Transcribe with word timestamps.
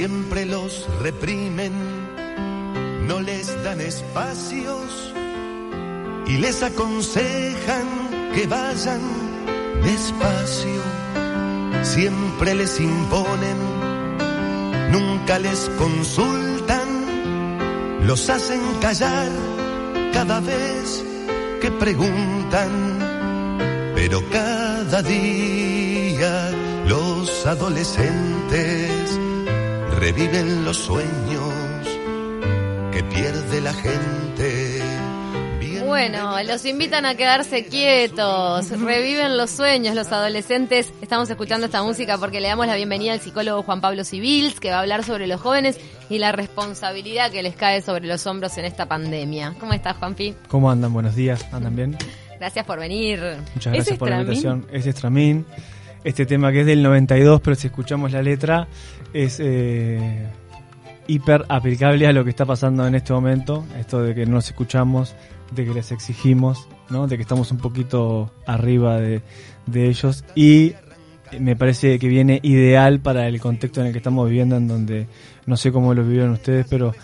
siempre 0.00 0.46
los 0.46 0.88
reprimen, 1.02 1.74
no 3.06 3.20
les 3.20 3.48
dan 3.62 3.82
espacios 3.82 5.12
y 6.26 6.38
les 6.38 6.62
aconsejan 6.62 7.86
que 8.34 8.46
vayan 8.46 9.02
despacio. 9.82 10.80
Siempre 11.82 12.54
les 12.54 12.80
imponen, 12.80 13.58
nunca 14.90 15.38
les 15.38 15.68
consultan, 15.76 16.88
los 18.06 18.30
hacen 18.30 18.62
callar 18.80 19.28
cada 20.14 20.40
vez 20.40 21.04
que 21.60 21.70
preguntan, 21.72 22.72
pero 23.94 24.22
cada 24.30 25.02
día 25.02 26.52
los 26.86 27.46
adolescentes 27.46 28.79
reviven 30.00 30.64
los 30.64 30.78
sueños 30.78 31.52
que 32.90 33.04
pierde 33.04 33.60
la 33.60 33.74
gente. 33.74 34.82
Bueno, 35.84 36.42
los 36.44 36.64
invitan 36.64 37.04
a 37.04 37.16
quedarse 37.16 37.66
quietos, 37.66 38.70
reviven 38.70 39.36
los 39.36 39.50
sueños 39.50 39.94
los 39.94 40.10
adolescentes. 40.12 40.92
Estamos 41.02 41.28
escuchando 41.28 41.66
esta 41.66 41.82
música 41.82 42.16
porque 42.16 42.40
le 42.40 42.48
damos 42.48 42.66
la 42.66 42.76
bienvenida 42.76 43.12
al 43.12 43.20
psicólogo 43.20 43.62
Juan 43.62 43.80
Pablo 43.80 44.04
Civils, 44.04 44.58
que 44.58 44.70
va 44.70 44.76
a 44.76 44.80
hablar 44.80 45.04
sobre 45.04 45.26
los 45.26 45.40
jóvenes 45.40 45.78
y 46.08 46.18
la 46.18 46.32
responsabilidad 46.32 47.30
que 47.30 47.42
les 47.42 47.54
cae 47.54 47.82
sobre 47.82 48.06
los 48.06 48.26
hombros 48.26 48.56
en 48.56 48.64
esta 48.64 48.86
pandemia. 48.86 49.54
¿Cómo 49.60 49.74
estás, 49.74 49.96
Juanpi? 49.98 50.34
¿Cómo 50.48 50.70
andan? 50.70 50.92
Buenos 50.92 51.14
días, 51.14 51.44
¿andan 51.52 51.76
bien? 51.76 51.98
Gracias 52.38 52.64
por 52.64 52.78
venir. 52.78 53.20
Muchas 53.54 53.74
gracias 53.74 53.98
por 53.98 54.08
la 54.08 54.20
invitación. 54.20 54.66
Es 54.72 54.86
Estramín. 54.86 55.44
Este 56.02 56.24
tema 56.24 56.50
que 56.50 56.60
es 56.60 56.66
del 56.66 56.82
92, 56.82 57.40
pero 57.42 57.54
si 57.56 57.66
escuchamos 57.66 58.12
la 58.12 58.22
letra, 58.22 58.68
es 59.12 59.38
eh, 59.38 60.26
hiper 61.06 61.44
aplicable 61.48 62.06
a 62.06 62.12
lo 62.12 62.24
que 62.24 62.30
está 62.30 62.46
pasando 62.46 62.86
en 62.86 62.94
este 62.94 63.12
momento. 63.12 63.64
Esto 63.78 64.02
de 64.02 64.14
que 64.14 64.24
no 64.24 64.32
nos 64.32 64.46
escuchamos, 64.48 65.14
de 65.54 65.66
que 65.66 65.74
les 65.74 65.92
exigimos, 65.92 66.68
¿no? 66.88 67.06
de 67.06 67.16
que 67.16 67.22
estamos 67.22 67.50
un 67.50 67.58
poquito 67.58 68.32
arriba 68.46 68.98
de, 68.98 69.20
de 69.66 69.88
ellos. 69.88 70.24
Y 70.34 70.72
me 71.38 71.54
parece 71.54 71.98
que 71.98 72.08
viene 72.08 72.40
ideal 72.42 73.00
para 73.00 73.28
el 73.28 73.38
contexto 73.38 73.82
en 73.82 73.88
el 73.88 73.92
que 73.92 73.98
estamos 73.98 74.28
viviendo, 74.28 74.56
en 74.56 74.68
donde 74.68 75.06
no 75.44 75.56
sé 75.58 75.70
cómo 75.70 75.92
lo 75.92 76.02
vivieron 76.02 76.30
ustedes, 76.30 76.66
pero 76.68 76.94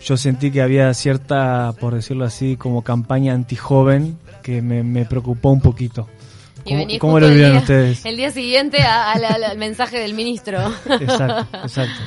yo 0.00 0.16
sentí 0.16 0.52
que 0.52 0.62
había 0.62 0.94
cierta, 0.94 1.72
por 1.80 1.94
decirlo 1.94 2.24
así, 2.24 2.56
como 2.56 2.82
campaña 2.82 3.34
antijoven 3.34 4.16
que 4.44 4.62
me, 4.62 4.84
me 4.84 5.06
preocupó 5.06 5.50
un 5.50 5.60
poquito. 5.60 6.06
¿Cómo, 6.98 7.20
lo 7.20 7.28
vieron 7.30 7.58
ustedes? 7.58 8.04
El 8.04 8.16
día 8.16 8.30
siguiente 8.30 8.82
al 8.82 9.56
mensaje 9.58 9.98
del 9.98 10.14
ministro. 10.14 10.58
Exacto, 11.00 11.58
exacto. 11.62 12.02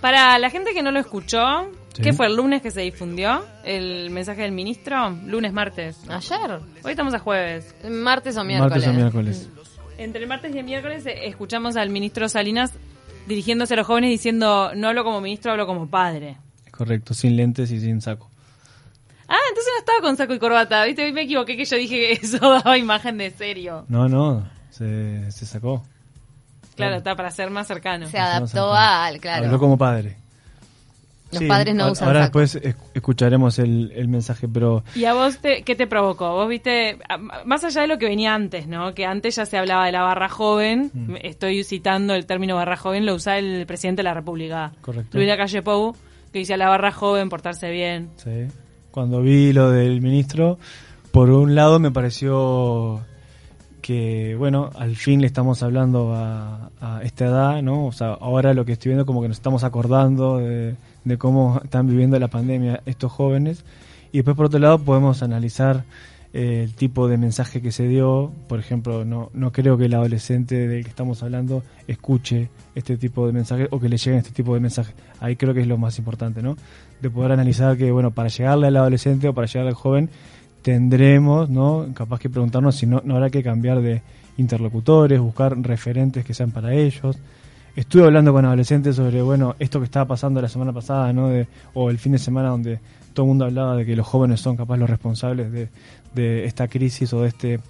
Para 0.00 0.38
la 0.38 0.50
gente 0.50 0.72
que 0.74 0.82
no 0.82 0.90
lo 0.90 0.98
escuchó, 0.98 1.70
¿qué 1.94 2.12
fue 2.12 2.26
el 2.26 2.36
lunes 2.36 2.60
que 2.62 2.70
se 2.70 2.80
difundió 2.80 3.44
el 3.64 4.10
mensaje 4.10 4.42
del 4.42 4.52
ministro? 4.52 5.10
Lunes, 5.26 5.52
martes. 5.52 5.98
Ayer. 6.08 6.60
Hoy 6.82 6.90
estamos 6.90 7.14
a 7.14 7.18
jueves. 7.18 7.74
Martes 7.88 8.36
o 8.36 8.44
miércoles. 8.44 8.70
Martes 8.70 8.88
o 8.88 8.92
miércoles. 8.92 9.48
Entre 9.98 10.22
el 10.22 10.28
martes 10.28 10.54
y 10.54 10.58
el 10.58 10.64
miércoles 10.64 11.06
eh, 11.06 11.28
escuchamos 11.28 11.76
al 11.76 11.90
ministro 11.90 12.28
Salinas 12.28 12.72
dirigiéndose 13.28 13.74
a 13.74 13.76
los 13.76 13.86
jóvenes 13.86 14.10
diciendo, 14.10 14.72
no 14.74 14.88
hablo 14.88 15.04
como 15.04 15.20
ministro, 15.20 15.52
hablo 15.52 15.66
como 15.66 15.88
padre. 15.88 16.38
Correcto, 16.72 17.14
sin 17.14 17.36
lentes 17.36 17.70
y 17.70 17.78
sin 17.78 18.00
saco. 18.00 18.31
Ah, 19.32 19.38
entonces 19.48 19.72
no 19.74 19.78
estaba 19.78 20.00
con 20.02 20.16
saco 20.18 20.34
y 20.34 20.38
corbata, 20.38 20.84
¿viste? 20.84 21.10
Me 21.10 21.22
equivoqué 21.22 21.56
que 21.56 21.64
yo 21.64 21.76
dije 21.78 21.96
que 21.96 22.12
eso 22.12 22.38
daba 22.62 22.76
imagen 22.76 23.16
de 23.16 23.30
serio. 23.30 23.86
No, 23.88 24.06
no, 24.06 24.46
se, 24.68 25.32
se 25.32 25.46
sacó. 25.46 25.82
Claro, 26.76 26.96
está 26.96 27.16
para 27.16 27.30
ser 27.30 27.48
más 27.48 27.66
cercano. 27.66 28.06
Se 28.08 28.18
adaptó 28.18 28.74
al, 28.74 29.20
claro. 29.20 29.46
Habló 29.46 29.58
como 29.58 29.78
padre. 29.78 30.16
Los 31.32 31.44
padres 31.44 31.74
no 31.74 31.90
usan 31.90 32.08
Ahora 32.08 32.20
después 32.20 32.60
escucharemos 32.92 33.58
el, 33.58 34.06
mensaje, 34.06 34.48
pero... 34.48 34.84
¿Y 34.94 35.06
a 35.06 35.14
vos 35.14 35.38
qué 35.38 35.74
te 35.74 35.86
provocó? 35.86 36.34
Vos 36.34 36.46
viste, 36.46 36.98
más 37.46 37.64
allá 37.64 37.80
de 37.80 37.86
lo 37.86 37.96
que 37.96 38.04
venía 38.04 38.34
antes, 38.34 38.66
¿no? 38.66 38.92
Que 38.92 39.06
antes 39.06 39.36
ya 39.36 39.46
se 39.46 39.56
hablaba 39.56 39.86
de 39.86 39.92
la 39.92 40.02
barra 40.02 40.28
joven, 40.28 40.90
mm. 40.92 41.14
estoy 41.22 41.64
citando 41.64 42.12
el 42.14 42.26
término 42.26 42.56
barra 42.56 42.76
joven, 42.76 43.06
lo 43.06 43.14
usa 43.14 43.38
el 43.38 43.64
presidente 43.64 44.00
de 44.00 44.04
la 44.04 44.12
República. 44.12 44.72
Correcto. 44.82 45.16
Luis 45.16 45.34
Calle 45.34 45.62
Pou, 45.62 45.96
que 46.30 46.40
dice 46.40 46.52
a 46.52 46.58
la 46.58 46.68
barra 46.68 46.92
joven 46.92 47.30
portarse 47.30 47.70
bien. 47.70 48.10
Sí. 48.16 48.48
Cuando 48.92 49.20
vi 49.20 49.52
lo 49.52 49.70
del 49.70 50.00
ministro, 50.00 50.58
por 51.10 51.30
un 51.30 51.56
lado 51.56 51.80
me 51.80 51.90
pareció 51.90 53.00
que, 53.80 54.36
bueno, 54.38 54.70
al 54.76 54.94
fin 54.94 55.20
le 55.20 55.26
estamos 55.26 55.64
hablando 55.64 56.14
a, 56.14 56.70
a 56.80 57.02
esta 57.02 57.24
edad, 57.24 57.62
¿no? 57.62 57.86
O 57.86 57.92
sea, 57.92 58.12
ahora 58.12 58.54
lo 58.54 58.64
que 58.64 58.72
estoy 58.72 58.90
viendo 58.90 59.04
como 59.04 59.20
que 59.20 59.28
nos 59.28 59.38
estamos 59.38 59.64
acordando 59.64 60.38
de 60.38 60.76
de 61.04 61.18
cómo 61.18 61.60
están 61.64 61.86
viviendo 61.86 62.18
la 62.18 62.28
pandemia 62.28 62.82
estos 62.86 63.12
jóvenes. 63.12 63.64
Y 64.12 64.18
después, 64.18 64.36
por 64.36 64.46
otro 64.46 64.58
lado, 64.58 64.78
podemos 64.78 65.22
analizar 65.22 65.84
eh, 66.32 66.62
el 66.64 66.74
tipo 66.74 67.08
de 67.08 67.16
mensaje 67.16 67.62
que 67.62 67.72
se 67.72 67.88
dio. 67.88 68.32
Por 68.48 68.60
ejemplo, 68.60 69.04
no, 69.04 69.30
no 69.32 69.52
creo 69.52 69.78
que 69.78 69.86
el 69.86 69.94
adolescente 69.94 70.68
del 70.68 70.84
que 70.84 70.90
estamos 70.90 71.22
hablando 71.22 71.62
escuche 71.88 72.50
este 72.74 72.96
tipo 72.96 73.26
de 73.26 73.32
mensajes 73.32 73.68
o 73.70 73.80
que 73.80 73.88
le 73.88 73.96
lleguen 73.96 74.18
este 74.18 74.32
tipo 74.32 74.54
de 74.54 74.60
mensajes. 74.60 74.94
Ahí 75.20 75.36
creo 75.36 75.54
que 75.54 75.60
es 75.60 75.66
lo 75.66 75.78
más 75.78 75.98
importante, 75.98 76.42
¿no? 76.42 76.56
De 77.02 77.10
poder 77.10 77.32
analizar 77.32 77.76
que, 77.76 77.90
bueno, 77.90 78.12
para 78.12 78.28
llegarle 78.28 78.68
al 78.68 78.76
adolescente 78.76 79.28
o 79.28 79.34
para 79.34 79.46
llegarle 79.46 79.70
al 79.70 79.74
joven, 79.74 80.08
tendremos, 80.62 81.50
¿no? 81.50 81.88
Capaz 81.92 82.20
que 82.20 82.30
preguntarnos 82.30 82.76
si 82.76 82.86
no, 82.86 83.02
no 83.04 83.16
habrá 83.16 83.28
que 83.28 83.42
cambiar 83.42 83.82
de 83.82 84.02
interlocutores, 84.38 85.20
buscar 85.20 85.60
referentes 85.60 86.24
que 86.24 86.32
sean 86.32 86.52
para 86.52 86.72
ellos 86.72 87.18
estuve 87.76 88.04
hablando 88.04 88.32
con 88.32 88.44
adolescentes 88.44 88.96
sobre, 88.96 89.22
bueno, 89.22 89.56
esto 89.58 89.78
que 89.78 89.84
estaba 89.84 90.06
pasando 90.06 90.40
la 90.40 90.48
semana 90.48 90.72
pasada, 90.72 91.12
¿no? 91.12 91.28
De, 91.28 91.46
o 91.74 91.90
el 91.90 91.98
fin 91.98 92.12
de 92.12 92.18
semana 92.18 92.48
donde 92.48 92.80
todo 93.12 93.24
el 93.24 93.28
mundo 93.28 93.44
hablaba 93.44 93.76
de 93.76 93.86
que 93.86 93.96
los 93.96 94.06
jóvenes 94.06 94.40
son 94.40 94.56
capaz 94.56 94.76
los 94.76 94.88
responsables 94.88 95.50
de, 95.52 95.68
de 96.14 96.44
esta 96.44 96.68
crisis 96.68 97.12
o 97.12 97.22
de 97.22 97.28
este 97.28 97.60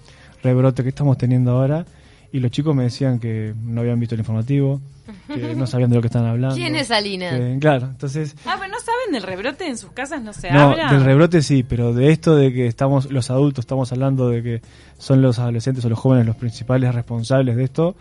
rebrote 0.41 0.83
que 0.83 0.89
estamos 0.89 1.17
teniendo 1.17 1.51
ahora. 1.51 1.85
Y 2.33 2.39
los 2.39 2.49
chicos 2.49 2.75
me 2.75 2.83
decían 2.83 3.19
que 3.19 3.53
no 3.63 3.81
habían 3.81 3.99
visto 3.99 4.15
el 4.15 4.21
informativo, 4.21 4.81
que 5.27 5.53
no 5.55 5.67
sabían 5.67 5.91
de 5.91 5.97
lo 5.97 6.01
que 6.01 6.07
están 6.07 6.25
hablando. 6.25 6.55
¿Quién 6.55 6.75
es 6.75 6.89
Alina? 6.89 7.29
claro, 7.59 7.85
entonces... 7.85 8.35
Ah, 8.43 8.55
pero 8.59 8.71
no 8.71 8.79
saben 8.79 9.11
del 9.11 9.21
rebrote 9.21 9.67
en 9.67 9.77
sus 9.77 9.91
casas, 9.91 10.23
no 10.23 10.33
se 10.33 10.51
no, 10.51 10.71
habla. 10.71 10.91
del 10.91 11.05
rebrote 11.05 11.43
sí, 11.43 11.61
pero 11.61 11.93
de 11.93 12.09
esto 12.09 12.35
de 12.35 12.51
que 12.51 12.65
estamos, 12.65 13.11
los 13.11 13.29
adultos 13.29 13.61
estamos 13.61 13.91
hablando 13.91 14.29
de 14.29 14.41
que 14.41 14.61
son 14.97 15.21
los 15.21 15.37
adolescentes 15.37 15.85
o 15.85 15.89
los 15.89 15.99
jóvenes 15.99 16.25
los 16.25 16.35
principales 16.35 16.95
responsables 16.95 17.55
de 17.55 17.63
esto, 17.63 17.95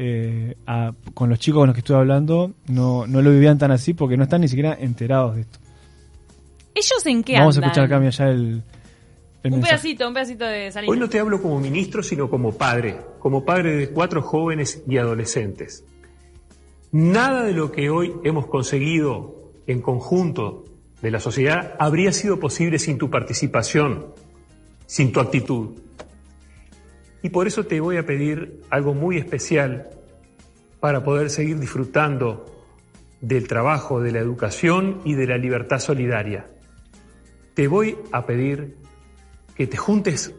eh, 0.00 0.56
con 1.14 1.30
los 1.30 1.38
chicos 1.38 1.60
con 1.60 1.68
los 1.68 1.74
que 1.74 1.80
estuve 1.80 1.98
hablando 1.98 2.54
no, 2.66 3.06
no 3.06 3.22
lo 3.22 3.30
vivían 3.30 3.58
tan 3.58 3.70
así 3.70 3.94
porque 3.94 4.16
no 4.16 4.24
están 4.24 4.40
ni 4.40 4.48
siquiera 4.48 4.76
enterados 4.78 5.36
de 5.36 5.42
esto. 5.42 5.60
¿Ellos 6.74 7.06
en 7.06 7.22
qué 7.22 7.38
Vamos 7.38 7.58
a 7.58 7.60
escuchar 7.60 7.88
cambio 7.88 8.10
ya 8.10 8.28
el, 8.28 8.62
un 9.44 9.60
pedacito, 9.60 10.08
un 10.08 10.14
pedacito 10.14 10.44
de 10.44 10.70
salida. 10.72 10.90
Hoy 10.90 10.98
no 10.98 11.08
te 11.08 11.20
hablo 11.20 11.40
como 11.40 11.60
ministro, 11.60 12.02
sino 12.02 12.28
como 12.28 12.52
padre, 12.52 12.96
como 13.18 13.44
padre 13.44 13.76
de 13.76 13.90
cuatro 13.90 14.22
jóvenes 14.22 14.82
y 14.86 14.98
adolescentes. 14.98 15.84
Nada 16.90 17.44
de 17.44 17.52
lo 17.52 17.70
que 17.70 17.90
hoy 17.90 18.14
hemos 18.24 18.46
conseguido 18.46 19.52
en 19.66 19.82
conjunto 19.82 20.64
de 21.02 21.10
la 21.10 21.20
sociedad 21.20 21.74
habría 21.78 22.12
sido 22.12 22.40
posible 22.40 22.78
sin 22.78 22.98
tu 22.98 23.10
participación, 23.10 24.06
sin 24.86 25.12
tu 25.12 25.20
actitud. 25.20 25.80
Y 27.22 27.28
por 27.28 27.46
eso 27.46 27.66
te 27.66 27.80
voy 27.80 27.98
a 27.98 28.06
pedir 28.06 28.62
algo 28.70 28.94
muy 28.94 29.18
especial 29.18 29.90
para 30.80 31.04
poder 31.04 31.30
seguir 31.30 31.58
disfrutando 31.58 32.46
del 33.20 33.48
trabajo, 33.48 34.00
de 34.00 34.12
la 34.12 34.20
educación 34.20 35.00
y 35.04 35.14
de 35.14 35.26
la 35.26 35.36
libertad 35.36 35.80
solidaria. 35.80 36.46
Te 37.54 37.68
voy 37.68 37.98
a 38.12 38.24
pedir 38.24 38.77
que 39.58 39.66
te 39.66 39.76
juntes 39.76 40.32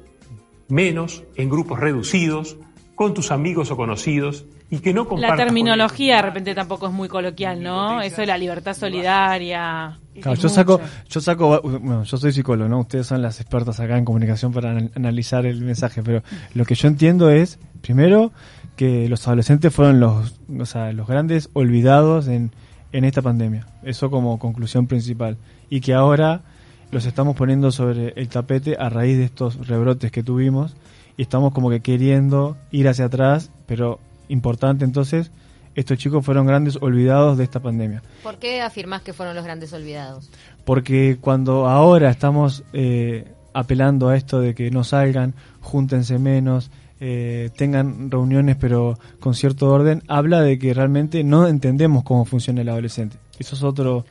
menos 0.70 1.24
en 1.36 1.50
grupos 1.50 1.80
reducidos, 1.80 2.58
con 2.96 3.14
tus 3.14 3.32
amigos 3.32 3.70
o 3.70 3.78
conocidos 3.78 4.46
y 4.70 4.80
que 4.80 4.94
no 4.94 5.08
compartas. 5.08 5.38
La 5.38 5.46
terminología 5.46 6.18
de 6.18 6.22
repente 6.22 6.56
tampoco 6.56 6.88
es 6.88 6.94
muy 6.94 7.10
coloquial, 7.10 7.62
¿no? 7.62 8.02
Eso 8.02 8.22
de 8.22 8.28
la 8.28 8.38
libertad 8.38 8.74
solidaria. 8.74 10.00
yo 10.16 10.50
saco, 10.50 10.80
yo 11.10 11.22
saco, 11.22 11.62
bueno, 11.62 12.04
yo 12.04 12.18
soy 12.18 12.32
psicólogo, 12.32 12.70
¿no? 12.70 12.80
Ustedes 12.80 13.08
son 13.08 13.22
las 13.22 13.42
expertas 13.42 13.80
acá 13.80 13.98
en 13.98 14.06
comunicación 14.06 14.54
para 14.54 14.72
analizar 14.96 15.46
el 15.46 15.62
mensaje, 15.62 16.02
pero 16.02 16.24
lo 16.54 16.66
que 16.66 16.76
yo 16.76 16.88
entiendo 16.88 17.30
es, 17.30 17.60
primero, 17.82 18.32
que 18.76 19.10
los 19.10 19.28
adolescentes 19.28 19.74
fueron 19.74 20.00
los, 20.00 20.40
o 20.58 20.66
sea, 20.66 20.94
los 20.94 21.08
grandes 21.08 21.50
olvidados 21.54 22.28
en, 22.28 22.52
en 22.94 23.04
esta 23.04 23.22
pandemia. 23.22 23.66
Eso 23.84 24.10
como 24.10 24.40
conclusión 24.40 24.88
principal. 24.88 25.38
Y 25.70 25.82
que 25.82 25.94
ahora 25.94 26.42
los 26.92 27.06
estamos 27.06 27.36
poniendo 27.36 27.72
sobre 27.72 28.14
el 28.16 28.30
tapete 28.30 28.76
a 28.80 28.90
raíz 28.90 29.18
de 29.18 29.26
estos 29.26 29.68
rebrotes 29.68 30.12
que 30.12 30.24
tuvimos 30.24 30.76
y 31.18 31.22
estamos 31.22 31.54
como 31.54 31.70
que 31.70 31.82
queriendo 31.82 32.58
ir 32.72 32.88
hacia 32.88 33.06
atrás, 33.06 33.52
pero 33.66 34.00
importante 34.30 34.86
entonces, 34.86 35.32
estos 35.76 35.98
chicos 35.98 36.26
fueron 36.26 36.48
grandes 36.48 36.78
olvidados 36.82 37.38
de 37.38 37.44
esta 37.44 37.60
pandemia. 37.60 38.02
¿Por 38.24 38.38
qué 38.38 38.62
afirmas 38.62 39.02
que 39.02 39.14
fueron 39.14 39.36
los 39.36 39.44
grandes 39.44 39.72
olvidados? 39.74 40.30
Porque 40.66 41.18
cuando 41.22 41.68
ahora 41.68 42.10
estamos 42.10 42.64
eh, 42.74 43.34
apelando 43.54 44.10
a 44.10 44.18
esto 44.18 44.40
de 44.40 44.56
que 44.56 44.72
no 44.72 44.84
salgan, 44.84 45.34
júntense 45.62 46.20
menos, 46.20 46.72
eh, 47.02 47.50
tengan 47.56 48.12
reuniones 48.12 48.58
pero 48.58 49.00
con 49.20 49.34
cierto 49.34 49.70
orden, 49.72 50.04
habla 50.08 50.42
de 50.42 50.60
que 50.60 50.74
realmente 50.74 51.24
no 51.24 51.48
entendemos 51.48 52.04
cómo 52.04 52.26
funciona 52.26 52.62
el 52.62 52.70
adolescente. 52.70 53.18
Eso 53.38 53.56
es 53.56 53.64
otro, 53.64 54.06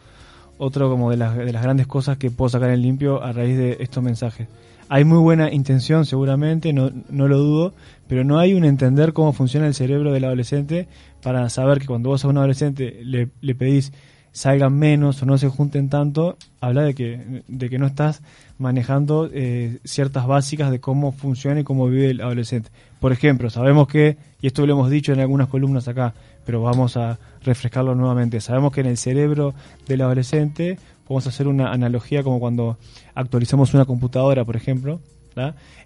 otro 0.59 0.91
como 0.91 1.11
de 1.11 1.17
las, 1.17 1.37
de 1.37 1.53
las 1.53 1.63
grandes 1.63 1.87
cosas 1.87 2.19
que 2.19 2.31
puedo 2.31 2.49
sacar 2.49 2.71
en 2.71 2.83
limpio 2.83 3.23
a 3.23 3.33
raíz 3.33 3.57
de 3.57 3.79
estos 3.81 4.03
mensajes. 4.03 4.49
Hay 4.91 5.05
muy 5.05 5.19
buena 5.19 5.53
intención 5.53 6.07
seguramente, 6.07 6.73
no, 6.73 6.91
no 7.11 7.29
lo 7.29 7.39
dudo, 7.39 7.75
pero 8.07 8.25
no 8.25 8.39
hay 8.39 8.55
un 8.55 8.65
entender 8.65 9.13
cómo 9.13 9.33
funciona 9.33 9.67
el 9.67 9.75
cerebro 9.75 10.13
del 10.13 10.25
adolescente 10.25 10.89
para 11.23 11.49
saber 11.51 11.79
que 11.79 11.87
cuando 11.87 12.09
vos 12.09 12.25
a 12.25 12.29
un 12.29 12.39
adolescente 12.39 13.01
le, 13.03 13.29
le 13.41 13.55
pedís 13.55 13.93
salgan 14.33 14.79
menos 14.79 15.21
o 15.23 15.27
no 15.27 15.37
se 15.37 15.49
junten 15.49 15.89
tanto, 15.89 16.37
habla 16.61 16.83
de 16.83 16.95
que, 16.95 17.43
de 17.49 17.69
que 17.69 17.79
no 17.79 17.87
estás 17.87 18.23
manejando 18.57 19.29
eh, 19.33 19.79
ciertas 19.85 20.27
básicas 20.27 20.71
de 20.71 20.81
cómo 20.81 21.11
funciona 21.13 21.61
y 21.61 21.65
cómo 21.65 21.89
vive 21.89 22.11
el 22.11 22.21
adolescente. 22.21 22.71
Por 23.01 23.13
ejemplo, 23.13 23.51
sabemos 23.51 23.89
que, 23.89 24.17
y 24.41 24.47
esto 24.47 24.65
lo 24.65 24.75
hemos 24.75 24.91
dicho 24.91 25.13
en 25.13 25.21
algunas 25.21 25.49
columnas 25.49 25.89
acá, 25.89 26.15
pero 26.49 26.63
vamos 26.63 26.97
a 26.97 27.19
refrescarlo 27.43 27.95
nuevamente, 27.95 28.41
sabemos 28.41 28.73
que 28.73 28.81
en 28.81 28.87
el 28.87 28.97
cerebro 28.97 29.53
del 29.87 30.01
adolescente, 30.01 30.79
vamos 31.07 31.27
a 31.27 31.29
hacer 31.29 31.47
una 31.47 31.73
analogía 31.73 32.23
como 32.23 32.41
cuando 32.41 32.79
actualizamos 33.15 33.75
una 33.75 33.85
computadora, 33.85 34.47
por 34.47 34.57
ejemplo, 34.57 34.99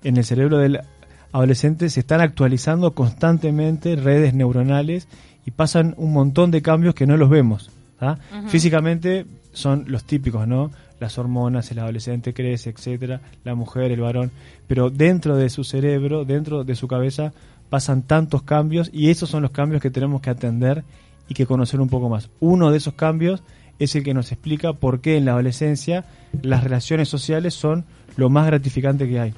en 0.05 0.17
el 0.17 0.25
cerebro 0.25 0.59
del 0.59 0.79
adolescente 1.32 1.91
se 1.91 1.99
están 1.99 2.20
actualizando 2.20 2.93
constantemente 2.93 3.97
redes 3.97 4.35
neuronales 4.35 5.09
y 5.44 5.50
pasan 5.50 5.97
un 5.97 6.12
montón 6.12 6.53
de 6.53 6.62
cambios 6.62 6.94
que 6.94 7.09
no 7.09 7.17
los 7.17 7.29
vemos. 7.29 7.73
Físicamente 8.47 9.26
son 9.53 9.87
los 9.88 10.05
típicos, 10.05 10.47
¿no? 10.47 10.70
Las 11.00 11.19
hormonas, 11.19 11.73
el 11.73 11.81
adolescente 11.81 12.32
crece, 12.32 12.70
etcétera, 12.70 13.20
la 13.43 13.56
mujer, 13.56 13.91
el 13.91 14.00
varón, 14.00 14.31
pero 14.69 14.91
dentro 14.91 15.35
de 15.35 15.50
su 15.50 15.64
cerebro, 15.64 16.25
dentro 16.25 16.62
de 16.62 16.76
su 16.76 16.87
cabeza, 16.87 17.32
pasan 17.72 18.02
tantos 18.02 18.42
cambios 18.42 18.90
y 18.92 19.08
esos 19.08 19.30
son 19.30 19.40
los 19.40 19.50
cambios 19.50 19.80
que 19.80 19.90
tenemos 19.90 20.20
que 20.20 20.28
atender 20.28 20.84
y 21.26 21.32
que 21.32 21.46
conocer 21.46 21.80
un 21.80 21.88
poco 21.88 22.10
más. 22.10 22.28
Uno 22.38 22.70
de 22.70 22.76
esos 22.76 22.92
cambios 22.92 23.42
es 23.78 23.96
el 23.96 24.04
que 24.04 24.12
nos 24.12 24.30
explica 24.30 24.74
por 24.74 25.00
qué 25.00 25.16
en 25.16 25.24
la 25.24 25.32
adolescencia 25.32 26.04
las 26.42 26.64
relaciones 26.64 27.08
sociales 27.08 27.54
son 27.54 27.86
lo 28.16 28.28
más 28.28 28.46
gratificante 28.46 29.08
que 29.08 29.20
hay. 29.20 29.32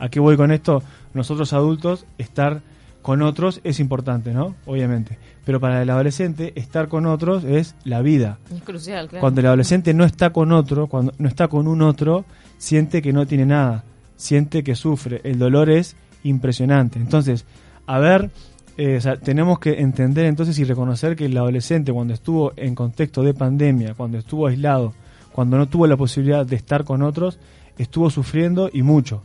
¿A 0.00 0.08
qué 0.08 0.18
voy 0.18 0.36
con 0.36 0.50
esto? 0.50 0.82
Nosotros 1.14 1.52
adultos, 1.52 2.06
estar 2.18 2.60
con 3.02 3.22
otros 3.22 3.60
es 3.62 3.78
importante, 3.78 4.34
¿no? 4.34 4.56
Obviamente. 4.66 5.16
Pero 5.44 5.60
para 5.60 5.80
el 5.80 5.88
adolescente, 5.88 6.54
estar 6.56 6.88
con 6.88 7.06
otros 7.06 7.44
es 7.44 7.76
la 7.84 8.02
vida. 8.02 8.40
Es 8.52 8.64
crucial, 8.64 9.06
claro. 9.06 9.20
Cuando 9.20 9.42
el 9.42 9.46
adolescente 9.46 9.94
no 9.94 10.02
está 10.02 10.30
con 10.30 10.50
otro, 10.50 10.88
cuando 10.88 11.12
no 11.18 11.28
está 11.28 11.46
con 11.46 11.68
un 11.68 11.82
otro, 11.82 12.24
siente 12.58 13.00
que 13.00 13.12
no 13.12 13.26
tiene 13.28 13.46
nada, 13.46 13.84
siente 14.16 14.64
que 14.64 14.74
sufre. 14.74 15.20
El 15.22 15.38
dolor 15.38 15.70
es 15.70 15.94
impresionante. 16.24 16.98
Entonces, 16.98 17.46
a 17.86 17.98
ver, 17.98 18.30
eh, 18.78 19.00
tenemos 19.22 19.58
que 19.58 19.80
entender 19.80 20.26
entonces 20.26 20.58
y 20.58 20.64
reconocer 20.64 21.16
que 21.16 21.26
el 21.26 21.36
adolescente 21.36 21.92
cuando 21.92 22.14
estuvo 22.14 22.52
en 22.56 22.74
contexto 22.74 23.22
de 23.22 23.32
pandemia, 23.32 23.94
cuando 23.94 24.18
estuvo 24.18 24.46
aislado, 24.46 24.94
cuando 25.32 25.56
no 25.56 25.68
tuvo 25.68 25.86
la 25.86 25.96
posibilidad 25.96 26.44
de 26.44 26.56
estar 26.56 26.84
con 26.84 27.02
otros, 27.02 27.38
estuvo 27.78 28.10
sufriendo 28.10 28.70
y 28.72 28.82
mucho. 28.82 29.22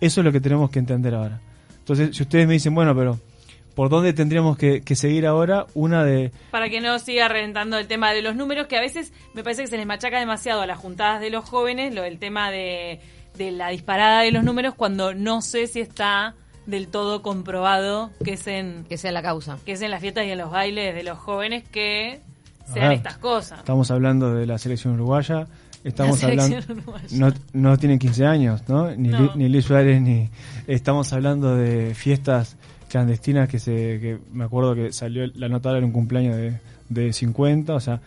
Eso 0.00 0.20
es 0.20 0.24
lo 0.24 0.32
que 0.32 0.40
tenemos 0.40 0.70
que 0.70 0.78
entender 0.78 1.14
ahora. 1.14 1.40
Entonces, 1.78 2.16
si 2.16 2.22
ustedes 2.22 2.46
me 2.46 2.54
dicen, 2.54 2.74
bueno, 2.74 2.94
pero 2.94 3.18
¿por 3.74 3.88
dónde 3.88 4.12
tendríamos 4.12 4.56
que, 4.56 4.82
seguir 4.94 5.26
ahora? 5.26 5.66
Una 5.74 6.04
de... 6.04 6.32
Para 6.50 6.68
que 6.68 6.80
no 6.80 6.98
siga 6.98 7.28
reventando 7.28 7.78
el 7.78 7.86
tema 7.86 8.12
de 8.12 8.22
los 8.22 8.36
números, 8.36 8.66
que 8.66 8.76
a 8.76 8.80
veces 8.80 9.12
me 9.34 9.42
parece 9.42 9.62
que 9.62 9.68
se 9.68 9.76
les 9.76 9.86
machaca 9.86 10.18
demasiado 10.18 10.60
a 10.60 10.66
las 10.66 10.78
juntadas 10.78 11.20
de 11.20 11.30
los 11.30 11.48
jóvenes, 11.48 11.94
lo 11.94 12.02
del 12.02 12.18
tema 12.18 12.50
de, 12.50 13.00
la 13.38 13.68
disparada 13.68 14.22
de 14.22 14.32
los 14.32 14.44
números, 14.44 14.74
cuando 14.74 15.14
no 15.14 15.42
sé 15.42 15.66
si 15.66 15.80
está 15.80 16.34
del 16.66 16.88
todo 16.88 17.22
comprobado 17.22 18.10
que 18.24 18.34
es 18.34 18.46
en... 18.46 18.84
Que 18.88 18.98
sea 18.98 19.12
la 19.12 19.22
causa. 19.22 19.58
Que 19.64 19.72
es 19.72 19.82
en 19.82 19.90
las 19.90 20.00
fiestas 20.00 20.26
y 20.26 20.30
en 20.30 20.38
los 20.38 20.50
bailes 20.50 20.94
de 20.94 21.02
los 21.02 21.18
jóvenes 21.18 21.64
que 21.68 22.20
sean 22.72 22.92
estas 22.92 23.18
cosas. 23.18 23.58
Estamos 23.58 23.90
hablando 23.90 24.34
de 24.34 24.46
la 24.46 24.58
selección 24.58 24.94
uruguaya, 24.94 25.46
estamos 25.84 26.22
hablando 26.22 26.58
no, 27.10 27.32
no 27.52 27.76
tienen 27.76 27.98
15 27.98 28.26
años 28.26 28.62
no 28.68 28.94
ni, 28.94 29.10
ni 29.34 29.48
Luis 29.48 29.64
Suárez 29.64 30.00
ni 30.00 30.28
estamos 30.66 31.12
hablando 31.12 31.56
de 31.56 31.94
fiestas 31.94 32.56
clandestinas 32.88 33.48
que 33.48 33.58
se 33.58 33.72
que 34.00 34.18
me 34.32 34.44
acuerdo 34.44 34.74
que 34.74 34.92
salió 34.92 35.26
la 35.34 35.48
nota 35.48 35.76
en 35.76 35.84
un 35.84 35.92
cumpleaños 35.92 36.36
de, 36.36 36.60
de 36.88 37.12
50 37.12 37.74
o 37.74 37.80
sea 37.80 38.00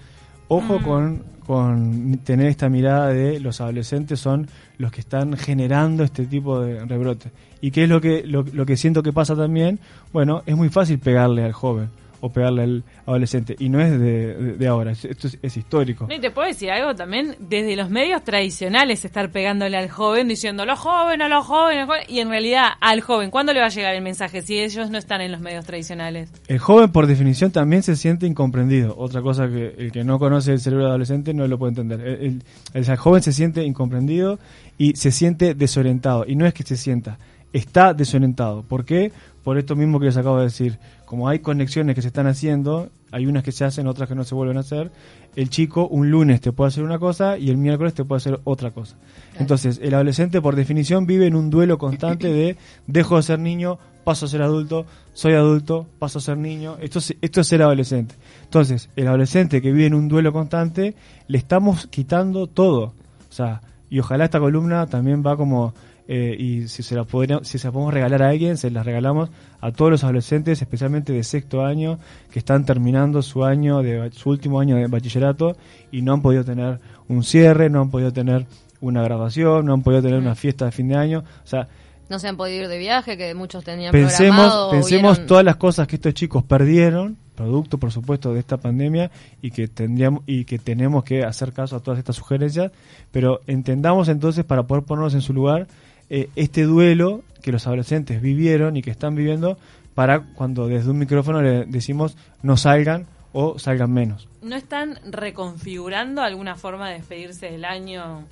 ojo 0.48 0.80
mm. 0.80 0.84
con 0.84 1.36
con 1.46 2.18
tener 2.24 2.48
esta 2.48 2.70
mirada 2.70 3.10
de 3.10 3.40
los 3.40 3.62
adolescentes 3.62 4.20
son 4.20 4.48
los 4.80 4.92
que 4.92 5.02
están 5.02 5.38
generando 5.38 6.04
este 6.04 6.26
tipo 6.26 6.60
de 6.60 6.84
rebrote 6.86 7.30
y 7.62 7.70
qué 7.70 7.84
es 7.84 7.90
lo 7.90 8.02
que 8.02 8.24
lo, 8.26 8.44
lo 8.52 8.66
que 8.66 8.78
siento 8.78 9.04
que 9.04 9.14
pasa 9.14 9.36
también 9.36 9.80
bueno 10.12 10.42
es 10.48 10.56
muy 10.56 10.70
fácil 10.70 10.98
pegarle 10.98 11.44
al 11.44 11.54
joven 11.54 11.90
o 12.25 12.30
pegarle 12.30 12.63
al 12.63 12.83
adolescente. 13.06 13.56
Y 13.60 13.69
no 13.69 13.80
es 13.80 14.00
de, 14.00 14.68
ahora, 14.68 14.92
esto 14.92 15.27
es, 15.42 15.57
histórico. 15.57 16.07
Y 16.10 16.19
te 16.19 16.31
puedo 16.31 16.48
decir 16.48 16.72
algo 16.72 16.95
también, 16.95 17.36
desde 17.39 17.75
los 17.75 17.89
medios 17.89 18.24
tradicionales 18.24 19.06
estar 19.06 19.31
pegándole 19.31 19.77
al 19.77 19.89
joven, 19.89 20.27
diciendo 20.27 20.66
los 20.66 20.80
jóvenes, 20.80 21.30
los 21.30 21.45
jóvenes, 21.45 21.88
y 22.07 22.19
en 22.19 22.30
realidad 22.30 22.69
al 22.81 23.01
joven, 23.01 23.30
¿cuándo 23.30 23.54
le 23.54 23.60
va 23.60 23.68
a 23.68 23.69
llegar 23.69 23.94
el 23.94 24.01
mensaje 24.01 24.42
si 24.42 24.60
ellos 24.60 24.89
no 24.89 24.98
están 24.98 25.22
en 25.22 25.31
los 25.31 25.39
medios 25.39 25.66
tradicionales? 25.66 26.31
El 26.48 26.57
joven 26.57 26.92
por 26.92 27.06
definición 27.06 27.51
también 27.51 27.83
se 27.83 27.95
siente 27.95 28.25
incomprendido. 28.25 28.95
Otra 28.98 29.22
cosa 29.22 29.48
que 29.48 29.75
el 29.77 29.92
que 29.92 30.04
no 30.04 30.18
conoce 30.18 30.54
el 30.54 30.60
cerebro 30.60 30.88
adolescente 30.88 31.33
no 31.33 31.48
lo 31.48 31.60
puede 31.60 31.80
entender. 31.80 32.01
El, 32.01 32.44
el 32.74 32.98
joven 32.98 33.22
se 33.22 33.33
siente 33.33 33.63
incomprendido 33.63 34.39
y 34.77 34.95
se 34.95 35.12
siente 35.12 35.54
desorientado. 35.54 36.25
Y 36.27 36.36
no 36.36 36.48
es 36.48 36.54
que 36.56 36.63
se 36.63 36.75
sienta, 36.75 37.19
está 37.54 37.94
desorientado. 37.94 38.63
¿Por 38.63 38.83
qué? 38.83 39.12
Por 39.46 39.60
esto 39.60 39.76
mismo 39.76 40.00
que 40.00 40.08
les 40.08 40.18
acabo 40.18 40.40
de 40.40 40.46
decir 40.46 40.80
como 41.06 41.30
hay 41.30 41.38
conexiones 41.38 41.94
que 41.94 42.02
se 42.02 42.08
están 42.08 42.26
haciendo, 42.26 42.90
hay 43.12 43.28
unas 43.28 43.44
que 43.44 43.52
se 43.52 43.64
hacen, 43.64 43.86
otras 43.86 44.10
que 44.10 44.16
no 44.16 44.24
se 44.24 44.34
vuelven 44.34 44.58
a 44.58 44.62
hacer, 44.62 44.92
el 45.36 45.52
chico 45.52 45.88
un 45.88 46.10
lunes 46.10 46.42
te 46.42 46.52
puede 46.52 46.70
hacer 46.70 46.84
una 46.84 46.98
cosa 46.98 47.38
y 47.38 47.52
el 47.52 47.58
miércoles 47.58 47.94
te 47.94 48.04
puede 48.04 48.18
hacer 48.18 48.40
otra 48.44 48.72
cosa. 48.72 48.96
Entonces, 49.38 49.80
el 49.84 49.94
adolescente 49.94 50.42
por 50.42 50.56
definición 50.56 51.06
vive 51.06 51.28
en 51.28 51.36
un 51.36 51.52
duelo 51.52 51.78
constante 51.78 52.34
de 52.34 52.58
dejo 52.88 53.18
de 53.18 53.22
ser 53.22 53.38
niño, 53.38 53.78
paso 54.04 54.26
a 54.26 54.30
ser 54.30 54.42
adulto, 54.42 54.88
soy 55.14 55.34
adulto, 55.34 55.86
paso 56.00 56.18
a 56.18 56.22
ser 56.24 56.38
niño. 56.38 56.78
Esto 56.82 56.98
es, 56.98 57.16
esto 57.22 57.42
es 57.42 57.48
ser 57.48 57.62
adolescente. 57.62 58.16
Entonces, 58.46 58.90
el 58.96 59.08
adolescente 59.08 59.62
que 59.62 59.72
vive 59.72 59.86
en 59.86 59.94
un 59.94 60.08
duelo 60.08 60.34
constante, 60.34 60.96
le 61.28 61.38
estamos 61.38 61.86
quitando 61.86 62.48
todo. 62.48 62.94
O 63.30 63.34
sea, 63.34 63.62
y 63.92 64.00
ojalá 64.00 64.26
esta 64.26 64.40
columna 64.40 64.88
también 64.88 65.24
va 65.24 65.38
como 65.38 65.76
eh, 66.07 66.36
y 66.38 66.68
si 66.68 66.84
se, 66.84 66.96
la 66.96 67.06
si 67.44 67.57
se 67.57 67.68
la 67.68 67.72
podemos 67.72 67.94
regalar 67.94 68.22
a 68.22 68.30
alguien, 68.30 68.57
se 68.57 68.69
las 68.69 68.86
regalamos 68.86 69.30
a 69.60 69.72
todos 69.72 69.92
los 69.92 70.04
adolescentes, 70.04 70.62
especialmente 70.62 71.13
de 71.13 71.24
sexto 71.24 71.65
año, 71.65 71.98
que 72.32 72.39
están 72.39 72.65
terminando 72.65 73.22
su 73.24 73.44
año 73.44 73.82
de 73.82 74.12
su 74.12 74.30
último 74.30 74.60
año 74.60 74.75
de 74.75 74.88
bachillerato 74.88 75.58
y 75.91 76.03
no 76.03 76.13
han 76.13 76.22
podido 76.22 76.44
tener 76.44 76.80
un 77.08 77.24
cierre, 77.24 77.70
no 77.70 77.82
han 77.82 77.89
podido 77.89 78.13
tener 78.13 78.46
una 78.82 79.01
graduación, 79.01 79.65
no 79.65 79.74
han 79.74 79.82
podido 79.82 80.03
tener 80.03 80.20
una 80.20 80.36
fiesta 80.36 80.65
de 80.65 80.72
fin 80.72 80.89
de 80.89 80.96
año, 80.96 81.24
o 81.44 81.48
sea, 81.48 81.68
no 82.08 82.20
se 82.20 82.27
han 82.27 82.38
podido 82.38 82.63
ir 82.63 82.68
de 82.68 82.77
viaje, 82.77 83.18
que 83.18 83.34
muchos 83.34 83.63
tenían 83.63 83.91
pensemos, 83.91 84.36
programado. 84.36 84.72
Pensemos 84.72 85.25
todas 85.25 85.44
las 85.44 85.56
cosas 85.56 85.88
que 85.88 85.96
estos 85.96 86.13
chicos 86.13 86.44
perdieron, 86.44 87.18
producto 87.34 87.80
por 87.80 87.91
supuesto 87.91 88.32
de 88.32 88.39
esta 88.39 88.58
pandemia, 88.58 89.10
y 89.41 89.50
que 89.50 89.68
tendríamos 89.68 90.22
y 90.27 90.46
que 90.46 90.60
tenemos 90.60 91.03
que 91.03 91.24
hacer 91.24 91.51
caso 91.51 91.75
a 91.75 91.80
todas 91.80 91.98
estas 91.98 92.15
sugerencias, 92.15 92.72
pero 93.12 93.41
entendamos 93.48 94.08
entonces 94.08 94.46
para 94.46 94.63
poder 94.63 94.84
ponernos 94.84 95.15
en 95.15 95.22
su 95.22 95.34
lugar 95.34 95.68
eh, 96.10 96.30
este 96.36 96.64
duelo 96.64 97.24
que 97.42 97.52
los 97.52 97.68
adolescentes 97.68 98.22
vivieron 98.22 98.78
y 98.78 98.82
que 98.82 98.92
están 98.92 99.16
viviendo 99.16 99.58
para 99.94 100.22
cuando 100.22 100.68
desde 100.68 100.90
un 100.92 100.98
micrófono 100.98 101.42
le 101.42 101.66
decimos 101.66 102.18
no 102.44 102.58
salgan 102.58 103.08
o 103.34 103.60
salgan 103.60 103.92
menos. 103.92 104.28
¿No 104.42 104.56
están 104.56 105.00
reconfigurando 105.10 106.22
alguna 106.22 106.56
forma 106.56 106.90
de 106.90 106.96
despedirse 106.96 107.52
del 107.52 107.66
año? 107.66 108.24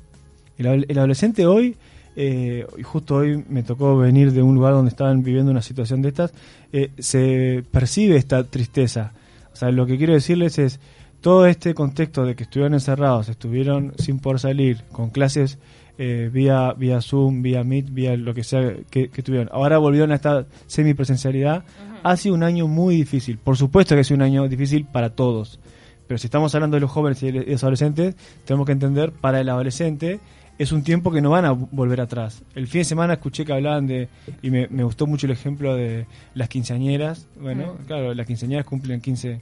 El, 0.57 0.97
adolescente 0.97 1.45
hoy, 1.45 1.75
eh, 2.15 2.65
justo 2.83 3.15
hoy 3.15 3.43
me 3.49 3.63
tocó 3.63 3.97
venir 3.97 4.31
de 4.31 4.41
un 4.41 4.55
lugar 4.55 4.73
donde 4.73 4.89
estaban 4.89 5.23
viviendo 5.23 5.51
una 5.51 5.61
situación 5.61 6.01
de 6.01 6.09
estas, 6.09 6.33
eh, 6.71 6.91
se 6.99 7.63
percibe 7.71 8.15
esta 8.17 8.43
tristeza. 8.43 9.13
O 9.51 9.55
sea, 9.55 9.71
lo 9.71 9.85
que 9.85 9.97
quiero 9.97 10.13
decirles 10.13 10.57
es, 10.59 10.79
todo 11.23 11.47
este 11.47 11.73
contexto 11.73 12.25
de 12.25 12.35
que 12.35 12.43
estuvieron 12.43 12.73
encerrados, 12.73 13.29
estuvieron 13.29 13.93
sin 13.97 14.19
poder 14.19 14.39
salir, 14.39 14.83
con 14.91 15.09
clases 15.09 15.57
eh, 15.97 16.29
vía, 16.31 16.73
vía 16.73 17.01
Zoom, 17.01 17.41
vía 17.41 17.63
Meet, 17.63 17.93
vía 17.93 18.17
lo 18.17 18.33
que 18.33 18.43
sea 18.43 18.73
que, 18.89 19.07
tuvieron. 19.07 19.49
Ahora 19.51 19.77
volvieron 19.77 20.11
a 20.11 20.15
esta 20.15 20.45
semipresencialidad. 20.67 21.63
Ha 22.03 22.17
sido 22.17 22.35
un 22.35 22.43
año 22.43 22.67
muy 22.67 22.95
difícil. 22.95 23.37
Por 23.37 23.57
supuesto 23.57 23.95
que 23.95 24.01
ha 24.01 24.03
sido 24.03 24.17
un 24.17 24.23
año 24.23 24.47
difícil 24.47 24.85
para 24.85 25.11
todos. 25.11 25.59
Pero 26.07 26.17
si 26.17 26.27
estamos 26.27 26.53
hablando 26.55 26.75
de 26.75 26.81
los 26.81 26.91
jóvenes 26.91 27.21
y 27.23 27.31
de 27.31 27.45
los 27.45 27.63
adolescentes, 27.63 28.15
tenemos 28.45 28.65
que 28.65 28.73
entender, 28.73 29.11
para 29.11 29.39
el 29.39 29.49
adolescente 29.49 30.19
es 30.59 30.71
un 30.71 30.83
tiempo 30.83 31.11
que 31.11 31.21
no 31.21 31.29
van 31.29 31.45
a 31.45 31.51
volver 31.51 32.01
atrás. 32.01 32.43
El 32.55 32.67
fin 32.67 32.81
de 32.81 32.85
semana 32.85 33.13
escuché 33.13 33.45
que 33.45 33.53
hablaban 33.53 33.87
de, 33.87 34.09
y 34.41 34.51
me, 34.51 34.67
gustó 34.83 35.07
mucho 35.07 35.25
el 35.25 35.31
ejemplo 35.31 35.75
de 35.75 36.05
las 36.35 36.49
quinceañeras. 36.49 37.27
Bueno, 37.39 37.77
claro, 37.87 38.13
las 38.13 38.27
quinceañeras 38.27 38.65
cumplen 38.65 39.01
15 39.01 39.41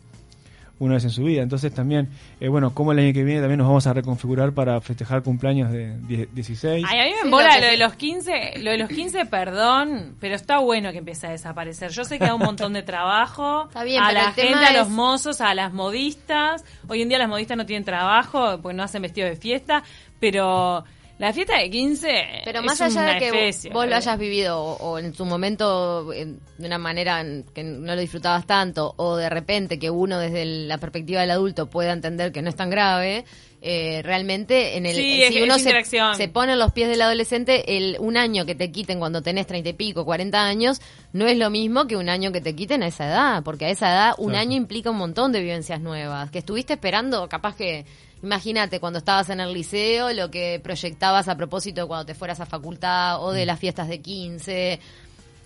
una 0.81 0.95
vez 0.95 1.03
en 1.03 1.11
su 1.11 1.23
vida. 1.23 1.43
Entonces 1.43 1.73
también, 1.73 2.09
eh, 2.39 2.47
bueno, 2.47 2.73
como 2.73 2.91
el 2.91 2.99
año 2.99 3.13
que 3.13 3.23
viene 3.23 3.39
también 3.39 3.59
nos 3.59 3.67
vamos 3.67 3.85
a 3.85 3.93
reconfigurar 3.93 4.51
para 4.51 4.81
festejar 4.81 5.21
cumpleaños 5.21 5.71
de 5.71 6.27
16. 6.33 6.85
Ay, 6.89 6.99
a 6.99 7.03
mí 7.03 7.09
me 7.11 7.15
Sí, 7.15 7.25
embola 7.25 7.59
lo 7.59 7.67
de 7.67 7.77
los 7.77 7.93
15, 7.93 8.53
lo 8.59 8.71
de 8.71 8.77
los 8.79 8.89
15, 8.89 9.25
perdón, 9.27 10.15
pero 10.19 10.33
está 10.33 10.57
bueno 10.57 10.91
que 10.91 10.97
empiece 10.97 11.27
a 11.27 11.29
desaparecer. 11.29 11.91
Yo 11.91 12.03
sé 12.03 12.17
que 12.17 12.25
da 12.25 12.33
un 12.33 12.41
montón 12.41 12.73
de 12.73 12.81
trabajo 12.81 13.65
Está 13.67 13.83
bien, 13.83 14.01
a 14.01 14.11
la 14.11 14.31
gente, 14.31 14.65
a 14.65 14.73
los 14.73 14.89
mozos, 14.89 15.39
a 15.39 15.53
las 15.53 15.71
modistas. 15.71 16.65
Hoy 16.87 17.03
en 17.03 17.09
día 17.09 17.19
las 17.19 17.29
modistas 17.29 17.57
no 17.57 17.65
tienen 17.67 17.85
trabajo 17.85 18.59
porque 18.61 18.75
no 18.75 18.81
hacen 18.81 19.03
vestido 19.03 19.27
de 19.27 19.35
fiesta, 19.35 19.83
pero 20.19 20.83
la 21.21 21.33
fiesta 21.33 21.57
de 21.57 21.69
15 21.69 22.25
Pero 22.45 22.59
es 22.59 22.65
más 22.65 22.81
allá 22.81 23.01
una 23.01 23.13
de 23.13 23.19
que 23.19 23.25
especie, 23.27 23.71
vos 23.71 23.87
lo 23.87 23.95
hayas 23.95 24.17
vivido 24.19 24.59
o, 24.61 24.73
o 24.91 24.99
en 24.99 25.13
su 25.13 25.23
momento 25.25 26.11
en- 26.13 26.39
de 26.57 26.67
una 26.67 26.77
manera 26.77 27.21
en 27.21 27.45
que 27.53 27.63
no 27.63 27.95
lo 27.95 28.01
disfrutabas 28.01 28.45
tanto 28.45 28.93
o 28.97 29.15
de 29.15 29.29
repente 29.29 29.79
que 29.79 29.89
uno 29.89 30.19
desde 30.19 30.41
el- 30.41 30.67
la 30.67 30.77
perspectiva 30.79 31.21
del 31.21 31.31
adulto 31.31 31.69
pueda 31.69 31.93
entender 31.93 32.31
que 32.31 32.41
no 32.41 32.49
es 32.49 32.55
tan 32.55 32.69
grave, 32.69 33.23
eh, 33.63 34.01
realmente 34.03 34.75
en 34.77 34.87
el 34.87 34.95
Sí, 34.95 35.01
eh, 35.21 35.27
es- 35.27 35.33
si 35.33 35.37
es 35.37 35.43
uno 35.43 35.59
se, 35.59 36.27
pone 36.29 36.53
en 36.53 36.59
los 36.59 36.71
pies 36.71 36.89
del 36.89 37.01
adolescente, 37.03 37.77
el 37.77 37.95
un 37.99 38.17
año 38.17 38.43
que 38.47 38.55
te 38.55 38.71
quiten 38.71 38.97
cuando 38.97 39.21
tenés 39.21 39.45
treinta 39.45 39.69
y 39.69 39.73
pico, 39.73 40.03
40 40.03 40.43
años, 40.43 40.81
no 41.13 41.27
es 41.27 41.37
lo 41.37 41.51
mismo 41.51 41.85
que 41.85 41.95
un 41.95 42.09
año 42.09 42.31
que 42.31 42.41
te 42.41 42.55
quiten 42.55 42.81
a 42.81 42.87
esa 42.87 43.07
edad, 43.07 43.43
porque 43.43 43.65
a 43.65 43.69
esa 43.69 43.91
edad 43.91 44.13
un 44.17 44.29
Claro. 44.29 44.41
año 44.41 44.57
implica 44.57 44.89
un 44.89 44.97
montón 44.97 45.31
de 45.31 45.41
vivencias 45.41 45.79
nuevas, 45.79 46.31
que 46.31 46.39
estuviste 46.39 46.73
esperando, 46.73 47.29
capaz 47.29 47.55
que 47.55 47.85
Imagínate 48.23 48.79
cuando 48.79 48.99
estabas 48.99 49.29
en 49.29 49.39
el 49.39 49.51
liceo, 49.53 50.13
lo 50.13 50.29
que 50.29 50.59
proyectabas 50.63 51.27
a 51.27 51.35
propósito 51.35 51.81
de 51.81 51.87
cuando 51.87 52.05
te 52.05 52.13
fueras 52.13 52.39
a 52.39 52.45
facultad 52.45 53.23
o 53.23 53.31
de 53.31 53.45
las 53.45 53.59
fiestas 53.59 53.87
de 53.87 53.99
15, 53.99 54.79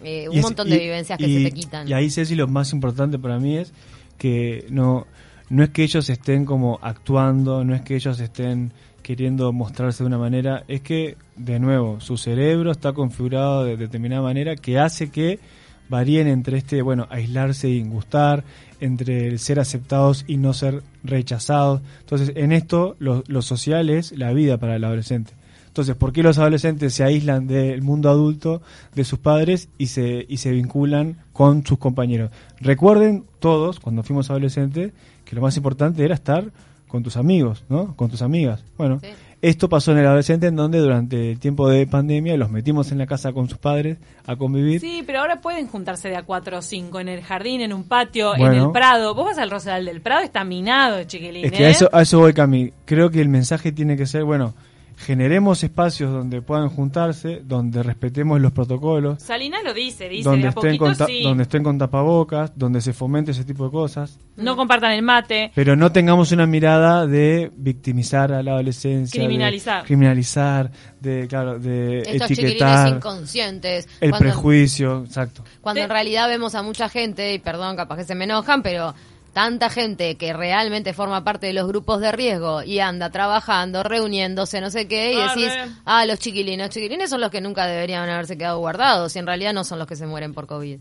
eh, 0.03 0.29
un 0.29 0.35
es- 0.37 0.41
montón 0.43 0.67
y- 0.67 0.71
de 0.71 0.79
vivencias 0.79 1.17
que 1.17 1.27
y- 1.27 1.37
se 1.43 1.49
te 1.49 1.55
quitan. 1.55 1.87
Y 1.87 1.93
ahí, 1.93 2.09
Ceci, 2.09 2.35
lo 2.35 2.47
más 2.47 2.73
importante 2.73 3.17
para 3.17 3.39
mí 3.39 3.57
es 3.57 3.71
que 4.17 4.65
no, 4.69 5.07
no 5.49 5.63
es 5.63 5.69
que 5.69 5.83
ellos 5.83 6.09
estén 6.09 6.43
como 6.45 6.79
actuando, 6.81 7.63
no 7.63 7.73
es 7.75 7.81
que 7.81 7.95
ellos 7.95 8.19
estén 8.19 8.71
queriendo 9.03 9.53
mostrarse 9.53 10.03
de 10.03 10.07
una 10.07 10.17
manera, 10.17 10.63
es 10.67 10.81
que, 10.81 11.15
de 11.35 11.59
nuevo, 11.59 11.99
su 12.01 12.17
cerebro 12.17 12.71
está 12.71 12.91
configurado 12.91 13.63
de 13.63 13.77
determinada 13.77 14.21
manera 14.23 14.55
que 14.55 14.79
hace 14.79 15.11
que 15.11 15.39
varíen 15.87 16.27
entre 16.27 16.57
este, 16.57 16.81
bueno, 16.81 17.05
aislarse 17.11 17.69
y 17.69 17.83
gustar, 17.83 18.43
entre 18.79 19.27
el 19.27 19.39
ser 19.39 19.59
aceptados 19.59 20.25
y 20.27 20.37
no 20.37 20.53
ser 20.53 20.81
rechazados. 21.03 21.81
Entonces, 22.01 22.31
en 22.35 22.51
esto, 22.51 22.95
lo, 22.99 23.23
social 23.41 23.89
es 23.89 24.11
la 24.11 24.33
vida 24.33 24.57
para 24.57 24.75
el 24.75 24.83
adolescente. 24.83 25.33
Entonces, 25.67 25.95
¿por 25.95 26.13
qué 26.13 26.23
los 26.23 26.37
adolescentes 26.37 26.93
se 26.93 27.03
aíslan 27.03 27.47
del 27.47 27.81
mundo 27.81 28.09
adulto 28.09 28.61
de 28.93 29.03
sus 29.03 29.19
padres 29.19 29.67
y 29.77 29.87
se, 29.87 30.25
y 30.29 30.37
se 30.37 30.51
vinculan 30.51 31.17
con 31.33 31.65
sus 31.65 31.77
compañeros? 31.77 32.31
Recuerden 32.59 33.25
todos, 33.39 33.79
cuando 33.79 34.03
fuimos 34.03 34.29
adolescentes, 34.29 34.93
que 35.25 35.35
lo 35.35 35.41
más 35.41 35.57
importante 35.57 36.05
era 36.05 36.15
estar 36.15 36.51
con 36.87 37.03
tus 37.03 37.17
amigos, 37.17 37.65
¿no? 37.67 37.95
Con 37.95 38.09
tus 38.09 38.21
amigas. 38.21 38.63
Bueno. 38.77 39.01
Esto 39.49 39.69
pasó 39.69 39.91
en 39.91 39.99
el 39.99 40.07
adolescente 40.07 40.47
en 40.47 40.55
donde 40.55 40.79
durante 40.79 41.31
el 41.31 41.39
tiempo 41.39 41.69
de 41.69 41.85
pandemia 41.85 42.35
los 42.35 42.49
metimos 42.49 42.91
en 42.91 42.97
la 42.97 43.05
casa 43.05 43.31
con 43.31 43.47
sus 43.47 43.59
padres 43.59 43.97
a 44.25 44.35
convivir. 44.35 44.81
Sí, 44.81 45.03
pero 45.05 45.19
ahora 45.19 45.39
pueden 45.39 45.67
juntarse 45.67 46.09
de 46.09 46.15
a 46.15 46.23
cuatro 46.23 46.57
o 46.57 46.61
cinco 46.63 46.99
en 46.99 47.09
el 47.09 47.21
jardín, 47.21 47.61
en 47.61 47.71
un 47.71 47.83
patio, 47.83 48.35
en 48.35 48.53
el 48.53 48.71
Prado. 48.71 49.13
Vos 49.13 49.25
vas 49.25 49.37
al 49.37 49.51
Rosedal 49.51 49.85
del 49.85 50.01
Prado, 50.01 50.23
está 50.23 50.43
minado, 50.43 51.03
chiquilín. 51.03 51.45
Es 51.45 51.51
que 51.51 51.65
a 51.65 51.67
¿eh? 51.67 51.71
eso, 51.71 51.89
a 51.93 52.01
eso 52.01 52.19
voy, 52.19 52.33
Cami. 52.33 52.73
Creo 52.85 53.11
que 53.11 53.21
el 53.21 53.29
mensaje 53.29 53.71
tiene 53.71 53.95
que 53.95 54.07
ser, 54.07 54.23
bueno, 54.23 54.55
generemos 54.97 55.63
espacios 55.63 56.11
donde 56.11 56.41
puedan 56.41 56.69
juntarse, 56.69 57.41
donde 57.43 57.83
respetemos 57.83 58.39
los 58.41 58.51
protocolos, 58.51 59.21
Salinas 59.21 59.61
lo 59.63 59.73
dice, 59.73 60.07
dice, 60.09 60.23
donde 60.23 60.41
de 60.43 60.47
a 60.47 60.49
estén, 60.49 60.63
poquito 60.77 60.85
con 60.85 60.95
ta- 60.97 61.05
sí. 61.05 61.23
donde 61.23 61.43
estén 61.43 61.63
con 61.63 61.77
tapabocas, 61.77 62.51
donde 62.55 62.81
se 62.81 62.93
fomente 62.93 63.31
ese 63.31 63.43
tipo 63.43 63.65
de 63.65 63.71
cosas. 63.71 64.17
No 64.37 64.55
compartan 64.55 64.91
el 64.91 65.01
mate. 65.01 65.51
Pero 65.55 65.75
no 65.75 65.91
tengamos 65.91 66.31
una 66.31 66.45
mirada 66.45 67.07
de 67.07 67.51
victimizar 67.55 68.31
a 68.33 68.43
la 68.43 68.51
adolescencia, 68.51 69.21
de 69.21 69.27
Criminalizar. 69.27 69.83
criminalizar, 69.85 70.71
de, 70.99 71.27
claro, 71.27 71.59
de 71.59 71.99
Estos 71.99 72.27
chiquilines 72.29 72.51
etiquetar, 72.61 72.87
inconscientes. 72.95 73.87
el 74.01 74.09
cuando- 74.11 74.19
prejuicio, 74.29 75.03
exacto. 75.05 75.43
Cuando 75.61 75.81
en 75.81 75.89
realidad 75.89 76.27
vemos 76.27 76.55
a 76.55 76.63
mucha 76.63 76.89
gente, 76.89 77.33
y 77.33 77.39
perdón, 77.39 77.75
capaz 77.75 77.97
que 77.97 78.03
se 78.03 78.15
me 78.15 78.25
enojan, 78.25 78.61
pero 78.61 78.93
tanta 79.35 79.69
gente 79.69 80.15
que 80.15 80.31
realmente 80.31 80.93
forma 80.93 81.25
parte 81.25 81.47
de 81.47 81.53
los 81.53 81.67
grupos 81.67 81.99
de 81.99 82.09
riesgo 82.13 82.63
y 82.63 82.79
anda 82.79 83.09
trabajando, 83.09 83.83
reuniéndose, 83.83 84.61
no 84.61 84.69
sé 84.69 84.87
qué, 84.87 85.11
y 85.11 85.17
Ah, 85.19 85.33
decís, 85.35 85.51
ah, 85.83 86.05
los 86.05 86.19
chiquilines, 86.19 86.67
los 86.67 86.73
chiquilines 86.73 87.09
son 87.09 87.19
los 87.19 87.29
que 87.29 87.41
nunca 87.41 87.65
deberían 87.67 88.07
haberse 88.07 88.37
quedado 88.37 88.59
guardados, 88.59 89.13
y 89.15 89.19
en 89.19 89.27
realidad 89.27 89.51
no 89.51 89.65
son 89.65 89.77
los 89.77 89.89
que 89.89 89.97
se 89.97 90.07
mueren 90.07 90.33
por 90.33 90.47
COVID. 90.47 90.79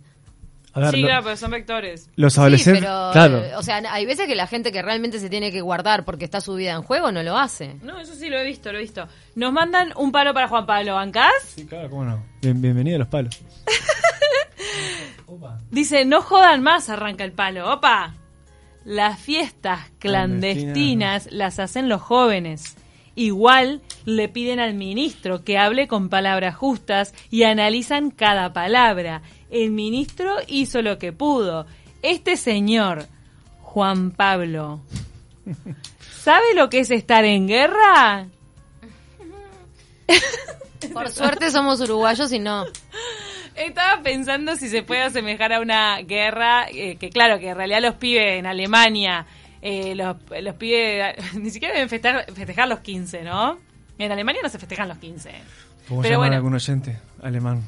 A 0.73 0.81
ver, 0.81 0.91
sí, 0.93 1.01
lo- 1.01 1.09
claro, 1.09 1.25
pero 1.25 1.37
son 1.37 1.51
vectores. 1.51 2.09
los 2.15 2.35
Sí, 2.35 2.41
adolescentes, 2.41 2.85
pero, 2.85 3.11
claro, 3.13 3.39
eh, 3.45 3.57
o 3.57 3.63
sea, 3.65 3.83
hay 3.91 4.07
veces 4.07 4.29
que 4.29 4.37
la 4.37 4.47
gente 4.47 4.71
que 4.71 4.83
realmente 4.83 5.19
se 5.19 5.29
tiene 5.29 5.51
que 5.51 5.61
guardar 5.61 6.05
porque 6.05 6.25
está 6.25 6.41
su 6.41 6.55
vida 6.55 6.75
en 6.75 6.83
juego 6.83 7.11
no 7.11 7.25
lo 7.25 7.37
hace. 7.37 7.75
No, 7.83 7.99
eso 7.99 8.15
sí 8.15 8.29
lo 8.29 8.39
he 8.39 8.45
visto, 8.45 8.71
lo 8.71 8.79
he 8.79 8.83
visto. 8.83 9.09
Nos 9.35 9.53
mandan 9.53 9.93
un 9.97 10.13
palo 10.13 10.33
para 10.33 10.47
Juan 10.47 10.65
Pablo, 10.65 10.95
¿bancás? 10.95 11.33
Sí, 11.57 11.67
claro, 11.67 11.91
cómo 11.91 12.05
no. 12.05 12.23
Bien- 12.41 12.63
bienvenido 12.63 12.97
a 12.97 12.99
los 13.01 13.09
palos. 13.09 13.37
Dice, 15.71 16.05
no 16.05 16.23
jodan 16.23 16.63
más, 16.63 16.89
arranca 16.89 17.25
el 17.25 17.33
palo. 17.33 17.73
Opa, 17.73 18.15
las 18.85 19.19
fiestas 19.19 19.81
Clandestinas. 19.99 21.29
las 21.31 21.59
hacen 21.59 21.89
los 21.89 22.03
jóvenes. 22.03 22.77
Igual 23.17 23.81
le 24.05 24.29
piden 24.29 24.59
al 24.59 24.75
ministro 24.75 25.45
que 25.45 25.57
hable 25.57 25.87
con 25.87 26.09
palabras 26.09 26.57
justas 26.57 27.15
y 27.31 27.45
analizan 27.45 28.11
cada 28.11 28.53
palabra. 28.53 29.23
El 29.51 29.71
ministro 29.71 30.37
hizo 30.49 30.83
lo 30.83 30.99
que 30.99 31.13
pudo. 31.13 31.67
Este 32.03 32.37
señor, 32.37 33.07
Juan 33.63 34.11
Pablo, 34.11 34.81
¿sabe 36.23 36.55
lo 36.55 36.69
que 36.69 36.81
es 36.81 36.91
estar 36.91 37.25
en 37.25 37.47
guerra? 37.47 38.27
Por 40.93 41.11
suerte 41.11 41.51
somos 41.51 41.81
uruguayos 41.81 42.33
y 42.33 42.41
no. 42.41 42.65
Estaba 43.57 44.03
pensando 44.03 44.57
si 44.57 44.69
se 44.69 44.83
puede 44.83 45.03
asemejar 45.03 45.53
a 45.53 45.61
una 45.61 45.99
guerra, 46.03 46.67
eh, 46.71 46.97
que 46.97 47.11
claro, 47.11 47.39
que 47.39 47.51
en 47.51 47.57
realidad 47.57 47.81
los 47.81 47.95
pibes 47.95 48.39
en 48.39 48.47
Alemania, 48.47 49.27
eh, 49.63 49.95
los, 49.95 50.17
los 50.43 50.55
pibes 50.57 51.15
ni 51.35 51.51
siquiera 51.51 51.75
deben 51.75 51.89
festejar, 51.89 52.27
festejar 52.33 52.69
los 52.69 52.81
15, 52.81 53.23
¿no? 53.23 53.59
En 53.99 54.11
Alemania 54.11 54.41
no 54.43 54.49
se 54.49 54.59
festejan 54.59 54.89
los 54.89 54.99
15. 54.99 55.31
¿Cómo 55.89 56.03
Pero 56.03 56.15
llamar 56.15 56.19
bueno. 56.19 56.35
a 56.35 56.37
algún 56.39 56.55
oyente 56.55 56.99
alemán? 57.23 57.63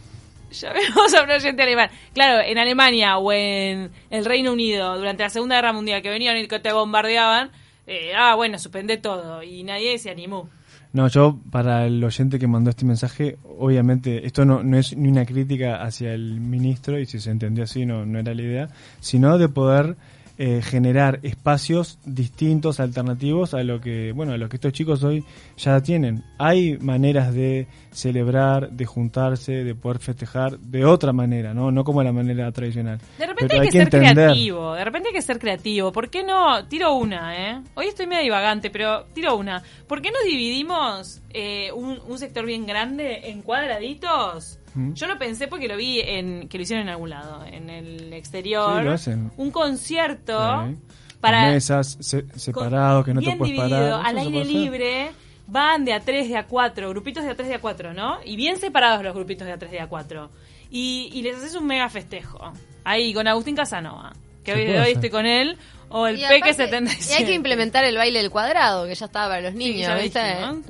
Ya 0.50 0.72
vemos 0.74 1.14
a 1.14 1.22
un 1.22 1.30
oyente 1.30 1.62
alemán. 1.62 1.90
Claro, 2.14 2.40
en 2.40 2.58
Alemania 2.58 3.18
o 3.18 3.32
en 3.32 3.90
el 4.10 4.24
Reino 4.24 4.52
Unido, 4.52 4.96
durante 4.96 5.22
la 5.22 5.30
Segunda 5.30 5.56
Guerra 5.56 5.72
Mundial, 5.72 6.02
que 6.02 6.10
venían 6.10 6.36
y 6.36 6.48
que 6.48 6.58
te 6.58 6.72
bombardeaban, 6.72 7.50
eh, 7.86 8.12
ah, 8.16 8.34
bueno, 8.34 8.58
suspende 8.58 8.96
todo. 8.96 9.42
Y 9.42 9.62
nadie 9.62 9.98
se 9.98 10.10
animó. 10.10 10.48
No, 10.96 11.08
yo, 11.08 11.38
para 11.50 11.86
el 11.86 12.02
oyente 12.02 12.38
que 12.38 12.46
mandó 12.46 12.70
este 12.70 12.86
mensaje, 12.86 13.36
obviamente, 13.58 14.26
esto 14.26 14.46
no, 14.46 14.62
no 14.62 14.78
es 14.78 14.96
ni 14.96 15.10
una 15.10 15.26
crítica 15.26 15.82
hacia 15.82 16.14
el 16.14 16.40
ministro, 16.40 16.98
y 16.98 17.04
si 17.04 17.20
se 17.20 17.30
entendió 17.30 17.64
así, 17.64 17.84
no, 17.84 18.06
no 18.06 18.18
era 18.18 18.32
la 18.32 18.40
idea, 18.40 18.68
sino 18.98 19.36
de 19.36 19.50
poder 19.50 19.98
eh, 20.38 20.60
generar 20.62 21.20
espacios 21.22 21.98
distintos, 22.04 22.78
alternativos 22.78 23.54
a 23.54 23.62
lo 23.62 23.80
que, 23.80 24.12
bueno, 24.12 24.32
a 24.32 24.36
lo 24.36 24.48
que 24.48 24.56
estos 24.56 24.72
chicos 24.72 25.02
hoy 25.02 25.24
ya 25.56 25.80
tienen. 25.80 26.24
Hay 26.38 26.76
maneras 26.78 27.32
de 27.32 27.66
celebrar, 27.90 28.70
de 28.70 28.84
juntarse, 28.84 29.64
de 29.64 29.74
poder 29.74 29.98
festejar 29.98 30.58
de 30.58 30.84
otra 30.84 31.14
manera, 31.14 31.54
¿no? 31.54 31.70
No 31.70 31.84
como 31.84 32.02
la 32.02 32.12
manera 32.12 32.52
tradicional. 32.52 33.00
De 33.18 33.26
repente 33.26 33.54
hay, 33.54 33.66
que, 33.68 33.72
ser 33.72 33.82
entender. 33.82 34.14
creativo, 34.14 34.74
de 34.74 34.84
repente 34.84 35.08
hay 35.08 35.14
que 35.14 35.22
ser 35.22 35.38
creativo. 35.38 35.90
¿Por 35.90 36.10
qué 36.10 36.22
no? 36.22 36.66
Tiro 36.66 36.94
una, 36.94 37.36
¿eh? 37.36 37.62
Hoy 37.74 37.86
estoy 37.86 38.06
medio 38.06 38.24
divagante, 38.24 38.68
pero 38.70 39.04
tiro 39.14 39.36
una. 39.36 39.62
¿Por 39.86 40.02
qué 40.02 40.10
no 40.10 40.18
dividimos 40.28 41.22
eh, 41.30 41.70
un, 41.72 41.98
un 42.06 42.18
sector 42.18 42.44
bien 42.44 42.66
grande 42.66 43.30
en 43.30 43.40
cuadraditos? 43.40 44.58
¿Mm? 44.76 44.92
Yo 44.94 45.06
lo 45.06 45.18
pensé 45.18 45.48
porque 45.48 45.66
lo 45.68 45.76
vi 45.76 46.00
en 46.00 46.48
que 46.48 46.58
lo 46.58 46.62
hicieron 46.62 46.84
en 46.86 46.90
algún 46.90 47.10
lado, 47.10 47.44
en 47.44 47.68
el 47.70 48.12
exterior. 48.12 48.78
Sí, 48.78 48.84
lo 48.84 48.92
hacen. 48.92 49.30
Un 49.36 49.50
concierto 49.50 50.66
Sí. 50.68 50.76
para 51.20 51.50
mesas 51.50 51.96
se- 52.00 52.26
separados, 52.38 53.04
que 53.04 53.14
no 53.14 53.20
te 53.20 53.26
bien 53.26 53.38
puedes 53.38 53.54
dividido, 53.54 53.78
parar. 53.98 54.06
al 54.06 54.18
aire 54.18 54.44
libre. 54.44 55.10
Van 55.48 55.84
de 55.84 55.92
a 55.92 56.00
3, 56.00 56.28
de 56.28 56.36
a 56.36 56.46
4, 56.46 56.90
grupitos 56.90 57.22
de 57.24 57.30
a 57.30 57.34
3, 57.36 57.48
de 57.48 57.54
a 57.54 57.60
4, 57.60 57.94
¿no? 57.94 58.18
Y 58.24 58.34
bien 58.34 58.58
separados 58.58 59.04
los 59.04 59.14
grupitos 59.14 59.46
de 59.46 59.52
a 59.52 59.58
3, 59.58 59.70
de 59.70 59.80
a 59.80 59.86
4. 59.88 60.28
Y, 60.70 61.08
y 61.12 61.22
les 61.22 61.36
haces 61.36 61.54
un 61.54 61.66
mega 61.68 61.88
festejo. 61.88 62.52
Ahí, 62.82 63.14
con 63.14 63.28
Agustín 63.28 63.54
Casanova. 63.54 64.12
Que 64.42 64.52
hoy, 64.54 64.64
puede 64.64 64.80
hoy 64.80 64.90
estoy 64.92 65.10
con 65.10 65.24
él. 65.24 65.56
O 65.88 66.06
el 66.06 66.16
Y 66.18 66.22
Peque 66.22 66.50
aparte- 66.50 66.54
77. 66.54 67.12
Y 67.12 67.16
hay 67.16 67.24
que 67.24 67.34
implementar 67.34 67.84
el 67.84 67.96
baile 67.96 68.20
del 68.20 68.30
cuadrado, 68.30 68.86
que 68.86 68.94
ya 68.94 69.06
estaba 69.06 69.28
para 69.28 69.40
los 69.42 69.54
niños, 69.54 69.92
¿viste? 70.02 70.20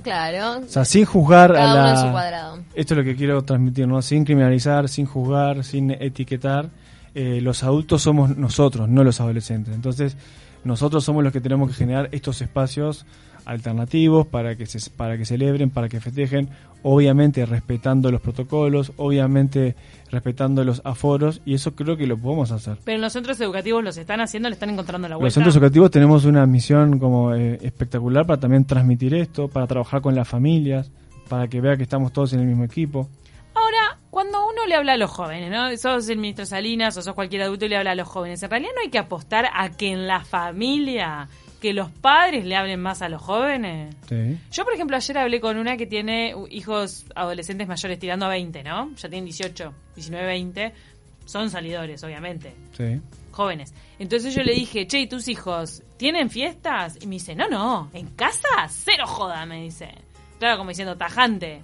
Claro. 0.02 0.60
O 0.64 0.68
sea, 0.68 0.84
sin 0.84 1.04
juzgar 1.04 1.52
Cada 1.52 1.70
a 1.70 1.74
uno 1.74 1.82
la... 1.84 1.90
en 1.90 1.96
su 2.06 2.10
cuadrado. 2.12 2.58
Esto 2.74 2.94
es 2.94 2.98
lo 2.98 3.04
que 3.04 3.16
quiero 3.16 3.42
transmitir, 3.42 3.88
¿no? 3.88 4.02
Sin 4.02 4.24
criminalizar, 4.24 4.88
sin 4.88 5.06
juzgar, 5.06 5.64
sin 5.64 5.90
etiquetar. 5.90 6.68
Eh, 7.14 7.40
los 7.40 7.62
adultos 7.62 8.02
somos 8.02 8.36
nosotros, 8.36 8.88
no 8.90 9.02
los 9.02 9.20
adolescentes. 9.20 9.74
Entonces, 9.74 10.16
nosotros 10.64 11.02
somos 11.02 11.24
los 11.24 11.32
que 11.32 11.40
tenemos 11.40 11.70
que 11.70 11.74
generar 11.76 12.08
estos 12.12 12.42
espacios 12.42 13.06
alternativos 13.46 14.26
para 14.26 14.56
que 14.56 14.66
se, 14.66 14.90
para 14.90 15.16
que 15.16 15.24
celebren, 15.24 15.70
para 15.70 15.88
que 15.88 16.00
festejen, 16.00 16.50
obviamente 16.82 17.46
respetando 17.46 18.10
los 18.10 18.20
protocolos, 18.20 18.92
obviamente 18.96 19.74
respetando 20.10 20.62
los 20.64 20.82
aforos 20.84 21.40
y 21.44 21.54
eso 21.54 21.74
creo 21.74 21.96
que 21.96 22.06
lo 22.06 22.18
podemos 22.18 22.50
hacer. 22.52 22.76
Pero 22.84 22.96
en 22.96 23.02
los 23.02 23.12
centros 23.12 23.40
educativos 23.40 23.82
los 23.82 23.96
están 23.96 24.20
haciendo, 24.20 24.48
le 24.48 24.54
están 24.54 24.70
encontrando 24.70 25.08
la 25.08 25.16
vuelta. 25.16 25.26
Los 25.26 25.34
centros 25.34 25.56
educativos 25.56 25.90
tenemos 25.90 26.24
una 26.24 26.46
misión 26.46 26.98
como 26.98 27.34
eh, 27.34 27.58
espectacular 27.62 28.26
para 28.26 28.38
también 28.38 28.64
transmitir 28.64 29.14
esto, 29.14 29.48
para 29.48 29.66
trabajar 29.66 30.00
con 30.00 30.14
las 30.14 30.28
familias, 30.28 30.90
para 31.28 31.48
que 31.48 31.60
vea 31.60 31.76
que 31.76 31.84
estamos 31.84 32.12
todos 32.12 32.32
en 32.34 32.40
el 32.40 32.46
mismo 32.46 32.64
equipo. 32.64 33.08
Ahora, 33.54 33.98
cuando 34.10 34.38
uno 34.46 34.66
le 34.66 34.74
habla 34.74 34.92
a 34.92 34.96
los 34.96 35.10
jóvenes, 35.10 35.50
¿no? 35.50 35.74
Sos 35.76 36.08
el 36.08 36.18
ministro 36.18 36.46
Salinas 36.46 36.96
o 36.96 37.02
sos 37.02 37.14
cualquier 37.14 37.42
adulto 37.42 37.64
y 37.64 37.68
le 37.68 37.76
habla 37.76 37.92
a 37.92 37.94
los 37.94 38.06
jóvenes, 38.06 38.42
en 38.42 38.50
realidad 38.50 38.72
no 38.74 38.82
hay 38.82 38.90
que 38.90 38.98
apostar 38.98 39.46
a 39.52 39.70
que 39.70 39.90
en 39.90 40.06
la 40.06 40.24
familia 40.24 41.28
que 41.60 41.72
los 41.72 41.90
padres 41.90 42.44
le 42.44 42.54
hablen 42.56 42.80
más 42.80 43.02
a 43.02 43.08
los 43.08 43.22
jóvenes. 43.22 43.94
Sí. 44.08 44.38
Yo, 44.52 44.64
por 44.64 44.74
ejemplo, 44.74 44.96
ayer 44.96 45.18
hablé 45.18 45.40
con 45.40 45.56
una 45.56 45.76
que 45.76 45.86
tiene 45.86 46.34
hijos 46.50 47.06
adolescentes 47.14 47.66
mayores 47.66 47.98
tirando 47.98 48.26
a 48.26 48.28
20, 48.28 48.62
¿no? 48.62 48.94
Ya 48.96 49.08
tienen 49.08 49.24
18, 49.24 49.72
19, 49.94 50.26
20. 50.26 50.72
Son 51.24 51.50
salidores, 51.50 52.04
obviamente. 52.04 52.54
Sí. 52.76 53.00
Jóvenes. 53.32 53.74
Entonces 53.98 54.34
yo 54.34 54.42
le 54.42 54.52
dije, 54.52 54.86
che, 54.86 55.00
¿y 55.00 55.06
tus 55.08 55.28
hijos 55.28 55.82
tienen 55.96 56.30
fiestas? 56.30 56.96
Y 57.00 57.06
me 57.06 57.14
dice, 57.16 57.34
no, 57.34 57.48
no, 57.48 57.90
en 57.92 58.08
casa 58.10 58.48
cero 58.68 59.06
joda, 59.06 59.44
me 59.46 59.62
dice. 59.62 59.90
Claro, 60.38 60.58
como 60.58 60.70
diciendo, 60.70 60.96
tajante. 60.96 61.62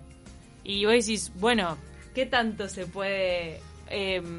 Y 0.64 0.84
vos 0.84 0.94
decís, 0.94 1.32
bueno, 1.36 1.76
¿qué 2.14 2.26
tanto 2.26 2.68
se 2.68 2.86
puede 2.86 3.60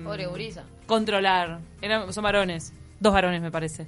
Pobre 0.03 0.25
gurisa. 0.27 0.63
controlar? 0.87 1.59
Eran, 1.81 2.11
son 2.11 2.23
varones, 2.23 2.73
dos 2.99 3.13
varones 3.13 3.41
me 3.41 3.51
parece. 3.51 3.87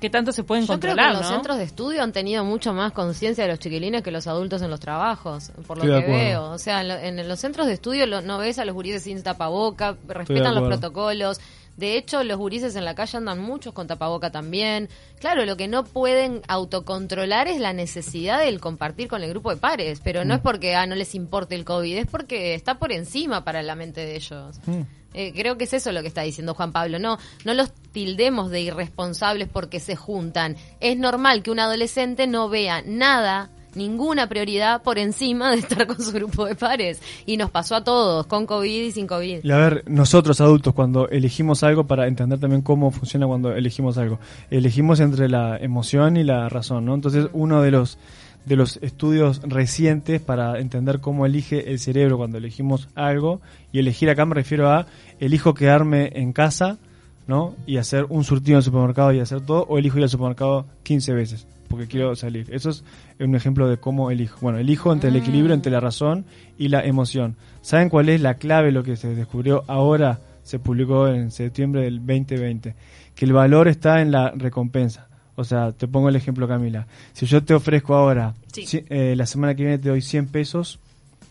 ¿Qué 0.00 0.08
tanto 0.10 0.32
se 0.32 0.42
pueden 0.44 0.64
Yo 0.64 0.68
creo 0.68 0.80
que 0.80 0.86
controlar, 0.88 1.14
los 1.14 1.26
centros 1.28 1.58
de 1.58 1.64
estudio 1.64 2.02
han 2.02 2.12
tenido 2.12 2.42
mucho 2.44 2.72
más 2.72 2.92
conciencia 2.92 3.44
de 3.44 3.50
los 3.50 3.58
chiquilines 3.58 4.02
que 4.02 4.10
los 4.10 4.26
adultos 4.26 4.62
en 4.62 4.70
los 4.70 4.80
trabajos, 4.80 5.52
por 5.66 5.76
lo 5.76 5.84
Estoy 5.84 6.02
que 6.04 6.10
veo. 6.10 6.50
O 6.52 6.58
sea, 6.58 6.80
en, 6.80 6.88
lo- 6.88 6.94
en 6.96 7.28
los 7.28 7.38
centros 7.38 7.66
de 7.66 7.74
estudio 7.74 8.06
lo- 8.06 8.22
no 8.22 8.38
ves 8.38 8.58
a 8.58 8.64
los 8.64 8.74
gurises 8.74 9.02
sin 9.02 9.22
tapaboca, 9.22 9.96
respetan 10.08 10.54
los 10.54 10.62
protocolos. 10.68 11.38
De 11.80 11.96
hecho, 11.96 12.22
los 12.22 12.38
gurises 12.38 12.76
en 12.76 12.84
la 12.84 12.94
calle 12.94 13.16
andan 13.18 13.40
muchos 13.40 13.72
con 13.72 13.86
tapaboca 13.88 14.30
también. 14.30 14.88
Claro, 15.18 15.44
lo 15.44 15.56
que 15.56 15.66
no 15.66 15.82
pueden 15.84 16.42
autocontrolar 16.46 17.48
es 17.48 17.58
la 17.58 17.72
necesidad 17.72 18.40
del 18.40 18.60
compartir 18.60 19.08
con 19.08 19.22
el 19.22 19.30
grupo 19.30 19.50
de 19.50 19.56
pares, 19.56 20.00
pero 20.04 20.22
Mm. 20.24 20.28
no 20.28 20.34
es 20.34 20.40
porque 20.40 20.76
ah, 20.76 20.86
no 20.86 20.94
les 20.94 21.14
importe 21.14 21.54
el 21.54 21.64
COVID, 21.64 21.96
es 21.96 22.06
porque 22.06 22.54
está 22.54 22.78
por 22.78 22.92
encima 22.92 23.42
para 23.44 23.62
la 23.62 23.74
mente 23.74 24.00
de 24.02 24.14
ellos. 24.16 24.60
Mm. 24.66 24.80
Eh, 25.14 25.32
creo 25.34 25.58
que 25.58 25.64
es 25.64 25.72
eso 25.72 25.90
lo 25.90 26.02
que 26.02 26.08
está 26.08 26.22
diciendo 26.22 26.54
Juan 26.54 26.70
Pablo. 26.70 26.98
No, 27.00 27.18
no 27.44 27.54
los 27.54 27.72
tildemos 27.92 28.50
de 28.50 28.60
irresponsables 28.60 29.48
porque 29.48 29.80
se 29.80 29.96
juntan. 29.96 30.56
Es 30.78 30.96
normal 30.96 31.42
que 31.42 31.50
un 31.50 31.58
adolescente 31.58 32.26
no 32.28 32.48
vea 32.48 32.82
nada, 32.86 33.50
ninguna 33.74 34.28
prioridad 34.28 34.82
por 34.82 34.98
encima 34.98 35.50
de 35.50 35.58
estar 35.58 35.86
con 35.86 36.00
su 36.00 36.12
grupo 36.12 36.46
de 36.46 36.54
pares. 36.54 37.00
Y 37.26 37.36
nos 37.36 37.50
pasó 37.50 37.76
a 37.76 37.84
todos, 37.84 38.26
con 38.26 38.46
COVID 38.46 38.84
y 38.84 38.92
sin 38.92 39.06
COVID. 39.06 39.40
Y 39.44 39.50
a 39.50 39.56
ver, 39.56 39.84
nosotros 39.86 40.40
adultos 40.40 40.74
cuando 40.74 41.08
elegimos 41.08 41.62
algo 41.62 41.84
para 41.84 42.06
entender 42.06 42.38
también 42.38 42.62
cómo 42.62 42.90
funciona 42.90 43.26
cuando 43.26 43.52
elegimos 43.52 43.98
algo, 43.98 44.18
elegimos 44.50 45.00
entre 45.00 45.28
la 45.28 45.56
emoción 45.58 46.16
y 46.16 46.24
la 46.24 46.48
razón, 46.48 46.84
¿no? 46.84 46.94
Entonces 46.94 47.28
uno 47.32 47.62
de 47.62 47.70
los 47.70 47.98
de 48.46 48.56
los 48.56 48.78
estudios 48.78 49.42
recientes 49.44 50.20
para 50.22 50.58
entender 50.58 51.00
cómo 51.00 51.26
elige 51.26 51.70
el 51.70 51.78
cerebro 51.78 52.16
cuando 52.16 52.38
elegimos 52.38 52.88
algo 52.94 53.42
y 53.70 53.80
elegir 53.80 54.08
acá 54.08 54.24
me 54.24 54.34
refiero 54.34 54.70
a 54.70 54.86
elijo 55.18 55.52
quedarme 55.52 56.10
en 56.14 56.32
casa, 56.32 56.78
¿no? 57.26 57.54
Y 57.66 57.76
hacer 57.76 58.06
un 58.08 58.24
surtido 58.24 58.54
en 58.54 58.58
el 58.60 58.64
supermercado 58.64 59.12
y 59.12 59.20
hacer 59.20 59.42
todo 59.42 59.66
o 59.68 59.76
elijo 59.76 59.98
ir 59.98 60.04
al 60.04 60.10
supermercado 60.10 60.64
15 60.84 61.12
veces 61.12 61.46
porque 61.70 61.86
quiero 61.86 62.16
salir. 62.16 62.48
Eso 62.52 62.68
es 62.70 62.82
un 63.20 63.34
ejemplo 63.36 63.68
de 63.68 63.78
cómo 63.78 64.10
elijo. 64.10 64.36
Bueno, 64.40 64.58
elijo 64.58 64.92
entre 64.92 65.08
el 65.10 65.16
equilibrio 65.16 65.54
entre 65.54 65.70
la 65.70 65.78
razón 65.80 66.24
y 66.58 66.68
la 66.68 66.84
emoción. 66.84 67.36
¿Saben 67.62 67.88
cuál 67.88 68.08
es 68.08 68.20
la 68.20 68.34
clave? 68.34 68.72
Lo 68.72 68.82
que 68.82 68.96
se 68.96 69.14
descubrió 69.14 69.62
ahora, 69.68 70.18
se 70.42 70.58
publicó 70.58 71.06
en 71.08 71.30
septiembre 71.30 71.82
del 71.82 71.98
2020, 72.04 72.74
que 73.14 73.24
el 73.24 73.32
valor 73.32 73.68
está 73.68 74.02
en 74.02 74.10
la 74.10 74.30
recompensa. 74.32 75.06
O 75.36 75.44
sea, 75.44 75.70
te 75.72 75.86
pongo 75.86 76.08
el 76.08 76.16
ejemplo, 76.16 76.48
Camila. 76.48 76.86
Si 77.12 77.24
yo 77.26 77.42
te 77.44 77.54
ofrezco 77.54 77.94
ahora, 77.94 78.34
Sí. 78.52 78.66
si- 78.66 78.84
eh, 78.90 79.14
la 79.16 79.26
semana 79.26 79.54
que 79.54 79.62
viene 79.62 79.78
te 79.78 79.88
doy 79.90 80.02
100 80.02 80.26
pesos, 80.26 80.80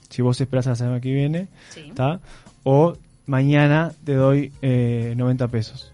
si 0.10 0.22
vos 0.22 0.40
esperás 0.40 0.68
la 0.68 0.76
semana 0.76 1.02
que 1.02 1.12
viene, 1.14 1.48
Sí. 1.70 1.82
¿está? 1.90 2.22
O 2.64 2.96
mañana 3.28 3.92
te 4.06 4.14
doy 4.16 4.54
eh, 4.62 5.14
90 5.18 5.50
pesos. 5.50 5.92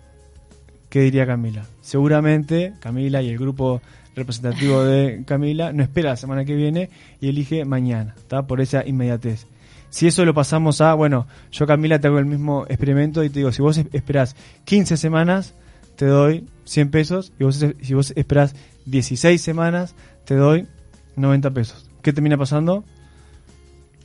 ¿Qué 0.89 1.01
diría 1.01 1.25
Camila? 1.25 1.65
Seguramente 1.81 2.73
Camila 2.79 3.21
y 3.21 3.29
el 3.29 3.37
grupo 3.37 3.81
representativo 4.15 4.83
de 4.83 5.23
Camila 5.25 5.71
no 5.73 5.83
espera 5.83 6.11
la 6.11 6.15
semana 6.17 6.45
que 6.45 6.55
viene 6.55 6.89
y 7.21 7.29
elige 7.29 7.65
mañana, 7.65 8.13
¿está? 8.17 8.47
Por 8.47 8.61
esa 8.61 8.85
inmediatez. 8.87 9.45
Si 9.89 10.07
eso 10.07 10.25
lo 10.25 10.33
pasamos 10.33 10.81
a, 10.81 10.93
bueno, 10.93 11.27
yo 11.51 11.65
Camila 11.67 11.99
te 11.99 12.07
hago 12.07 12.19
el 12.19 12.25
mismo 12.25 12.65
experimento 12.67 13.23
y 13.23 13.29
te 13.29 13.39
digo, 13.39 13.51
si 13.51 13.61
vos 13.61 13.77
es- 13.77 13.87
esperás 13.93 14.35
15 14.65 14.97
semanas, 14.97 15.53
te 15.95 16.05
doy 16.05 16.45
100 16.65 16.91
pesos 16.91 17.31
y 17.39 17.43
vos, 17.45 17.63
si 17.81 17.93
vos 17.93 18.11
esperás 18.15 18.55
16 18.85 19.41
semanas, 19.41 19.95
te 20.25 20.35
doy 20.35 20.67
90 21.15 21.51
pesos. 21.51 21.89
¿Qué 22.01 22.11
termina 22.11 22.37
pasando? 22.37 22.83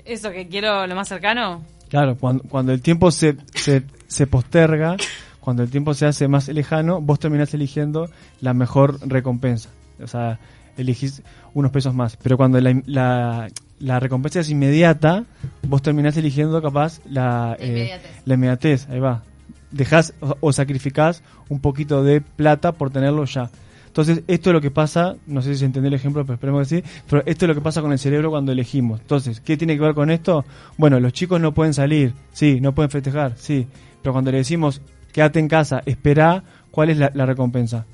Eso 0.05 0.31
que 0.31 0.49
quiero 0.49 0.87
lo 0.87 0.95
más 0.95 1.09
cercano. 1.09 1.63
Claro, 1.89 2.17
cuando, 2.17 2.45
cuando 2.45 2.73
el 2.73 2.81
tiempo 2.83 3.11
se, 3.11 3.37
se, 3.55 3.83
se 4.07 4.27
posterga, 4.27 4.97
cuando 5.41 5.63
el 5.63 5.71
tiempo 5.71 5.93
se 5.95 6.07
hace 6.07 6.29
más 6.29 6.49
lejano, 6.49 7.01
vos 7.01 7.19
terminás 7.19 7.53
eligiendo 7.55 8.09
la 8.41 8.55
mejor 8.55 8.99
recompensa. 9.09 9.71
O 10.03 10.07
sea, 10.07 10.39
elegís 10.77 11.23
unos 11.55 11.71
pesos 11.71 11.95
más. 11.95 12.17
Pero 12.17 12.37
cuando 12.37 12.61
la, 12.61 12.81
la, 12.87 13.49
la 13.79 14.01
recompensa 14.01 14.41
es 14.41 14.51
inmediata, 14.51 15.25
vos 15.67 15.83
terminás 15.83 16.17
eligiendo 16.17 16.61
capaz 16.63 17.01
la, 17.09 17.57
La 17.59 17.65
eh, 17.65 17.69
inmediatez. 17.69 18.11
la 18.25 18.35
inmediatez. 18.35 18.89
Ahí 18.89 19.01
va. 19.01 19.23
Dejás 19.71 20.15
o, 20.21 20.37
o 20.41 20.53
sacrificás 20.53 21.23
un 21.49 21.61
poquito 21.61 22.03
de 22.03 22.21
plata 22.21 22.73
por 22.73 22.91
tenerlo 22.91 23.25
ya. 23.25 23.51
Entonces, 23.87 24.23
esto 24.29 24.51
es 24.51 24.55
lo 24.55 24.61
que 24.61 24.71
pasa, 24.71 25.17
no 25.27 25.43
sé 25.43 25.53
si 25.55 25.59
se 25.61 25.65
entendió 25.65 25.89
el 25.89 25.95
ejemplo, 25.95 26.23
pero 26.25 26.35
esperemos 26.35 26.69
que 26.69 26.81
sí, 26.81 26.89
pero 27.09 27.25
esto 27.27 27.45
es 27.45 27.49
lo 27.49 27.55
que 27.57 27.61
pasa 27.61 27.83
con 27.83 27.91
el 27.91 27.99
cerebro 27.99 28.31
cuando 28.31 28.53
elegimos. 28.53 29.01
Entonces, 29.01 29.41
¿qué 29.41 29.57
tiene 29.57 29.75
que 29.75 29.81
ver 29.83 29.95
con 29.95 30.11
esto? 30.13 30.45
Bueno, 30.79 31.01
los 31.01 31.13
chicos 31.13 31.41
no 31.41 31.53
pueden 31.53 31.75
salir, 31.75 32.15
sí, 32.33 32.61
no 32.61 32.73
pueden 32.73 32.89
festejar, 32.93 33.33
sí, 33.37 33.67
pero 34.01 34.13
cuando 34.13 34.31
le 34.31 34.39
decimos, 34.39 34.81
quédate 35.13 35.41
en 35.41 35.49
casa, 35.49 35.83
espera, 35.87 36.45
¿cuál 36.71 36.91
es 36.91 36.99
la, 36.99 37.11
la 37.15 37.27
recompensa? 37.27 37.85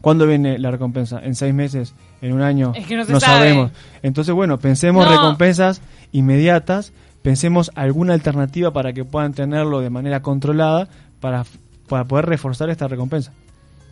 ¿Cuándo 0.00 0.26
viene 0.26 0.58
la 0.58 0.70
recompensa? 0.70 1.20
¿En 1.22 1.34
seis 1.34 1.52
meses? 1.52 1.94
¿En 2.22 2.32
un 2.32 2.42
año? 2.42 2.72
Es 2.74 2.86
que 2.86 2.96
no 2.96 3.04
se 3.04 3.12
sabe. 3.18 3.22
sabemos. 3.50 3.72
Entonces, 4.02 4.34
bueno, 4.34 4.58
pensemos 4.58 5.04
No. 5.04 5.10
recompensas 5.10 5.82
inmediatas, 6.12 6.92
pensemos 7.22 7.70
alguna 7.74 8.14
alternativa 8.14 8.72
para 8.72 8.92
que 8.92 9.04
puedan 9.04 9.34
tenerlo 9.34 9.80
de 9.80 9.90
manera 9.90 10.22
controlada 10.22 10.88
para, 11.20 11.44
para 11.88 12.04
poder 12.04 12.26
reforzar 12.26 12.70
esta 12.70 12.86
recompensa. 12.88 13.32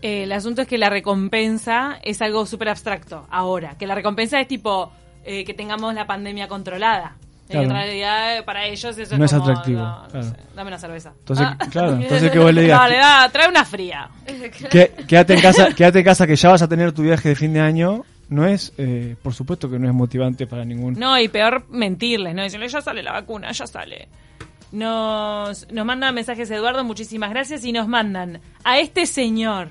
Eh, 0.02 0.22
el 0.24 0.32
asunto 0.32 0.62
es 0.62 0.68
que 0.68 0.78
la 0.78 0.90
recompensa 0.90 1.98
es 2.04 2.22
algo 2.22 2.46
súper 2.46 2.68
abstracto 2.68 3.26
ahora. 3.30 3.76
Que 3.78 3.86
la 3.86 3.94
recompensa 3.94 4.40
es 4.40 4.46
tipo 4.46 4.92
eh, 5.24 5.44
que 5.44 5.54
tengamos 5.54 5.92
la 5.94 6.06
pandemia 6.06 6.46
controlada. 6.48 7.16
Claro. 7.48 7.66
En 7.66 7.70
realidad, 7.70 8.44
para 8.44 8.66
ellos 8.66 8.98
eso 8.98 9.16
No 9.16 9.24
es 9.24 9.32
es 9.32 9.38
como, 9.38 9.50
atractivo, 9.50 9.80
no, 9.80 10.02
no 10.02 10.08
claro. 10.08 10.26
sé, 10.26 10.36
dame 10.56 10.68
una 10.68 10.78
cerveza. 10.78 11.12
Entonces, 11.18 11.46
Ah. 11.48 11.56
claro, 11.70 11.92
entonces 12.00 12.30
que 12.32 12.38
vos 12.40 12.52
le 12.52 12.62
digas, 12.62 12.80
Dale, 12.80 12.96
da, 12.96 13.28
trae 13.30 13.48
una 13.48 13.64
fría. 13.64 14.08
que- 14.70 14.92
quédate 15.06 15.34
en 15.34 15.40
casa, 15.40 15.68
quédate 15.74 15.98
en 16.00 16.04
casa 16.04 16.26
que 16.26 16.34
ya 16.36 16.48
vas 16.48 16.62
a 16.62 16.68
tener 16.68 16.92
tu 16.92 17.02
viaje 17.02 17.28
de 17.28 17.34
fin 17.36 17.52
de 17.52 17.60
año, 17.60 18.04
no 18.28 18.44
es, 18.46 18.72
eh, 18.78 19.14
por 19.22 19.32
supuesto 19.32 19.70
que 19.70 19.78
no 19.78 19.86
es 19.88 19.94
motivante 19.94 20.46
para 20.48 20.64
ningún. 20.64 20.94
No, 20.98 21.16
y 21.20 21.28
peor 21.28 21.66
mentirles, 21.70 22.34
¿no? 22.34 22.42
Decirle, 22.42 22.66
ya 22.68 22.80
sale 22.80 23.02
la 23.02 23.12
vacuna, 23.12 23.52
ya 23.52 23.66
sale. 23.68 24.08
Nos, 24.72 25.70
nos 25.70 25.86
mandan 25.86 26.14
mensajes 26.14 26.50
Eduardo, 26.50 26.82
muchísimas 26.82 27.30
gracias, 27.30 27.64
y 27.64 27.70
nos 27.72 27.86
mandan 27.86 28.40
a 28.64 28.78
este 28.80 29.06
señor. 29.06 29.68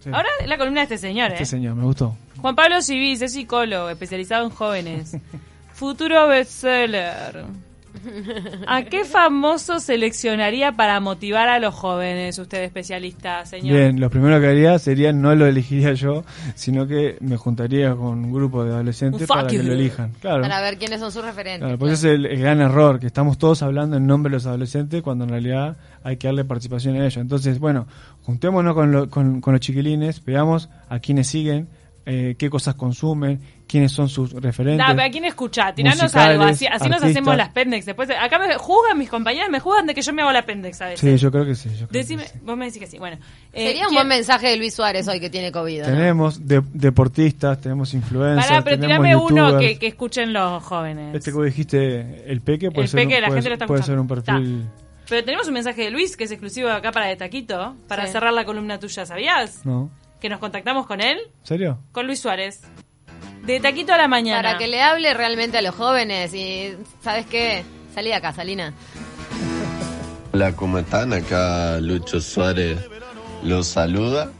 Sí. 0.00 0.10
Ahora 0.12 0.28
es 0.40 0.48
la 0.48 0.58
columna 0.58 0.80
de 0.80 0.94
este 0.94 0.98
señor, 0.98 1.30
¿eh? 1.30 1.34
Este 1.34 1.46
señor, 1.46 1.76
me 1.76 1.84
gustó. 1.84 2.16
Juan 2.38 2.56
Pablo 2.56 2.82
Civis 2.82 3.22
es 3.22 3.32
psicólogo, 3.32 3.88
especializado 3.88 4.44
en 4.44 4.50
jóvenes. 4.50 5.16
Futuro 5.74 6.28
bestseller. 6.28 7.44
¿A 8.66 8.82
qué 8.84 9.04
famoso 9.04 9.78
seleccionaría 9.78 10.72
para 10.72 10.98
motivar 11.00 11.48
a 11.48 11.58
los 11.60 11.74
jóvenes, 11.74 12.38
usted 12.38 12.62
especialista, 12.64 13.46
señor? 13.46 13.76
Bien, 13.76 14.00
lo 14.00 14.10
primero 14.10 14.40
que 14.40 14.48
haría 14.48 14.78
sería 14.78 15.12
no 15.12 15.34
lo 15.34 15.46
elegiría 15.46 15.92
yo, 15.94 16.24
sino 16.54 16.86
que 16.86 17.16
me 17.20 17.36
juntaría 17.36 17.94
con 17.94 18.24
un 18.24 18.32
grupo 18.32 18.64
de 18.64 18.72
adolescentes 18.74 19.26
para 19.28 19.46
que 19.46 19.62
lo 19.62 19.72
elijan. 19.72 20.10
Claro. 20.20 20.42
Para 20.42 20.60
ver 20.60 20.76
quiénes 20.76 21.00
son 21.00 21.12
sus 21.12 21.24
referentes. 21.24 21.60
Claro, 21.62 21.78
pues 21.78 21.92
ese 21.94 22.08
es 22.12 22.14
el, 22.16 22.26
el 22.26 22.40
gran 22.40 22.60
error, 22.60 22.98
que 23.00 23.06
estamos 23.06 23.38
todos 23.38 23.62
hablando 23.62 23.96
en 23.96 24.06
nombre 24.06 24.30
de 24.30 24.36
los 24.36 24.46
adolescentes 24.46 25.00
cuando 25.02 25.24
en 25.24 25.30
realidad 25.30 25.76
hay 26.02 26.16
que 26.16 26.26
darle 26.28 26.44
participación 26.44 26.96
a 26.96 26.98
ellos. 27.00 27.16
Entonces, 27.16 27.58
bueno, 27.58 27.86
juntémonos 28.22 28.74
con, 28.74 28.92
lo- 28.92 29.08
con, 29.08 29.40
con 29.40 29.52
los 29.54 29.60
chiquilines, 29.60 30.22
veamos 30.24 30.68
a 30.88 30.98
quienes 30.98 31.28
siguen, 31.28 31.68
eh, 32.06 32.34
qué 32.38 32.50
cosas 32.50 32.74
consumen, 32.74 33.40
quiénes 33.66 33.92
son 33.92 34.08
sus 34.08 34.32
referentes. 34.32 34.86
Da, 34.86 34.92
pero 34.94 35.06
¿a 35.06 35.10
quién 35.10 35.24
escuchá? 35.24 35.74
Tiranos 35.74 36.14
algo, 36.14 36.44
así, 36.44 36.66
así 36.66 36.88
nos 36.88 37.02
hacemos 37.02 37.36
las 37.36 37.48
pendex. 37.48 37.86
Después, 37.86 38.10
acá 38.10 38.38
me 38.38 38.54
juzgan 38.56 38.98
mis 38.98 39.08
compañeras, 39.08 39.48
me 39.50 39.58
juzgan 39.60 39.86
de 39.86 39.94
que 39.94 40.02
yo 40.02 40.12
me 40.12 40.22
hago 40.22 40.32
la 40.32 40.42
pendex 40.44 40.80
a 40.82 40.86
veces. 40.88 41.00
Sí, 41.00 41.16
yo 41.16 41.30
creo 41.32 41.46
que 41.46 41.54
sí. 41.54 41.70
yo 41.70 41.88
creo 41.88 42.02
que 42.02 42.06
sí. 42.06 42.16
vos 42.42 42.56
me 42.56 42.66
decís 42.66 42.80
que 42.80 42.86
sí. 42.86 42.98
Bueno, 42.98 43.16
eh, 43.52 43.66
Sería 43.68 43.82
un 43.84 43.88
¿quién- 43.88 43.94
buen 43.96 44.08
mensaje 44.08 44.48
de 44.48 44.56
Luis 44.58 44.74
Suárez 44.74 45.08
hoy 45.08 45.18
que 45.20 45.30
tiene 45.30 45.50
COVID. 45.50 45.80
¿no? 45.80 45.86
Tenemos 45.86 46.46
de- 46.46 46.62
deportistas, 46.72 47.60
tenemos 47.60 47.94
influencers, 47.94 48.46
Pará, 48.48 48.62
pero 48.62 48.78
tenemos 48.80 49.04
tirame 49.06 49.16
uno 49.16 49.58
que, 49.58 49.78
que 49.78 49.86
escuchen 49.86 50.32
los 50.32 50.62
jóvenes. 50.62 51.14
Este 51.14 51.30
que 51.30 51.36
vos 51.36 51.44
dijiste, 51.46 52.30
el 52.30 52.40
peque, 52.42 52.70
puede, 52.70 52.84
El 52.84 52.88
ser, 52.90 53.00
Peque, 53.00 53.16
un- 53.16 53.20
la 53.22 53.26
puede, 53.28 53.38
gente 53.40 53.48
lo 53.48 53.54
está 53.54 53.66
puede 53.66 53.82
ser 53.82 53.98
un 53.98 54.06
escuchando. 54.10 54.40
perfil... 54.42 54.68
Pero 55.06 55.22
tenemos 55.22 55.46
un 55.48 55.52
mensaje 55.52 55.82
de 55.82 55.90
Luis 55.90 56.16
que 56.16 56.24
es 56.24 56.30
exclusivo 56.30 56.70
acá 56.70 56.90
para 56.90 57.06
De 57.06 57.16
Taquito, 57.16 57.76
para 57.88 58.06
Sí. 58.06 58.12
cerrar 58.12 58.32
la 58.32 58.46
columna 58.46 58.78
tuya, 58.78 59.04
¿sabías? 59.04 59.64
¿No? 59.66 59.90
Que 60.24 60.30
nos 60.30 60.40
contactamos 60.40 60.86
con 60.86 61.02
él, 61.02 61.18
¿En 61.18 61.46
serio? 61.46 61.78
con 61.92 62.06
Luis 62.06 62.18
Suárez. 62.18 62.62
De 63.44 63.60
Taquito 63.60 63.92
a 63.92 63.98
la 63.98 64.08
mañana. 64.08 64.42
Para 64.42 64.56
que 64.56 64.68
le 64.68 64.80
hable 64.80 65.12
realmente 65.12 65.58
a 65.58 65.60
los 65.60 65.74
jóvenes 65.74 66.32
y, 66.32 66.78
¿sabes 67.02 67.26
qué? 67.26 67.62
Salí 67.94 68.08
de 68.08 68.14
acá, 68.14 68.32
Salina. 68.32 68.72
Hola, 70.32 70.56
¿cómo 70.56 70.78
están? 70.78 71.12
Acá 71.12 71.78
Lucho 71.78 72.22
Suárez 72.22 72.78
los 73.42 73.66
saluda 73.66 74.32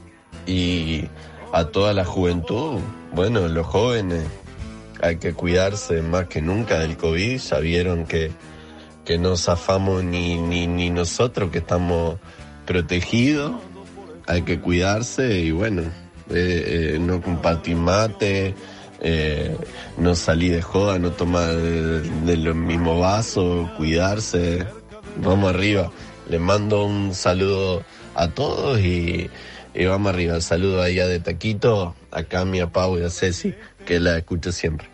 y 0.47 1.05
a 1.53 1.66
toda 1.66 1.92
la 1.92 2.07
juventud, 2.07 2.81
bueno, 3.12 3.47
los 3.47 3.66
jóvenes, 3.66 4.25
hay 5.03 5.18
que 5.18 5.35
cuidarse 5.35 6.01
más 6.01 6.29
que 6.29 6.40
nunca 6.40 6.79
del 6.79 6.97
COVID, 6.97 7.38
ya 7.38 7.59
vieron 7.59 8.07
que, 8.07 8.33
que 9.05 9.18
no 9.18 9.37
zafamos 9.37 10.03
ni, 10.03 10.38
ni, 10.38 10.66
ni 10.66 10.88
nosotros 10.88 11.51
que 11.51 11.59
estamos 11.59 12.16
protegidos, 12.64 13.53
hay 14.26 14.42
que 14.42 14.60
cuidarse 14.60 15.38
y 15.38 15.50
bueno, 15.50 15.82
eh, 16.30 16.94
eh, 16.94 16.98
no 16.98 17.20
compartir 17.20 17.76
mate, 17.76 18.54
eh, 19.00 19.56
no 19.98 20.14
salir 20.14 20.54
de 20.54 20.62
joda, 20.62 20.98
no 20.98 21.12
tomar 21.12 21.54
de, 21.54 22.00
de 22.00 22.37
los 22.37 22.56
mismos 22.56 23.00
vasos, 23.00 23.70
cuidarse, 23.72 24.66
vamos 25.16 25.50
arriba. 25.50 25.90
Les 26.28 26.40
mando 26.40 26.84
un 26.84 27.14
saludo 27.14 27.84
a 28.14 28.28
todos 28.28 28.80
y, 28.80 29.30
y 29.74 29.84
vamos 29.84 30.14
arriba. 30.14 30.40
Saludo 30.40 30.80
ahí 30.80 30.98
a 31.00 31.06
de 31.06 31.20
Taquito, 31.20 31.94
acá 32.10 32.40
a 32.40 32.44
mi 32.44 32.60
a 32.60 32.68
Pau 32.68 32.98
y 32.98 33.04
a 33.04 33.10
Ceci, 33.10 33.54
que 33.84 34.00
la 34.00 34.16
escucho 34.16 34.52
siempre. 34.52 34.88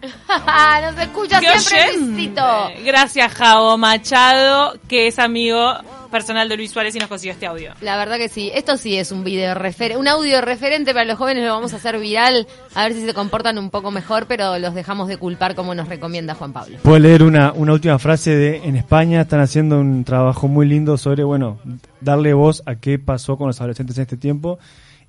Nos 0.00 0.98
escucha 1.00 1.40
¡Qué 1.40 1.58
siempre. 1.58 2.82
Gracias, 2.84 3.32
Javo 3.34 3.76
Machado, 3.76 4.78
que 4.88 5.08
es 5.08 5.18
amigo 5.18 5.74
personal 6.08 6.48
de 6.48 6.56
Luis 6.56 6.70
Suárez 6.70 6.94
y 6.94 6.98
nos 6.98 7.08
consiguió 7.08 7.32
este 7.32 7.46
audio. 7.46 7.72
La 7.80 7.96
verdad 7.96 8.16
que 8.16 8.28
sí, 8.28 8.50
esto 8.54 8.76
sí 8.76 8.96
es 8.96 9.12
un 9.12 9.24
video 9.24 9.54
refer 9.54 9.96
un 9.96 10.08
audio 10.08 10.40
referente 10.40 10.92
para 10.92 11.04
los 11.04 11.18
jóvenes, 11.18 11.44
lo 11.44 11.52
vamos 11.52 11.72
a 11.72 11.76
hacer 11.76 11.98
viral, 11.98 12.46
a 12.74 12.84
ver 12.84 12.94
si 12.94 13.04
se 13.04 13.14
comportan 13.14 13.58
un 13.58 13.70
poco 13.70 13.90
mejor, 13.90 14.26
pero 14.26 14.58
los 14.58 14.74
dejamos 14.74 15.08
de 15.08 15.16
culpar 15.16 15.54
como 15.54 15.74
nos 15.74 15.88
recomienda 15.88 16.34
Juan 16.34 16.52
Pablo. 16.52 16.78
Puedo 16.82 16.98
leer 16.98 17.22
una, 17.22 17.52
una 17.52 17.72
última 17.72 17.98
frase 17.98 18.34
de 18.34 18.56
en 18.64 18.76
España 18.76 19.22
están 19.22 19.40
haciendo 19.40 19.80
un 19.80 20.04
trabajo 20.04 20.48
muy 20.48 20.66
lindo 20.66 20.96
sobre, 20.96 21.24
bueno, 21.24 21.58
darle 22.00 22.34
voz 22.34 22.62
a 22.66 22.76
qué 22.76 22.98
pasó 22.98 23.36
con 23.36 23.48
los 23.48 23.60
adolescentes 23.60 23.96
en 23.98 24.02
este 24.02 24.16
tiempo. 24.16 24.58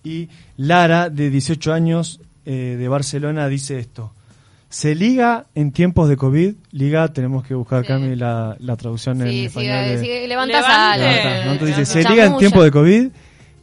Y 0.04 0.30
Lara, 0.58 1.10
de 1.10 1.30
18 1.30 1.74
años, 1.74 2.20
eh, 2.46 2.76
de 2.80 2.88
Barcelona, 2.88 3.48
dice 3.48 3.80
esto. 3.80 4.14
Se 4.70 4.96
liga 4.96 5.48
en 5.56 5.72
tiempos 5.72 6.10
de 6.10 6.18
COVID, 6.18 6.56
liga, 6.72 7.08
tenemos 7.14 7.46
que 7.46 7.54
buscar, 7.54 7.84
Sí. 7.84 7.88
Cami, 7.88 8.16
la, 8.16 8.58
la 8.60 8.76
traducción 8.76 9.22
en 9.22 9.46
español. 9.46 9.86
sí, 9.86 9.92
de- 10.08 10.22
sí, 10.22 10.28
levantas. 10.28 10.62
Levanta, 10.62 11.46
¿no? 11.46 11.52
Entonces 11.54 11.78
dice, 11.78 11.86
se 11.94 12.04
Chamulla. 12.04 12.24
liga 12.24 12.34
en 12.34 12.38
tiempos 12.40 12.64
de 12.66 12.72
COVID, 12.72 13.08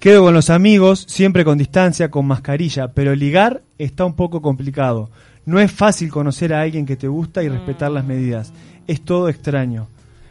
quedo 0.00 0.22
con 0.22 0.32
los 0.34 0.48
amigos, 0.48 1.04
siempre 1.08 1.44
con 1.44 1.58
distancia, 1.58 2.10
con 2.10 2.26
mascarilla, 2.26 2.88
pero 2.92 3.14
ligar 3.14 3.62
está 3.78 4.04
un 4.06 4.14
poco 4.14 4.40
complicado. 4.40 5.10
No 5.44 5.60
es 5.60 5.70
fácil 5.70 6.10
conocer 6.10 6.54
a 6.54 6.62
alguien 6.62 6.86
que 6.86 6.96
te 6.96 7.06
gusta 7.08 7.42
y 7.42 7.48
respetar 7.50 7.90
las 7.90 8.04
medidas. 8.06 8.52
Es 8.86 9.02
todo 9.02 9.28
extraño. 9.28 9.88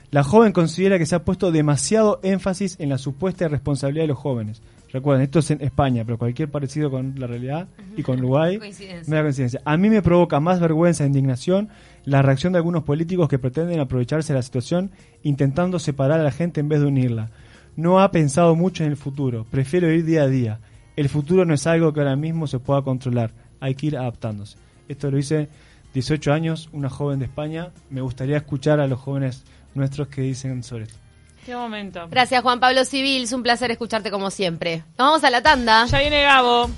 La 0.09 0.23
joven 0.23 0.51
considera 0.53 0.97
que 0.97 1.05
se 1.05 1.13
ha 1.15 1.23
puesto 1.23 1.51
demasiado 1.51 2.19
énfasis 2.23 2.77
en 2.79 2.89
la 2.89 2.97
supuesta 2.97 3.47
responsabilidad 3.47 4.03
de 4.05 4.07
los 4.09 4.17
jóvenes. 4.17 4.61
Recuerden, 4.93 5.23
esto 5.23 5.39
es 5.39 5.49
en 5.49 5.61
España, 5.61 6.03
pero 6.05 6.19
cualquier 6.19 6.51
parecido 6.51 6.91
con 6.91 7.15
la 7.17 7.25
realidad 7.25 7.67
y 7.97 8.03
con 8.03 8.19
Uruguay 8.19 8.59
Coincidencia. 8.59 9.09
Mera 9.09 9.23
coincidencia. 9.23 9.61
A 9.65 9.75
mí 9.75 9.89
me 9.89 10.03
provoca 10.03 10.39
más 10.39 10.59
vergüenza 10.59 11.03
e 11.03 11.07
indignación 11.07 11.69
la 12.05 12.21
reacción 12.21 12.53
de 12.53 12.57
algunos 12.57 12.83
políticos 12.83 13.27
que 13.27 13.39
pretenden 13.39 13.79
aprovecharse 13.79 14.33
de 14.33 14.37
la 14.37 14.43
situación 14.43 14.91
intentando 15.23 15.79
separar 15.79 16.19
a 16.19 16.23
la 16.23 16.31
gente 16.31 16.59
en 16.59 16.69
vez 16.69 16.79
de 16.79 16.85
unirla. 16.85 17.31
No 17.75 18.01
ha 18.01 18.11
pensado 18.11 18.55
mucho 18.55 18.83
en 18.83 18.91
el 18.91 18.97
futuro, 18.97 19.47
prefiero 19.49 19.91
ir 19.91 20.05
día 20.05 20.23
a 20.23 20.27
día. 20.27 20.59
El 20.95 21.09
futuro 21.09 21.43
no 21.43 21.55
es 21.55 21.65
algo 21.65 21.91
que 21.91 22.01
ahora 22.01 22.15
mismo 22.15 22.45
se 22.45 22.59
pueda 22.59 22.83
controlar, 22.83 23.31
hay 23.59 23.73
que 23.73 23.87
ir 23.87 23.97
adaptándose. 23.97 24.59
Esto 24.87 25.09
lo 25.09 25.17
hice 25.17 25.49
18 25.95 26.31
años, 26.31 26.69
una 26.71 26.91
joven 26.91 27.17
de 27.17 27.25
España. 27.25 27.71
Me 27.89 28.01
gustaría 28.01 28.37
escuchar 28.37 28.79
a 28.79 28.87
los 28.87 28.99
jóvenes 28.99 29.43
nuestros 29.73 30.07
que 30.09 30.21
dicen 30.21 30.61
sobre 30.61 30.83
esto. 30.83 31.02
Qué 31.45 31.55
momento. 31.55 32.07
Gracias 32.09 32.41
Juan 32.41 32.59
Pablo 32.61 32.85
Civil, 32.85 33.23
es 33.23 33.33
un 33.33 33.43
placer 33.43 33.69
escucharte 33.69 34.09
como 34.11 34.31
siempre. 34.31 34.83
Nos 34.97 35.07
vamos 35.07 35.23
a 35.25 35.29
la 35.29 35.41
tanda. 35.41 35.85
Ya 35.87 35.99
viene 35.99 36.23
Gabo. 36.23 36.69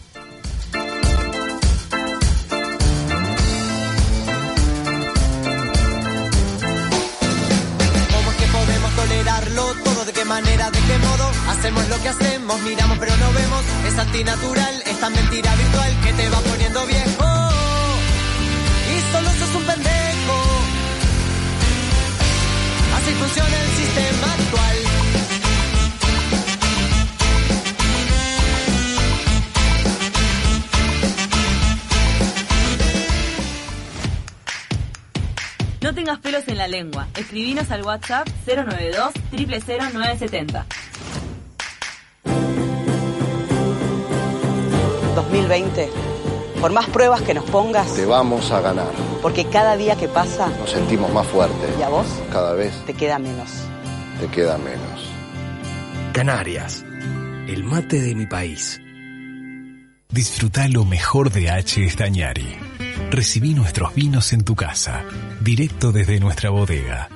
¿Cómo 8.11 8.31
es 8.31 8.37
que 8.37 8.47
podemos 8.47 8.95
tolerarlo 8.95 9.73
todo? 9.83 10.05
¿De 10.05 10.13
qué 10.13 10.25
manera? 10.25 10.71
¿De 10.71 10.79
qué 10.79 10.97
modo? 10.97 11.29
Hacemos 11.49 11.87
lo 11.89 12.01
que 12.01 12.09
hacemos, 12.09 12.59
miramos 12.61 12.97
pero 12.97 13.15
no 13.17 13.31
vemos. 13.33 13.63
Es 13.87 13.99
antinatural, 13.99 14.83
esta 14.87 15.09
mentira 15.11 15.55
virtual 15.55 15.93
que 16.03 16.13
te 16.13 16.29
va 16.29 16.39
poniendo 16.39 16.85
viejo. 16.87 17.25
Y 18.89 19.11
solo 19.11 19.29
sos 19.29 19.55
un 19.55 19.63
pendejo. 19.63 20.37
Así 22.97 23.11
funciona 23.11 23.61
el 23.61 23.69
sistema 23.69 24.14
tengas 36.05 36.19
pelos 36.19 36.47
en 36.47 36.57
la 36.59 36.67
lengua. 36.67 37.07
Escribinos 37.17 37.71
al 37.71 37.81
WhatsApp 37.83 38.27
092 38.45 39.11
000970. 39.31 40.65
2020, 45.15 45.89
por 46.61 46.71
más 46.73 46.85
pruebas 46.89 47.21
que 47.23 47.33
nos 47.33 47.43
pongas, 47.45 47.91
Te 47.95 48.05
vamos 48.05 48.51
a 48.51 48.61
ganar. 48.61 48.91
porque 49.23 49.45
cada 49.45 49.75
día 49.77 49.95
que 49.95 50.07
pasa, 50.07 50.47
Nos 50.59 50.69
sentimos 50.69 51.11
más 51.11 51.25
fuertes. 51.25 51.71
y 51.79 51.81
a 51.81 51.89
vos 51.89 52.05
Cada 52.31 52.53
vez 52.53 52.71
te 52.85 52.93
queda 52.93 53.17
menos. 53.17 53.49
te 54.19 54.27
queda 54.27 54.59
menos. 54.59 55.09
Canarias, 56.13 56.85
el 57.47 57.63
mate 57.63 57.99
de 57.99 58.13
mi 58.13 58.27
país. 58.27 58.79
Disfruta 60.09 60.67
lo 60.67 60.85
mejor 60.85 61.31
de 61.31 61.49
H. 61.49 61.83
Estañari. 61.83 62.55
Recibí 63.11 63.53
nuestros 63.53 63.93
vinos 63.95 64.33
en 64.33 64.43
tu 64.43 64.55
casa, 64.55 65.03
directo 65.45 65.93
desde 65.93 66.19
nuestra 66.19 66.49
bodega. 66.49 67.07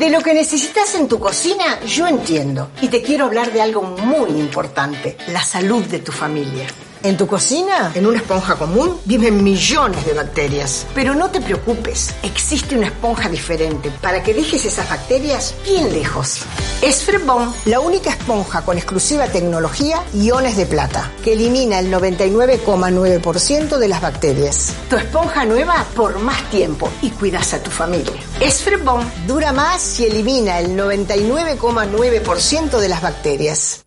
De 0.00 0.08
lo 0.08 0.22
que 0.22 0.32
necesitas 0.32 0.94
en 0.94 1.08
tu 1.08 1.20
cocina, 1.20 1.78
yo 1.84 2.06
entiendo. 2.06 2.70
Y 2.80 2.88
te 2.88 3.02
quiero 3.02 3.26
hablar 3.26 3.52
de 3.52 3.60
algo 3.60 3.82
muy 3.82 4.30
importante, 4.30 5.18
la 5.28 5.42
salud 5.42 5.84
de 5.84 5.98
tu 5.98 6.10
familia. 6.10 6.68
En 7.02 7.16
tu 7.16 7.26
cocina, 7.26 7.92
en 7.94 8.04
una 8.04 8.18
esponja 8.18 8.56
común, 8.56 9.00
viven 9.06 9.42
millones 9.42 10.04
de 10.04 10.12
bacterias. 10.12 10.86
Pero 10.94 11.14
no 11.14 11.30
te 11.30 11.40
preocupes, 11.40 12.14
existe 12.22 12.76
una 12.76 12.88
esponja 12.88 13.30
diferente 13.30 13.90
para 14.02 14.22
que 14.22 14.34
dejes 14.34 14.66
esas 14.66 14.90
bacterias 14.90 15.54
bien 15.64 15.94
lejos. 15.94 16.42
Es 16.82 17.02
Frebon, 17.02 17.54
la 17.64 17.80
única 17.80 18.10
esponja 18.10 18.60
con 18.62 18.76
exclusiva 18.76 19.28
tecnología 19.28 20.02
iones 20.12 20.58
de 20.58 20.66
plata, 20.66 21.10
que 21.24 21.32
elimina 21.32 21.78
el 21.78 21.90
99,9% 21.90 23.78
de 23.78 23.88
las 23.88 24.02
bacterias. 24.02 24.74
Tu 24.90 24.96
esponja 24.96 25.46
nueva 25.46 25.86
por 25.96 26.18
más 26.18 26.50
tiempo 26.50 26.90
y 27.00 27.08
cuidas 27.10 27.54
a 27.54 27.62
tu 27.62 27.70
familia. 27.70 28.12
Es 28.40 28.62
Frebon, 28.62 29.10
dura 29.26 29.52
más 29.52 29.98
y 30.00 30.04
elimina 30.04 30.58
el 30.58 30.76
99,9% 30.76 32.78
de 32.78 32.88
las 32.90 33.00
bacterias. 33.00 33.86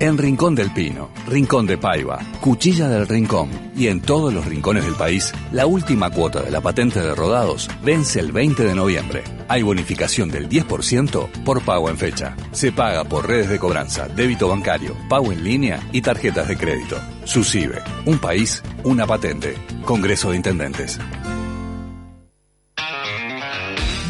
En 0.03 0.19
Rincón 0.19 0.57
del 0.57 0.73
Pino, 0.73 1.11
Rincón 1.29 1.65
de 1.65 1.79
Paiva, 1.79 2.19
Cuchilla 2.41 2.88
del 2.88 3.07
Rincón 3.07 3.49
y 3.77 3.87
en 3.87 4.01
todos 4.01 4.35
los 4.35 4.45
rincones 4.45 4.85
del 4.85 4.97
país, 4.97 5.33
la 5.53 5.67
última 5.67 6.11
cuota 6.11 6.43
de 6.43 6.51
la 6.51 6.61
patente 6.61 7.01
de 7.01 7.15
rodados 7.15 7.71
vence 7.85 8.19
el 8.19 8.33
20 8.33 8.65
de 8.65 8.75
noviembre. 8.75 9.23
Hay 9.47 9.62
bonificación 9.62 10.29
del 10.29 10.49
10% 10.49 11.45
por 11.45 11.62
pago 11.62 11.88
en 11.88 11.99
fecha. 11.99 12.35
Se 12.51 12.73
paga 12.73 13.05
por 13.05 13.29
redes 13.29 13.49
de 13.49 13.61
cobranza, 13.61 14.09
débito 14.09 14.49
bancario, 14.49 14.97
pago 15.09 15.31
en 15.31 15.45
línea 15.45 15.79
y 15.93 16.03
tarjetas 16.03 16.49
de 16.49 16.57
crédito. 16.57 16.97
SUSIBE, 17.23 17.79
un 18.05 18.19
país, 18.19 18.61
una 18.83 19.07
patente. 19.07 19.55
Congreso 19.85 20.31
de 20.31 20.37
Intendentes. 20.37 20.99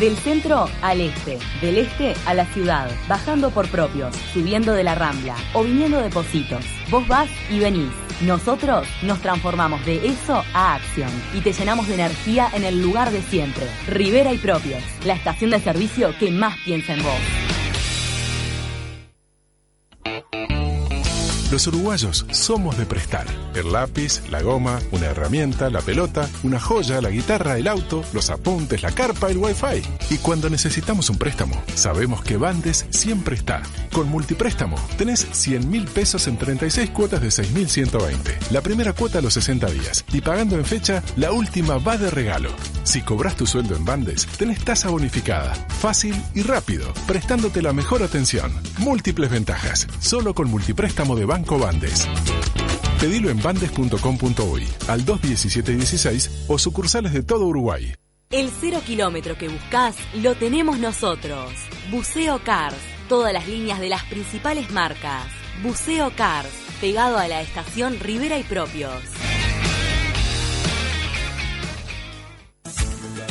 Del 0.02 0.16
centro 0.16 0.68
al 0.82 1.00
este, 1.00 1.38
del 1.60 1.78
este 1.78 2.14
a 2.26 2.34
la 2.34 2.44
ciudad, 2.46 2.90
bajando 3.06 3.50
por 3.50 3.68
propios, 3.68 4.16
subiendo 4.32 4.72
de 4.72 4.82
la 4.82 4.96
rambla 4.96 5.36
o 5.52 5.62
viniendo 5.62 6.00
de 6.00 6.10
Positos. 6.10 6.64
Vos 6.90 7.06
vas 7.06 7.30
y 7.48 7.60
venís. 7.60 7.92
Nosotros 8.20 8.88
nos 9.02 9.20
transformamos 9.20 9.86
de 9.86 10.04
eso 10.04 10.42
a 10.54 10.74
acción 10.74 11.10
y 11.34 11.40
te 11.40 11.52
llenamos 11.52 11.86
de 11.86 11.94
energía 11.94 12.48
en 12.52 12.64
el 12.64 12.82
lugar 12.82 13.12
de 13.12 13.22
siempre. 13.22 13.64
Rivera 13.86 14.32
y 14.32 14.38
Propios, 14.38 14.82
la 15.04 15.14
estación 15.14 15.52
de 15.52 15.60
servicio 15.60 16.12
que 16.18 16.32
más 16.32 16.58
piensa 16.64 16.94
en 16.94 17.04
vos. 17.04 17.51
Los 21.52 21.66
uruguayos 21.66 22.24
somos 22.30 22.78
de 22.78 22.86
prestar. 22.86 23.26
El 23.54 23.72
lápiz, 23.72 24.22
la 24.30 24.40
goma, 24.40 24.80
una 24.90 25.08
herramienta, 25.08 25.68
la 25.68 25.82
pelota, 25.82 26.26
una 26.44 26.58
joya, 26.58 27.02
la 27.02 27.10
guitarra, 27.10 27.58
el 27.58 27.68
auto, 27.68 28.02
los 28.14 28.30
apuntes, 28.30 28.82
la 28.82 28.90
carpa, 28.92 29.30
el 29.30 29.36
wifi. 29.36 29.82
Y 30.08 30.16
cuando 30.16 30.48
necesitamos 30.48 31.10
un 31.10 31.18
préstamo, 31.18 31.62
sabemos 31.74 32.22
que 32.22 32.38
Bandes 32.38 32.86
siempre 32.88 33.36
está. 33.36 33.60
Con 33.92 34.08
multipréstamo, 34.08 34.76
tenés 34.96 35.26
100 35.30 35.68
mil 35.68 35.84
pesos 35.84 36.26
en 36.26 36.38
36 36.38 36.88
cuotas 36.88 37.20
de 37.20 37.28
6.120. 37.28 38.50
La 38.50 38.62
primera 38.62 38.94
cuota 38.94 39.18
a 39.18 39.22
los 39.22 39.34
60 39.34 39.66
días. 39.72 40.06
Y 40.10 40.22
pagando 40.22 40.56
en 40.56 40.64
fecha, 40.64 41.02
la 41.16 41.32
última 41.32 41.76
va 41.76 41.98
de 41.98 42.10
regalo. 42.10 42.48
Si 42.84 43.02
cobras 43.02 43.36
tu 43.36 43.46
sueldo 43.46 43.76
en 43.76 43.84
Bandes, 43.84 44.26
tenés 44.38 44.64
tasa 44.64 44.88
bonificada, 44.88 45.54
fácil 45.68 46.16
y 46.34 46.42
rápido, 46.42 46.94
prestándote 47.06 47.60
la 47.60 47.74
mejor 47.74 48.02
atención. 48.02 48.50
Múltiples 48.78 49.30
ventajas, 49.30 49.86
solo 50.00 50.32
con 50.34 50.50
multipréstamo 50.50 51.14
de 51.14 51.26
Banco. 51.42 51.60
Pedilo 53.00 53.30
en 53.30 53.42
bandes.com.uy 53.42 54.68
al 54.88 55.04
21716 55.04 56.46
o 56.48 56.58
sucursales 56.58 57.12
de 57.12 57.22
todo 57.22 57.46
Uruguay. 57.46 57.94
El 58.30 58.50
cero 58.60 58.80
kilómetro 58.86 59.36
que 59.36 59.48
buscas 59.48 59.96
lo 60.14 60.34
tenemos 60.34 60.78
nosotros. 60.78 61.52
Buceo 61.90 62.42
Cars, 62.44 62.76
todas 63.08 63.32
las 63.32 63.46
líneas 63.46 63.80
de 63.80 63.88
las 63.88 64.04
principales 64.04 64.70
marcas. 64.70 65.26
Buceo 65.62 66.12
Cars, 66.16 66.48
pegado 66.80 67.18
a 67.18 67.28
la 67.28 67.42
estación 67.42 67.98
Rivera 68.00 68.38
y 68.38 68.42
Propios. 68.44 69.02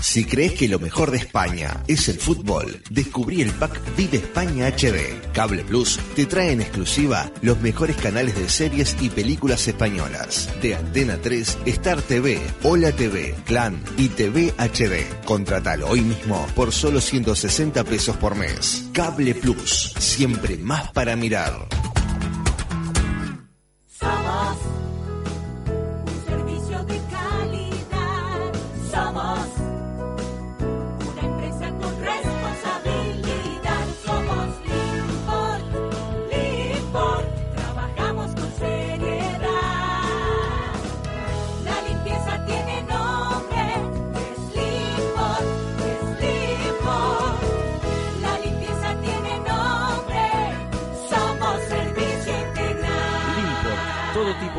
Si 0.02 0.26
crees 0.26 0.54
que 0.54 0.68
lo 0.68 0.80
mejor 0.80 1.12
de 1.12 1.18
España 1.18 1.84
es 1.88 2.10
el 2.10 2.18
fútbol, 2.18 2.82
descubrí 2.90 3.42
el 3.42 3.52
pack 3.52 3.80
Vive 3.96 4.18
España 4.18 4.68
HD. 4.68 5.32
Cable 5.32 5.64
Plus 5.64 6.00
te 6.16 6.26
trae 6.26 6.52
en 6.52 6.62
exclusiva 6.62 7.32
los 7.42 7.62
mejores 7.62 7.96
canales 7.98 8.36
de 8.36 8.50
series 8.50 8.98
y 9.00 9.10
películas 9.10 9.68
españolas. 9.68 10.50
De 10.60 10.76
Antena 10.76 11.18
3, 11.22 11.60
Star 11.66 12.02
TV, 12.02 12.42
Hola 12.64 12.92
TV, 12.92 13.36
Clan 13.46 13.80
y 13.96 14.10
TV 14.10 14.54
HD. 14.58 15.24
Contratalo 15.24 15.88
hoy 15.88 16.02
mismo 16.02 16.48
por 16.56 16.72
solo 16.72 17.00
160 17.00 17.84
pesos 17.84 18.18
por 18.18 18.36
mes. 18.36 18.90
Cable 18.94 19.36
Plus, 19.36 19.94
siempre 20.00 20.58
más 20.58 20.92
para 20.92 21.16
mirar. 21.16 21.91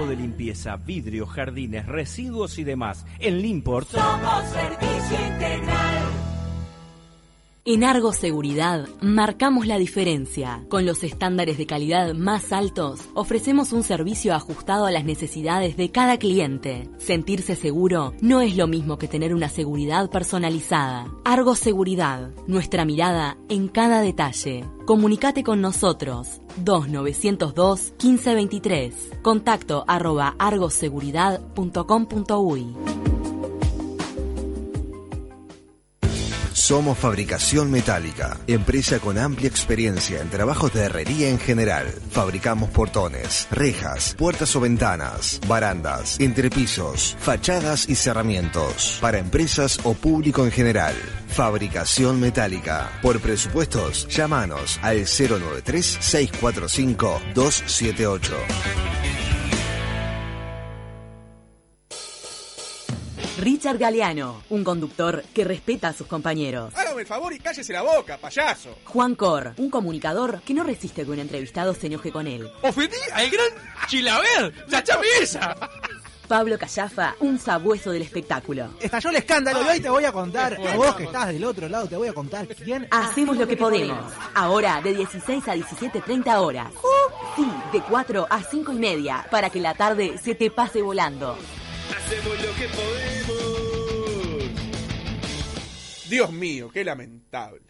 De 0.00 0.16
limpieza, 0.16 0.76
vidrio, 0.76 1.26
jardines, 1.26 1.86
residuos 1.86 2.58
y 2.58 2.64
demás. 2.64 3.04
En 3.18 3.42
Limport 3.42 3.88
Somos 3.88 4.44
servicio 4.48 5.26
integral. 5.26 6.21
En 7.64 7.84
Argos 7.84 8.16
Seguridad 8.16 8.88
marcamos 9.00 9.68
la 9.68 9.78
diferencia. 9.78 10.64
Con 10.68 10.84
los 10.84 11.04
estándares 11.04 11.58
de 11.58 11.66
calidad 11.66 12.12
más 12.12 12.52
altos, 12.52 13.02
ofrecemos 13.14 13.72
un 13.72 13.84
servicio 13.84 14.34
ajustado 14.34 14.84
a 14.84 14.90
las 14.90 15.04
necesidades 15.04 15.76
de 15.76 15.92
cada 15.92 16.18
cliente. 16.18 16.90
Sentirse 16.98 17.54
seguro 17.54 18.14
no 18.20 18.40
es 18.40 18.56
lo 18.56 18.66
mismo 18.66 18.98
que 18.98 19.06
tener 19.06 19.32
una 19.32 19.48
seguridad 19.48 20.10
personalizada. 20.10 21.06
Argos 21.24 21.60
Seguridad, 21.60 22.32
nuestra 22.48 22.84
mirada 22.84 23.38
en 23.48 23.68
cada 23.68 24.00
detalle. 24.00 24.64
Comunicate 24.84 25.44
con 25.44 25.60
nosotros 25.60 26.40
2902 26.64 27.92
1523. 28.02 29.10
Contacto 29.22 29.84
arroba 29.86 30.34
argoseguridad.com.uy. 30.36 33.11
Somos 36.62 36.96
Fabricación 36.96 37.72
Metálica, 37.72 38.38
empresa 38.46 39.00
con 39.00 39.18
amplia 39.18 39.48
experiencia 39.48 40.20
en 40.20 40.30
trabajos 40.30 40.72
de 40.72 40.82
herrería 40.82 41.28
en 41.28 41.40
general. 41.40 41.92
Fabricamos 42.12 42.70
portones, 42.70 43.48
rejas, 43.50 44.14
puertas 44.16 44.54
o 44.54 44.60
ventanas, 44.60 45.40
barandas, 45.48 46.20
entrepisos, 46.20 47.16
fachadas 47.18 47.88
y 47.88 47.96
cerramientos 47.96 48.98
para 49.00 49.18
empresas 49.18 49.80
o 49.82 49.94
público 49.94 50.44
en 50.44 50.52
general. 50.52 50.94
Fabricación 51.26 52.20
Metálica. 52.20 52.92
Por 53.02 53.18
presupuestos, 53.18 54.06
llámanos 54.06 54.78
al 54.82 54.98
093 54.98 55.98
645 56.00 57.22
278. 57.34 58.91
Richard 63.42 63.76
Galeano, 63.76 64.40
un 64.50 64.62
conductor 64.62 65.24
que 65.34 65.42
respeta 65.42 65.88
a 65.88 65.92
sus 65.92 66.06
compañeros. 66.06 66.72
Hágame 66.76 67.00
el 67.00 67.08
favor 67.08 67.32
y 67.32 67.40
cállese 67.40 67.72
la 67.72 67.82
boca, 67.82 68.16
payaso. 68.16 68.78
Juan 68.84 69.16
Cor, 69.16 69.54
un 69.56 69.68
comunicador 69.68 70.42
que 70.42 70.54
no 70.54 70.62
resiste 70.62 71.04
que 71.04 71.10
un 71.10 71.18
entrevistado 71.18 71.74
se 71.74 71.88
enoje 71.88 72.12
con 72.12 72.28
él. 72.28 72.48
Ofendí 72.62 72.94
al 73.12 73.28
gran 73.30 73.48
Chilaver, 73.88 74.54
la 74.68 74.84
chamesa. 74.84 75.56
Pablo 76.28 76.56
Callafa, 76.56 77.16
un 77.18 77.36
sabueso 77.40 77.90
del 77.90 78.02
espectáculo. 78.02 78.74
Estalló 78.78 79.10
el 79.10 79.16
escándalo 79.16 79.64
y 79.64 79.68
hoy 79.70 79.80
te 79.80 79.90
voy 79.90 80.04
a 80.04 80.12
contar, 80.12 80.56
a 80.64 80.76
vos 80.76 80.94
que 80.94 81.02
estás 81.02 81.26
del 81.26 81.42
otro 81.42 81.68
lado, 81.68 81.88
te 81.88 81.96
voy 81.96 82.06
a 82.06 82.12
contar 82.12 82.46
quién... 82.46 82.86
Hacemos 82.92 83.36
lo 83.36 83.48
que 83.48 83.56
podemos. 83.56 83.98
Ahora 84.36 84.80
de 84.80 84.94
16 84.94 85.48
a 85.48 85.56
17.30 85.56 86.36
horas. 86.36 86.70
Sí, 87.34 87.44
de 87.72 87.80
4 87.80 88.24
a 88.30 88.40
5 88.40 88.72
y 88.72 88.76
media, 88.76 89.26
para 89.32 89.50
que 89.50 89.58
la 89.58 89.74
tarde 89.74 90.16
se 90.22 90.36
te 90.36 90.48
pase 90.48 90.80
volando. 90.80 91.36
Hacemos 91.90 92.40
lo 92.42 92.54
que 92.54 92.68
podemos. 92.68 93.32
Dios 96.08 96.32
mío, 96.32 96.70
qué 96.72 96.84
lamentable. 96.84 97.62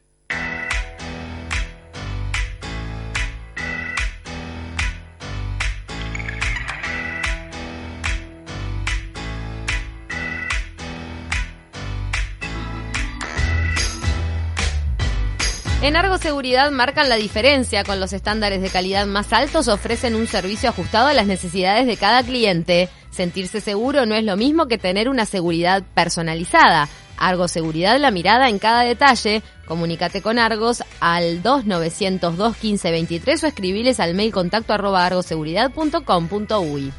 En 15.83 15.97
Argo 15.97 16.16
Seguridad 16.16 16.71
marcan 16.71 17.09
la 17.09 17.16
diferencia. 17.16 17.83
Con 17.83 17.99
los 17.99 18.12
estándares 18.12 18.62
de 18.62 18.71
calidad 18.71 19.05
más 19.05 19.33
altos 19.33 19.66
ofrecen 19.66 20.14
un 20.14 20.29
servicio 20.29 20.68
ajustado 20.68 21.09
a 21.09 21.12
las 21.12 21.27
necesidades 21.27 21.88
de 21.88 21.97
cada 21.97 22.23
cliente. 22.23 22.88
Sentirse 23.11 23.61
seguro 23.61 24.07
no 24.07 24.14
es 24.14 24.23
lo 24.23 24.37
mismo 24.37 24.68
que 24.68 24.79
tener 24.79 25.09
una 25.09 25.27
seguridad 25.27 25.83
personalizada. 25.92 26.88
Argo 27.16 27.49
Seguridad, 27.49 27.99
la 27.99 28.12
mirada 28.12 28.49
en 28.49 28.61
cada 28.61 28.83
detalle. 28.83 29.42
Comunícate 29.66 30.23
con 30.23 30.38
Argos 30.38 30.85
al 31.01 31.42
2902 31.42 32.62
1523 32.62 33.42
o 33.42 33.47
escribiles 33.49 33.99
al 33.99 34.14
mail 34.14 34.33
contacto 34.33 34.75
arroba 34.75 35.05
argoseguridad.com.uy. 35.05 36.92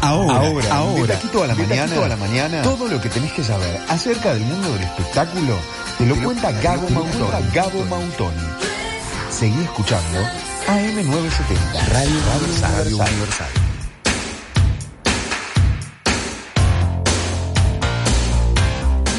Ahora, 0.00 0.36
Ahora, 0.36 0.74
ahora, 0.74 1.00
desde 1.00 1.14
aquí 1.14 1.28
toda 1.28 1.46
la 1.46 1.54
desde 1.54 1.64
aquí 1.64 1.80
mañana, 1.80 1.94
toda 1.94 2.08
la 2.08 2.16
mañana, 2.16 2.62
todo 2.62 2.88
lo 2.88 3.00
que 3.00 3.08
tenés 3.08 3.32
que 3.32 3.42
saber 3.42 3.80
acerca 3.88 4.34
del 4.34 4.42
mundo 4.42 4.72
del 4.74 4.82
espectáculo 4.82 5.56
te 5.98 6.04
lo 6.04 6.14
cuenta 6.16 6.52
Gabo 6.52 6.88
Mautoni. 6.90 7.50
Gabo 7.54 7.84
Mautoni. 7.86 8.36
Seguí 9.30 9.62
escuchando 9.62 10.18
AM970, 10.66 11.88
Radio 11.92 12.10
Universal. 12.10 12.72
Radio 12.72 12.96
Universal. 12.98 13.48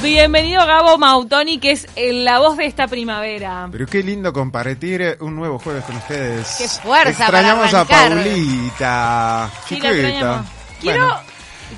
Bienvenido 0.03 0.65
Gabo 0.67 0.99
Mautoni, 0.99 1.57
que 1.57 1.71
es 1.71 1.87
eh, 1.95 2.13
la 2.13 2.39
voz 2.39 2.57
de 2.57 2.65
esta 2.67 2.87
primavera. 2.87 3.67
Pero 3.71 3.87
qué 3.87 4.03
lindo 4.03 4.31
compartir 4.31 5.17
un 5.19 5.35
nuevo 5.35 5.57
jueves 5.57 5.83
con 5.83 5.95
ustedes. 5.97 6.55
Qué 6.59 6.67
fuerza 6.67 7.09
Extrañamos 7.09 7.71
para 7.71 7.81
a. 7.81 7.85
Paulita. 7.85 9.49
Sí, 9.67 9.75
Chiquita. 9.75 10.45
Quiero, 10.81 11.05
Bueno, 11.05 11.21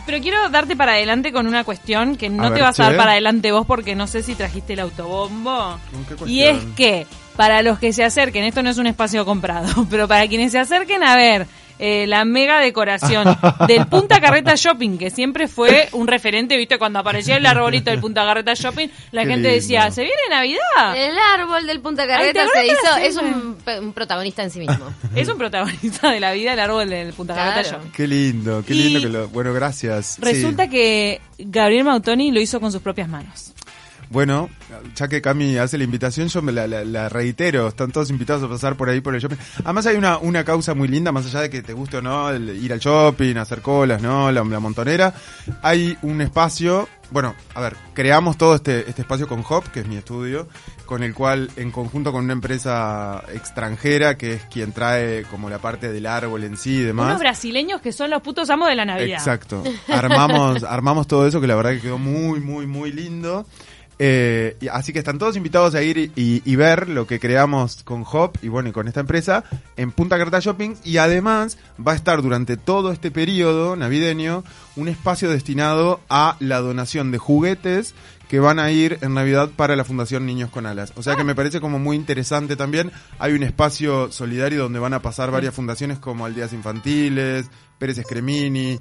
pero 0.06 0.22
quiero 0.22 0.50
darte 0.50 0.76
para 0.76 0.94
adelante 0.94 1.32
con 1.32 1.48
una 1.48 1.64
cuestión 1.64 2.16
que 2.16 2.30
no 2.30 2.44
A 2.44 2.48
te 2.48 2.54
ver, 2.56 2.64
vas 2.64 2.80
a 2.80 2.84
dar 2.84 2.98
para 2.98 3.12
adelante 3.12 3.52
vos 3.52 3.66
porque 3.66 3.96
no 3.96 4.08
sé 4.08 4.24
si 4.24 4.36
trajiste 4.36 4.74
el 4.74 4.80
autobombo. 4.80 5.80
¿con 5.92 6.06
qué 6.06 6.32
Y 6.32 6.44
es 6.44 6.64
que 6.76 7.08
para 7.36 7.62
los 7.62 7.80
que 7.80 7.94
se 7.94 8.04
acerquen, 8.04 8.44
esto 8.44 8.62
no 8.64 8.70
es 8.70 8.78
un 8.78 8.88
espacio 8.88 9.26
comprado, 9.26 9.88
pero 9.90 10.08
para 10.08 10.28
quienes 10.28 10.52
se 10.52 10.60
acerquen 10.60 11.04
a 11.04 11.16
ver 11.16 11.48
eh, 11.80 12.06
la 12.08 12.26
mega 12.26 12.60
decoración 12.60 13.38
del 13.68 13.88
Punta 13.88 14.20
Carreta 14.20 14.56
Shopping, 14.56 14.98
que 14.98 15.10
siempre 15.10 15.48
fue 15.48 15.88
un 15.94 16.08
referente, 16.08 16.58
viste, 16.58 16.78
cuando 16.78 17.00
aparecía 17.00 17.38
el 17.38 17.46
arbolito 17.46 17.90
del 17.90 18.02
Punta 18.02 18.26
Carreta 18.26 18.54
Shopping, 18.54 18.90
la 19.12 19.24
Qué 19.24 19.30
gente 19.30 19.50
lindo. 19.50 19.56
decía, 19.56 19.90
¿se 19.92 20.02
viene 20.02 20.18
Navidad? 20.30 20.96
El 20.96 21.18
árbol 21.18 21.66
del 21.66 21.80
Punta 21.80 22.06
Carreta 22.06 22.46
¿te 22.46 22.60
se 22.60 22.68
hizo, 22.68 22.98
es 22.98 23.18
un, 23.18 23.94
protagonista 23.94 24.44
en 24.44 24.52
sí 24.52 24.60
mismo. 24.60 24.94
Es 25.16 25.30
un 25.30 25.38
protagonista 25.38 26.12
de 26.12 26.20
la 26.20 26.34
vida 26.34 26.54
el 26.54 26.60
árbol 26.60 26.90
del 26.90 27.14
Punta 27.14 27.34
Carreta. 27.36 27.72
Shopping. 27.72 27.92
Qué 27.92 28.08
lindo, 28.08 28.64
qué 28.66 28.74
Y 28.74 28.84
lindo 28.84 29.02
que 29.02 29.10
lo. 29.10 29.28
Bueno, 29.30 29.54
gracias. 29.54 30.18
Sí. 30.18 30.22
Resulta 30.22 30.68
que 30.68 31.22
Gabriel 31.38 31.86
Mautoni 31.86 32.32
lo 32.32 32.42
hizo 32.42 32.60
con 32.60 32.72
sus 32.72 32.82
propias 32.82 33.08
manos. 33.08 33.54
Bueno, 34.10 34.50
ya 34.96 35.08
que 35.08 35.22
Cami 35.22 35.58
hace 35.58 35.78
la 35.78 35.84
invitación, 35.84 36.30
yo 36.30 36.42
me 36.42 36.52
la, 36.52 36.68
la- 36.68 36.84
la 36.84 37.10
reitero. 37.10 37.68
Están 37.68 37.92
todos 37.92 38.10
invitados 38.10 38.42
a 38.44 38.50
pasar 38.50 38.76
por 38.76 38.90
ahí 38.90 39.02
por 39.02 39.14
el 39.14 39.22
shopping. 39.22 39.38
Además 39.64 39.86
hay 39.86 39.98
una, 39.98 40.18
una 40.18 40.44
causa 40.44 40.74
muy 40.74 40.88
linda, 40.88 41.12
más 41.12 41.28
allá 41.28 41.42
de 41.42 41.50
que 41.52 41.62
te 41.62 41.74
guste 41.74 41.98
o 41.98 42.02
no 42.02 42.30
el 42.32 42.50
ir 42.64 42.74
al 42.74 42.80
shopping, 42.80 43.36
hacer 43.38 43.62
colas, 43.62 44.02
¿no? 44.02 44.32
La, 44.32 44.44
la 44.44 44.60
montonera. 44.60 45.14
Hay 45.62 45.96
un 46.02 46.22
espacio, 46.22 46.90
bueno, 47.12 47.36
a 47.54 47.62
ver, 47.62 47.76
creamos 47.94 48.36
todo 48.38 48.56
este, 48.56 48.90
este 48.90 49.04
espacio 49.04 49.28
con 49.28 49.44
Hop, 49.48 49.66
que 49.72 49.82
es 49.82 49.88
mi 49.88 49.98
estudio, 49.98 50.48
con 50.88 51.04
el 51.04 51.14
cual, 51.14 51.52
en 51.56 51.70
conjunto 51.70 52.12
con 52.12 52.24
una 52.24 52.34
empresa 52.34 53.24
extranjera, 53.32 54.18
que 54.18 54.34
es 54.34 54.42
quien 54.46 54.72
trae 54.72 55.22
como 55.30 55.52
la 55.52 55.60
parte 55.60 55.92
del 55.92 56.08
árbol 56.08 56.44
en 56.46 56.58
sí 56.58 56.78
y 56.78 56.82
demás. 56.82 57.06
Unos 57.10 57.20
brasileños 57.20 57.80
que 57.82 57.92
son 57.92 58.10
los 58.10 58.24
putos 58.24 58.50
amos 58.50 58.70
de 58.70 58.76
la 58.76 58.86
Navidad. 58.86 59.18
Exacto. 59.20 59.64
Armamos, 59.88 60.64
armamos 60.68 61.06
todo 61.08 61.28
eso 61.28 61.40
que 61.40 61.46
la 61.48 61.54
verdad 61.56 61.72
que 61.74 61.82
quedó 61.82 62.00
muy, 62.00 62.40
muy, 62.40 62.66
muy 62.66 62.92
lindo. 62.92 63.46
Eh, 64.02 64.56
así 64.72 64.94
que 64.94 65.00
están 65.00 65.18
todos 65.20 65.36
invitados 65.36 65.76
a 65.76 65.84
ir 65.84 65.98
y, 65.98 66.12
y- 66.16 66.42
y 66.46 66.56
ver 66.56 66.88
lo 66.88 67.06
que 67.06 67.20
creamos 67.20 67.84
con 67.84 68.06
Hop 68.10 68.38
y 68.42 68.48
bueno, 68.48 68.70
y 68.70 68.72
con 68.72 68.88
esta 68.88 69.02
empresa 69.02 69.44
en 69.76 69.92
Punta 69.92 70.18
Carta 70.18 70.40
Shopping. 70.40 70.76
Y 70.86 70.98
además 70.98 71.58
va 71.86 71.92
a 71.92 71.96
estar 71.96 72.22
durante 72.22 72.56
todo 72.56 72.92
este 72.94 73.12
periodo 73.12 73.76
navideño 73.76 74.44
un 74.78 74.88
espacio 74.88 75.30
destinado 75.30 76.00
a 76.10 76.38
la 76.40 76.60
donación 76.62 77.12
de 77.12 77.18
juguetes 77.18 77.94
que 78.30 78.40
van 78.40 78.60
a 78.60 78.72
ir 78.72 79.00
en 79.02 79.16
Navidad 79.16 79.50
para 79.56 79.76
la 79.76 79.84
Fundación 79.84 80.26
Niños 80.26 80.50
con 80.52 80.66
Alas. 80.68 80.94
O 80.96 81.04
sea 81.04 81.16
que 81.18 81.24
me 81.26 81.34
parece 81.36 81.60
como 81.60 81.78
muy 81.80 81.98
interesante 81.98 82.56
también. 82.56 82.92
Hay 83.18 83.34
un 83.34 83.44
espacio 83.44 84.12
solidario 84.12 84.62
donde 84.64 84.80
van 84.80 84.94
a 84.94 85.02
pasar 85.02 85.32
varias 85.32 85.54
fundaciones 85.56 85.98
como 86.00 86.26
Aldeas 86.26 86.54
Infantiles, 86.54 87.48
Pérez 87.80 87.98
Escremini, 87.98 88.80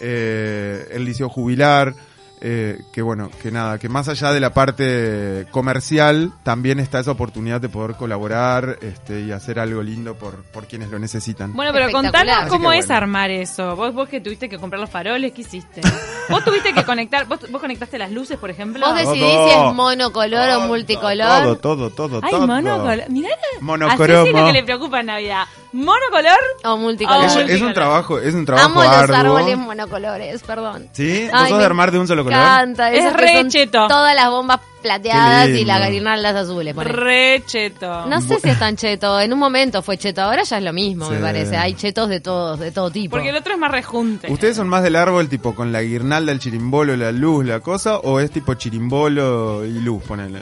eh, 0.00 0.88
el 0.92 1.04
Liceo 1.04 1.28
Jubilar. 1.28 1.94
Eh, 2.40 2.80
que 2.92 3.02
bueno, 3.02 3.30
que 3.42 3.50
nada, 3.50 3.78
que 3.78 3.88
más 3.88 4.08
allá 4.08 4.32
de 4.32 4.40
la 4.40 4.52
parte 4.52 5.46
comercial, 5.50 6.32
también 6.42 6.78
está 6.80 6.98
esa 7.00 7.10
oportunidad 7.12 7.60
de 7.60 7.68
poder 7.68 7.96
colaborar 7.96 8.78
este, 8.82 9.20
y 9.20 9.32
hacer 9.32 9.58
algo 9.58 9.82
lindo 9.82 10.14
por, 10.14 10.42
por 10.44 10.66
quienes 10.66 10.90
lo 10.90 10.98
necesitan. 10.98 11.52
Bueno, 11.54 11.72
pero 11.72 11.90
contanos 11.90 12.46
cómo 12.48 12.72
es 12.72 12.86
bueno. 12.86 12.96
armar 12.98 13.30
eso. 13.30 13.74
Vos, 13.76 13.94
vos 13.94 14.08
que 14.08 14.20
tuviste 14.20 14.48
que 14.48 14.58
comprar 14.58 14.80
los 14.80 14.90
faroles, 14.90 15.32
¿qué 15.32 15.40
hiciste? 15.42 15.80
¿Vos 16.28 16.44
tuviste 16.44 16.72
que 16.74 16.84
conectar, 16.84 17.26
vos, 17.26 17.38
vos 17.50 17.60
conectaste 17.60 17.98
las 17.98 18.10
luces, 18.10 18.36
por 18.38 18.50
ejemplo? 18.50 18.84
Vos 18.86 18.96
decidís 18.98 19.20
Todo. 19.22 19.48
si 19.48 19.68
es 19.68 19.74
monocolor 19.74 20.50
o 20.50 20.60
multicolor. 20.62 21.42
Todo, 21.42 21.56
todo, 21.56 21.90
todo, 21.90 22.20
Ay, 22.22 22.30
todo. 22.30 22.46
monocolor. 22.46 23.08
Mirá, 23.10 23.28
Monocromo. 23.60 24.02
así 24.02 24.12
sí 24.22 24.28
es 24.28 24.34
lo 24.40 24.46
que 24.46 24.52
le 24.52 24.64
preocupa 24.64 25.00
en 25.00 25.06
Navidad. 25.06 25.44
¿Monocolor? 25.72 26.38
O 26.64 26.76
multicolor. 26.78 27.24
Es, 27.24 27.36
es 27.36 27.60
un 27.62 27.72
trabajo, 27.74 28.18
es 28.18 28.34
un 28.34 28.44
trabajo 28.44 28.66
Amo 28.70 28.82
los 28.82 28.92
arduo. 28.92 29.16
árboles 29.16 29.58
monocolores, 29.58 30.42
perdón. 30.42 30.88
¿Sí? 30.92 31.24
¿Vos 31.24 31.30
Ay, 31.34 31.48
sos 31.48 31.52
me 31.52 31.58
de 31.58 31.64
armar 31.66 31.90
de 31.92 31.98
un 31.98 32.08
solo 32.08 32.24
color? 32.24 32.25
Encanta. 32.30 32.92
Es 32.92 33.12
re 33.12 33.46
cheto. 33.48 33.86
Todas 33.88 34.14
las 34.14 34.28
bombas 34.30 34.60
plateadas 34.82 35.48
y 35.48 35.64
las 35.64 35.90
guirnaldas 35.90 36.36
azules. 36.36 36.74
ponele. 36.74 36.94
Re 36.94 37.42
cheto. 37.46 38.06
No 38.06 38.20
sé 38.20 38.38
si 38.40 38.48
es 38.50 38.58
tan 38.58 38.76
cheto. 38.76 39.20
En 39.20 39.32
un 39.32 39.38
momento 39.38 39.82
fue 39.82 39.96
cheto. 39.98 40.22
Ahora 40.22 40.42
ya 40.44 40.58
es 40.58 40.64
lo 40.64 40.72
mismo, 40.72 41.10
me 41.10 41.16
Sí. 41.16 41.22
parece. 41.22 41.56
Hay 41.56 41.74
chetos 41.74 42.08
de 42.08 42.20
todos, 42.20 42.58
de 42.60 42.70
todo 42.70 42.90
tipo. 42.90 43.16
Porque 43.16 43.30
el 43.30 43.36
otro 43.36 43.54
es 43.54 43.58
más 43.58 43.70
rejunte. 43.72 44.30
¿Ustedes 44.32 44.56
son 44.56 44.68
más 44.68 44.82
del 44.82 44.96
árbol 44.96 45.28
tipo 45.28 45.54
con 45.54 45.72
la 45.72 45.82
guirnalda, 45.82 46.30
el 46.32 46.38
chirimbolo, 46.38 46.96
la 46.96 47.10
luz, 47.12 47.44
la 47.44 47.60
cosa? 47.60 47.98
¿O 47.98 48.20
es 48.20 48.30
tipo 48.30 48.54
chirimbolo 48.54 49.64
y 49.64 49.72
luz, 49.80 50.02
ponele? 50.04 50.40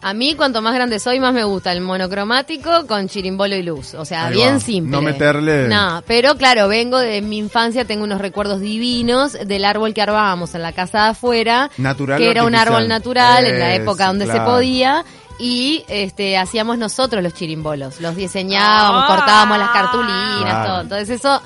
A 0.00 0.14
mí, 0.14 0.34
cuanto 0.36 0.62
más 0.62 0.74
grande 0.74 1.00
soy, 1.00 1.18
más 1.18 1.34
me 1.34 1.42
gusta 1.42 1.72
el 1.72 1.80
monocromático 1.80 2.86
con 2.86 3.08
chirimbolo 3.08 3.56
y 3.56 3.62
luz. 3.64 3.94
O 3.94 4.04
sea, 4.04 4.26
Ahí 4.28 4.34
bien 4.34 4.54
va. 4.56 4.60
simple. 4.60 4.92
No 4.92 5.02
meterle- 5.02 5.66
No, 5.68 6.02
pero 6.06 6.36
claro, 6.36 6.68
vengo 6.68 6.98
de 6.98 7.20
mi 7.20 7.38
infancia, 7.38 7.84
tengo 7.84 8.04
unos 8.04 8.20
recuerdos 8.20 8.60
divinos 8.60 9.32
del 9.32 9.64
árbol 9.64 9.94
que 9.94 10.02
armábamos 10.02 10.54
en 10.54 10.62
la 10.62 10.72
casa 10.72 11.02
de 11.04 11.08
afuera. 11.10 11.70
Natural 11.78 12.16
Que 12.18 12.30
era 12.30 12.44
un 12.44 12.54
árbol 12.54 12.86
natural 12.86 13.44
en 13.44 13.58
la 13.58 13.74
época 13.74 14.06
donde 14.06 14.26
se 14.26 14.40
podía. 14.40 15.04
Y 15.40 15.84
este 15.88 16.36
hacíamos 16.36 16.78
nosotros 16.78 17.22
los 17.22 17.32
chirimbolos. 17.34 18.00
Los 18.00 18.16
diseñábamos, 18.16 19.04
Ah. 19.04 19.14
cortábamos 19.16 19.58
las 19.58 19.70
cartulinas, 19.70 20.40
Claro. 20.42 20.68
todo. 20.68 20.80
Entonces 20.82 21.10
eso 21.10 21.42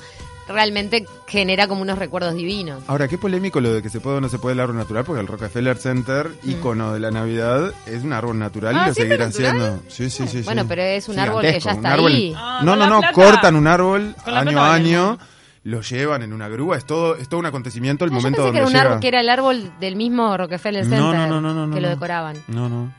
realmente 0.47 1.05
genera 1.27 1.67
como 1.67 1.81
unos 1.81 1.97
recuerdos 1.97 2.33
divinos. 2.35 2.83
Ahora, 2.87 3.07
qué 3.07 3.17
polémico 3.17 3.61
lo 3.61 3.73
de 3.73 3.81
que 3.81 3.89
se 3.89 3.99
puede 3.99 4.17
o 4.17 4.21
no 4.21 4.29
se 4.29 4.39
puede 4.39 4.53
el 4.53 4.59
árbol 4.59 4.77
natural, 4.77 5.03
porque 5.05 5.21
el 5.21 5.27
Rockefeller 5.27 5.77
Center, 5.77 6.29
ícono 6.43 6.93
de 6.93 6.99
la 6.99 7.11
Navidad, 7.11 7.73
es 7.85 8.03
un 8.03 8.13
árbol 8.13 8.37
natural 8.39 8.75
Mm. 8.75 8.77
Ah, 8.77 8.83
y 8.83 8.87
lo 8.89 8.93
¿sí 8.93 9.01
seguirán 9.01 9.33
siendo. 9.33 9.79
Sí, 9.87 10.09
sí, 10.09 10.27
sí. 10.27 10.41
Bueno, 10.41 10.63
sí. 10.63 10.67
pero 10.69 10.81
es 10.81 11.07
un 11.09 11.19
árbol 11.19 11.41
que 11.43 11.59
ya 11.59 11.71
está 11.71 11.93
árbol- 11.93 12.11
ahí. 12.13 12.33
Ah, 12.35 12.61
no, 12.63 12.75
no, 12.75 12.87
no, 12.87 12.99
plata. 12.99 13.13
cortan 13.13 13.55
un 13.55 13.67
árbol 13.67 14.15
Con 14.23 14.33
año 14.37 14.59
a 14.61 14.73
año, 14.73 15.17
lo 15.63 15.81
llevan 15.81 16.23
en 16.23 16.33
una 16.33 16.49
grúa, 16.49 16.77
es 16.77 16.85
todo, 16.85 17.15
es 17.15 17.29
todo 17.29 17.39
un 17.39 17.45
acontecimiento 17.45 18.03
el 18.03 18.11
Ah, 18.11 18.13
yo 18.15 18.17
momento 18.19 18.37
pensé 18.43 18.51
que 18.51 18.57
era, 18.57 18.65
donde 18.65 18.77
un 18.77 18.81
llega. 18.81 18.89
árbol, 18.91 18.99
que 19.01 19.07
era 19.07 19.19
el 19.21 19.29
árbol 19.29 19.71
del 19.79 19.95
mismo 19.95 20.35
Rockefeller 20.35 20.83
Center 20.83 20.99
No, 20.99 21.13
no, 21.13 21.27
no, 21.39 21.53
no, 21.53 21.67
no, 21.67 21.73
que 21.75 21.79
lo 21.81 21.87
decoraban. 21.89 22.35
No, 22.49 22.67
no. 22.67 22.91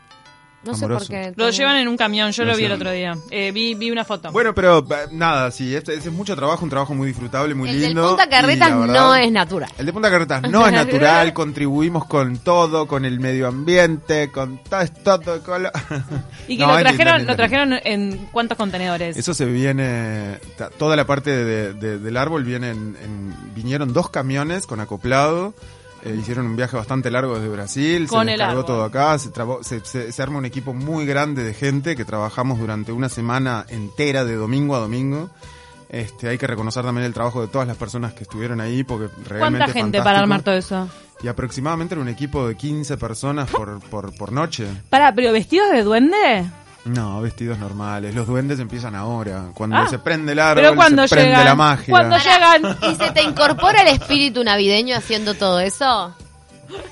No 0.64 0.74
sé 0.74 0.88
por 0.88 1.06
qué. 1.06 1.32
Lo 1.36 1.50
llevan 1.50 1.76
en 1.76 1.88
un 1.88 1.96
camión, 1.96 2.30
yo 2.32 2.44
Lo 2.44 2.52
lo 2.52 2.56
vi 2.56 2.64
el 2.64 2.72
otro 2.72 2.90
día. 2.90 3.16
Eh, 3.30 3.50
vi, 3.52 3.74
vi 3.74 3.90
una 3.90 4.04
foto. 4.04 4.32
Bueno, 4.32 4.54
pero 4.54 4.78
eh, 4.78 5.08
nada, 5.12 5.50
sí, 5.50 5.74
este, 5.74 5.94
es 5.94 6.10
mucho 6.12 6.34
trabajo, 6.36 6.64
un 6.64 6.70
trabajo 6.70 6.94
muy 6.94 7.08
disfrutable, 7.08 7.54
muy 7.54 7.68
El 7.68 7.80
lindo. 7.80 8.08
Punta 8.08 8.24
y 8.24 8.28
Carretas 8.28 8.70
la 8.70 8.76
verdad- 8.76 8.94
no 8.94 9.14
es 9.14 9.30
natural. 9.32 9.70
El 9.78 9.86
de 9.86 9.92
Punta 9.92 10.10
Carretas 10.10 10.42
no 10.50 10.66
es 10.66 10.72
natural, 10.84 11.32
contribuimos 11.32 12.06
con 12.06 12.38
todo, 12.38 12.86
con 12.86 13.04
el 13.04 13.20
medio 13.20 13.46
ambiente, 13.48 14.30
con 14.30 14.58
todo, 14.64 14.84
todo 15.22 15.42
con 15.42 15.62
lo- 15.64 15.70
y 16.48 16.56
que 16.56 16.62
No, 16.62 16.72
lo 16.72 16.78
trajeron, 16.80 16.98
lindo, 16.98 17.12
lo 17.12 17.18
lindo. 17.18 17.36
trajeron 17.36 17.72
en 17.84 18.28
cuántos 18.32 18.56
contenedores. 18.58 19.16
Eso 19.16 19.34
se 19.34 19.44
viene, 19.46 20.38
toda 20.78 20.96
la 20.96 21.06
parte 21.06 21.30
de- 21.30 21.72
de- 21.74 21.98
del 21.98 22.16
árbol 22.16 22.44
viene 22.44 22.70
en, 22.70 22.96
en- 23.02 23.54
vinieron 23.54 23.92
dos 23.92 24.08
camiones 24.10 24.66
con 24.66 24.80
acoplado, 24.80 25.54
eh, 26.04 26.16
hicieron 26.20 26.46
un 26.46 26.56
viaje 26.56 26.76
bastante 26.76 27.10
largo 27.10 27.34
desde 27.34 27.48
Brasil, 27.48 28.06
Con 28.08 28.26
se 28.26 28.34
el 28.34 28.40
árbol. 28.40 28.64
todo 28.64 28.84
acá, 28.84 29.18
se, 29.18 29.30
trabó- 29.30 29.62
se, 29.62 29.84
se- 29.84 30.12
se 30.12 30.22
arma 30.22 30.38
un 30.38 30.44
equipo 30.44 30.74
muy 30.74 31.06
grande 31.06 31.42
de 31.42 31.54
gente 31.54 31.96
que 31.96 32.04
trabajamos 32.04 32.58
durante 32.58 32.92
una 32.92 33.08
semana 33.08 33.64
entera 33.68 34.24
de 34.24 34.34
domingo 34.36 34.76
a 34.76 34.80
domingo. 34.80 35.30
Este, 35.88 36.28
hay 36.28 36.38
que 36.38 36.46
reconocer 36.46 36.82
también 36.84 37.06
el 37.06 37.14
trabajo 37.14 37.40
de 37.40 37.46
todas 37.48 37.68
las 37.68 37.76
personas 37.76 38.12
que 38.14 38.24
estuvieron 38.24 38.60
ahí 38.60 38.82
porque 38.84 39.08
realmente 39.28 39.38
¿Cuánta 39.58 39.66
gente 39.66 39.80
fantástico. 39.98 40.04
para 40.04 40.18
armar 40.20 40.42
todo 40.42 40.54
eso? 40.56 40.88
Y 41.22 41.28
aproximadamente 41.28 41.94
era 41.94 42.02
un 42.02 42.08
equipo 42.08 42.48
de 42.48 42.56
15 42.56 42.96
personas 42.96 43.48
por, 43.48 43.80
por, 43.88 44.12
por 44.16 44.32
noche. 44.32 44.66
Para, 44.90 45.14
pero 45.14 45.32
vestidos 45.32 45.70
de 45.70 45.82
duende. 45.84 46.44
No, 46.84 47.20
vestidos 47.22 47.58
normales. 47.58 48.14
Los 48.14 48.26
duendes 48.26 48.58
empiezan 48.60 48.94
ahora. 48.94 49.46
Cuando 49.54 49.76
Ah, 49.76 49.88
se 49.88 49.98
prende 49.98 50.32
el 50.32 50.38
árbol, 50.38 50.62
pero 50.62 50.74
cuando 50.76 51.08
se 51.08 51.14
prende 51.14 51.30
llegan, 51.30 51.44
la 51.46 51.54
magia. 51.54 51.90
cuando 51.90 52.16
llegan. 52.18 52.78
¿Y 52.82 52.94
se 52.96 53.10
te 53.12 53.22
incorpora 53.22 53.80
el 53.82 53.88
espíritu 53.88 54.44
navideño 54.44 54.96
haciendo 54.96 55.34
todo 55.34 55.60
eso? 55.60 56.14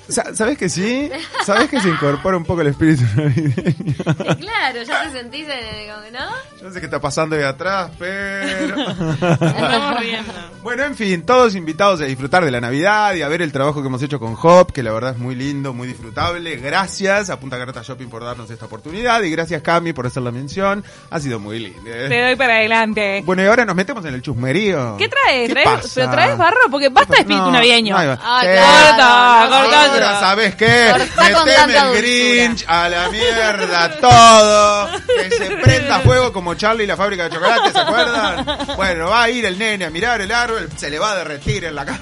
Sa- 0.08 0.34
¿Sabes 0.34 0.58
que 0.58 0.68
sí? 0.68 1.10
¿Sabes 1.44 1.68
que 1.70 1.80
se 1.80 1.88
incorpora 1.88 2.36
un 2.36 2.44
poco 2.44 2.60
el 2.60 2.68
espíritu 2.68 3.02
navideño? 3.16 4.36
Claro, 4.38 4.82
ya 4.82 5.04
te 5.04 5.10
sentís 5.12 5.46
en, 5.48 5.90
como 5.90 6.02
que, 6.04 6.10
¿no? 6.10 6.30
Yo 6.60 6.68
no 6.68 6.72
sé 6.72 6.80
qué 6.80 6.86
está 6.86 7.00
pasando 7.00 7.36
ahí 7.36 7.42
atrás, 7.42 7.90
pero... 7.98 8.76
Estamos 8.80 10.00
riendo. 10.00 10.32
Bueno, 10.62 10.84
en 10.84 10.94
fin, 10.94 11.22
todos 11.24 11.54
invitados 11.54 12.00
a 12.00 12.04
disfrutar 12.04 12.44
de 12.44 12.50
la 12.50 12.60
Navidad 12.60 13.14
y 13.14 13.22
a 13.22 13.28
ver 13.28 13.42
el 13.42 13.52
trabajo 13.52 13.80
que 13.82 13.88
hemos 13.88 14.02
hecho 14.02 14.18
con 14.20 14.36
Hop, 14.40 14.72
que 14.72 14.82
la 14.82 14.92
verdad 14.92 15.12
es 15.12 15.18
muy 15.18 15.34
lindo, 15.34 15.72
muy 15.72 15.88
disfrutable. 15.88 16.56
Gracias 16.56 17.30
a 17.30 17.40
Punta 17.40 17.58
Carreta 17.58 17.82
Shopping 17.82 18.08
por 18.08 18.22
darnos 18.24 18.50
esta 18.50 18.66
oportunidad 18.66 19.22
y 19.22 19.30
gracias 19.30 19.62
Cami 19.62 19.92
por 19.92 20.06
hacer 20.06 20.22
la 20.22 20.30
mención. 20.30 20.84
Ha 21.10 21.18
sido 21.20 21.38
muy 21.40 21.58
lindo. 21.58 21.80
¿eh? 21.86 22.08
Te 22.08 22.22
doy 22.22 22.36
para 22.36 22.54
adelante. 22.56 23.22
Bueno, 23.24 23.42
y 23.42 23.46
ahora 23.46 23.64
nos 23.64 23.74
metemos 23.74 24.04
en 24.04 24.14
el 24.14 24.22
chusmerío. 24.22 24.96
¿Qué 24.98 25.08
traes? 25.08 25.48
¿Qué 25.48 25.54
¿Traes- 25.54 25.64
pasa? 25.64 25.88
¿Pero 25.94 26.10
traes 26.10 26.38
barro? 26.38 26.56
Porque 26.70 26.88
basta 26.90 27.14
de 27.14 27.20
espíritu 27.20 27.44
No, 27.46 27.50
navideño. 27.52 27.96
no 28.00 28.18
Ah, 28.22 28.40
Sí. 28.42 28.46
claro, 28.48 29.50
no, 29.50 29.56
corta, 29.56 29.70
sí. 29.70 29.71
Ahora, 29.72 30.20
¿sabes 30.20 30.54
qué? 30.54 30.92
Meteme 31.16 31.78
el. 31.78 31.96
Grinch 31.96 32.64
a 32.66 32.88
la 32.88 33.08
mierda 33.10 33.90
todo. 34.00 34.88
Que 35.06 35.30
se 35.30 35.50
prenda 35.62 36.00
fuego 36.00 36.32
como 36.32 36.54
Charlie 36.54 36.84
y 36.84 36.86
la 36.86 36.96
fábrica 36.96 37.24
de 37.24 37.30
chocolate, 37.30 37.72
¿se 37.72 37.78
acuerdan? 37.78 38.46
Bueno, 38.76 39.08
va 39.10 39.24
a 39.24 39.30
ir 39.30 39.44
el 39.44 39.58
nene 39.58 39.84
a 39.84 39.90
mirar 39.90 40.20
el 40.20 40.32
árbol, 40.32 40.68
se 40.76 40.90
le 40.90 40.98
va 40.98 41.12
a 41.12 41.16
derretir 41.16 41.64
en 41.64 41.74
la 41.74 41.84
cara. 41.84 42.00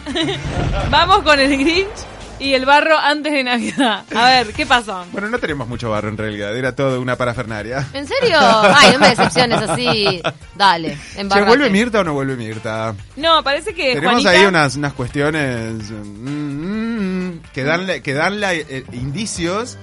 Vamos 0.90 1.22
con 1.22 1.38
el 1.38 1.56
Grinch 1.56 1.88
y 2.40 2.54
el 2.54 2.66
barro 2.66 2.98
antes 2.98 3.32
de 3.32 3.44
Navidad. 3.44 4.04
A 4.14 4.24
ver, 4.26 4.52
¿qué 4.54 4.66
pasó? 4.66 5.04
Bueno, 5.12 5.28
no 5.28 5.38
tenemos 5.38 5.68
mucho 5.68 5.90
barro 5.90 6.08
en 6.08 6.16
realidad, 6.16 6.56
era 6.56 6.74
todo 6.74 7.00
una 7.00 7.16
parafernaria. 7.16 7.86
¿En 7.92 8.06
serio? 8.08 8.36
Ay, 8.40 8.92
no 8.94 8.98
me 9.00 9.08
decepciones 9.10 9.60
así. 9.62 10.22
Dale, 10.56 10.96
¿Se 11.14 11.24
vuelve 11.42 11.70
Mirta 11.70 12.00
o 12.00 12.04
no 12.04 12.14
vuelve 12.14 12.36
Mirta? 12.36 12.94
No, 13.16 13.42
parece 13.44 13.74
que 13.74 13.94
Tenemos 13.94 14.22
Juanita... 14.22 14.30
ahí 14.30 14.46
unas, 14.46 14.76
unas 14.76 14.92
cuestiones 14.94 15.90
mm, 15.90 17.26
mm, 17.28 17.40
que 17.52 17.64
dan, 17.64 17.86
que 18.02 18.14
dan 18.14 18.40
la- 18.40 18.54
eh, 18.54 18.84
indicios 18.92 19.78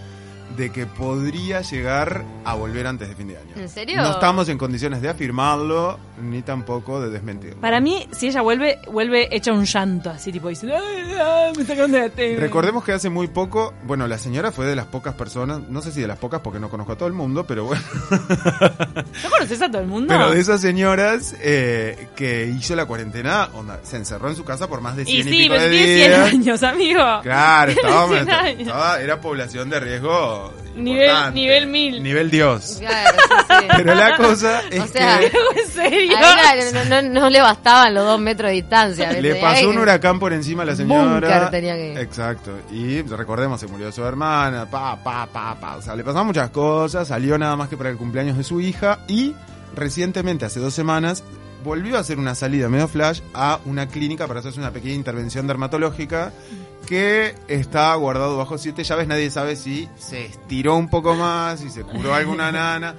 de 0.55 0.71
que 0.71 0.85
podría 0.85 1.61
llegar 1.61 2.23
a 2.45 2.53
volver 2.55 2.87
antes 2.87 3.07
de 3.09 3.15
fin 3.15 3.27
de 3.27 3.37
año. 3.37 3.51
¿En 3.55 3.69
serio? 3.69 4.01
No 4.01 4.11
estamos 4.11 4.47
en 4.49 4.57
condiciones 4.57 5.01
de 5.01 5.09
afirmarlo 5.09 5.99
ni 6.21 6.41
tampoco 6.41 6.99
de 7.01 7.09
desmentirlo. 7.09 7.59
Para 7.61 7.79
mí, 7.79 8.07
si 8.11 8.27
ella 8.27 8.41
vuelve, 8.41 8.79
vuelve 8.91 9.27
hecha 9.35 9.51
un 9.53 9.65
llanto, 9.65 10.09
así 10.09 10.31
tipo 10.31 10.47
diciendo, 10.49 10.77
"Ay, 10.77 11.13
ay, 11.13 11.53
me 11.55 11.63
sacaron 11.65 11.91
de 11.91 11.99
la 11.99 12.09
tele". 12.09 12.37
Recordemos 12.39 12.83
que 12.83 12.93
hace 12.93 13.09
muy 13.09 13.27
poco, 13.27 13.73
bueno, 13.83 14.07
la 14.07 14.17
señora 14.17 14.51
fue 14.51 14.65
de 14.65 14.75
las 14.75 14.85
pocas 14.87 15.13
personas, 15.13 15.59
no 15.69 15.81
sé 15.81 15.91
si 15.91 16.01
de 16.01 16.07
las 16.07 16.17
pocas 16.17 16.41
porque 16.41 16.59
no 16.59 16.69
conozco 16.69 16.93
a 16.93 16.97
todo 16.97 17.07
el 17.07 17.13
mundo, 17.13 17.45
pero 17.45 17.65
bueno, 17.65 17.83
¿No 19.23 19.29
conoces 19.29 19.61
a 19.61 19.69
todo 19.69 19.81
el 19.81 19.87
mundo? 19.87 20.07
pero 20.07 20.31
de 20.31 20.39
esas 20.39 20.61
señoras 20.61 21.35
eh, 21.41 22.07
que 22.15 22.47
hizo 22.47 22.75
la 22.75 22.85
cuarentena, 22.85 23.49
onda, 23.53 23.79
se 23.83 23.97
encerró 23.97 24.29
en 24.29 24.35
su 24.35 24.43
casa 24.43 24.67
por 24.67 24.81
más 24.81 24.95
de 24.95 25.05
100 25.05 25.17
Y 25.17 25.19
y, 25.19 25.23
sí, 25.23 25.29
pico 25.29 25.53
pero 25.53 25.63
de 25.63 25.69
tiene 25.69 25.85
100 25.95 26.07
días. 26.09 26.33
años, 26.33 26.63
amigo. 26.63 27.03
Claro, 27.23 27.71
estaba, 27.71 28.07
100 28.07 28.29
años. 28.31 28.61
estaba- 28.61 29.01
era 29.01 29.21
población 29.21 29.69
de 29.69 29.79
riesgo 29.79 30.36
Nivel, 30.75 31.33
nivel 31.33 31.65
1000. 31.67 32.03
Nivel 32.03 32.29
Dios. 32.29 32.77
Claro, 32.79 33.17
sí, 33.17 33.35
sí. 33.49 33.65
Pero 33.77 33.95
la 33.95 34.15
cosa 34.15 34.61
es 34.69 34.79
O 34.81 34.87
sea, 34.87 35.19
que 35.19 35.31
no, 36.73 37.01
no- 37.01 37.09
no 37.21 37.29
le 37.31 37.41
bastaban 37.41 37.93
los 37.95 38.05
dos 38.05 38.19
metros 38.19 38.49
de 38.49 38.55
distancia. 38.55 39.11
le 39.11 39.35
pasó 39.35 39.57
Ay, 39.57 39.65
un 39.65 39.77
huracán 39.79 40.19
por 40.19 40.33
encima 40.33 40.63
a 40.63 40.65
la 40.67 40.75
señora. 40.75 41.49
Tenía 41.49 41.75
que- 41.75 41.99
Exacto. 41.99 42.51
Y 42.71 43.01
recordemos, 43.01 43.59
se 43.59 43.67
murió 43.67 43.91
su 43.91 44.03
hermana, 44.05 44.69
pa, 44.69 44.95
pa, 45.03 45.25
pa, 45.25 45.55
pa. 45.59 45.77
O 45.77 45.81
sea, 45.81 45.95
le 45.95 46.03
pasaron 46.03 46.27
muchas 46.27 46.49
cosas, 46.51 47.07
salió 47.07 47.37
nada 47.37 47.55
más 47.55 47.69
que 47.69 47.77
para 47.77 47.89
el 47.89 47.97
cumpleaños 47.97 48.37
de 48.37 48.43
su 48.43 48.61
hija 48.61 48.99
y 49.07 49.33
recientemente, 49.75 50.45
hace 50.45 50.59
dos 50.59 50.73
semanas, 50.73 51.23
volvió 51.63 51.97
a 51.97 52.01
hacer 52.01 52.19
una 52.19 52.35
salida 52.35 52.69
medio 52.69 52.87
flash 52.87 53.21
a 53.33 53.59
una 53.65 53.87
clínica 53.87 54.27
para 54.27 54.39
hacerse 54.41 54.59
una 54.59 54.71
pequeña 54.71 54.93
intervención 54.95 55.47
dermatológica 55.47 56.31
que 56.87 57.35
está 57.47 57.93
guardado 57.95 58.37
bajo 58.37 58.57
siete 58.57 58.83
llaves. 58.83 59.07
Nadie 59.07 59.29
sabe 59.29 59.55
si 59.55 59.87
se 59.99 60.25
estiró 60.25 60.75
un 60.75 60.89
poco 60.89 61.13
más, 61.13 61.59
si 61.59 61.69
se 61.69 61.83
curó 61.83 62.15
alguna 62.15 62.51
nana. 62.53 62.95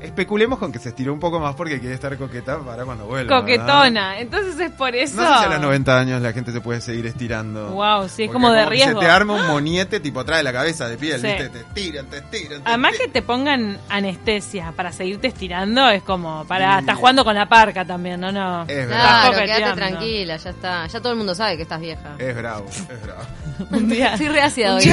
Especulemos 0.00 0.58
con 0.58 0.70
que 0.72 0.78
se 0.78 0.90
estiró 0.90 1.12
un 1.12 1.18
poco 1.20 1.40
más 1.40 1.54
porque 1.54 1.80
quiere 1.80 1.94
estar 1.94 2.16
coqueta 2.18 2.58
para 2.58 2.84
cuando 2.84 3.06
vuelva. 3.06 3.40
¿verdad? 3.40 3.40
Coquetona. 3.40 4.20
Entonces 4.20 4.60
es 4.60 4.70
por 4.72 4.94
eso. 4.94 5.16
No 5.16 5.22
sé 5.22 5.38
si 5.38 5.44
a 5.46 5.48
los 5.48 5.60
90 5.60 5.98
años 5.98 6.22
la 6.22 6.32
gente 6.32 6.52
se 6.52 6.60
puede 6.60 6.80
seguir 6.82 7.06
estirando. 7.06 7.70
Wow, 7.70 8.08
sí, 8.08 8.24
es 8.24 8.30
como 8.30 8.50
de 8.50 8.64
que 8.64 8.70
riesgo. 8.70 9.00
Se 9.00 9.06
te 9.06 9.10
arma 9.10 9.32
un 9.34 9.46
moniete 9.46 9.98
tipo 10.00 10.20
atrás 10.20 10.38
de 10.38 10.42
la 10.44 10.52
cabeza 10.52 10.86
de 10.88 10.96
piel, 10.98 11.20
Sí. 11.20 11.26
¿viste? 11.28 11.48
Te 11.48 11.58
estiran, 11.60 12.06
te 12.06 12.18
estiran. 12.18 12.62
te 12.62 12.68
Además 12.68 12.92
que 12.98 13.08
te 13.08 13.22
pongan 13.22 13.78
anestesia 13.88 14.72
para 14.76 14.92
seguirte 14.92 15.28
estirando 15.28 15.88
es 15.88 16.02
como 16.02 16.44
para 16.46 16.78
estás 16.80 16.96
jugando 16.98 17.24
con 17.24 17.34
la 17.34 17.48
parca 17.48 17.84
también, 17.84 18.20
¿no? 18.20 18.30
no. 18.30 18.64
Es. 18.68 18.86
Claro, 18.86 19.32
quédate 19.38 19.72
tranquila, 19.74 20.36
ya 20.36 20.50
está. 20.50 20.86
Ya 20.86 21.00
todo 21.00 21.12
el 21.12 21.18
mundo 21.18 21.34
sabe 21.34 21.56
que 21.56 21.62
estás 21.62 21.80
vieja. 21.80 22.16
Es 22.18 22.36
bravo, 22.36 22.66
es 22.68 23.02
bravo. 23.02 23.22
Un 23.70 23.88
día, 23.88 24.12
Estoy 24.12 24.28
reácida 24.28 24.72
un 24.74 24.78
hoy. 24.80 24.84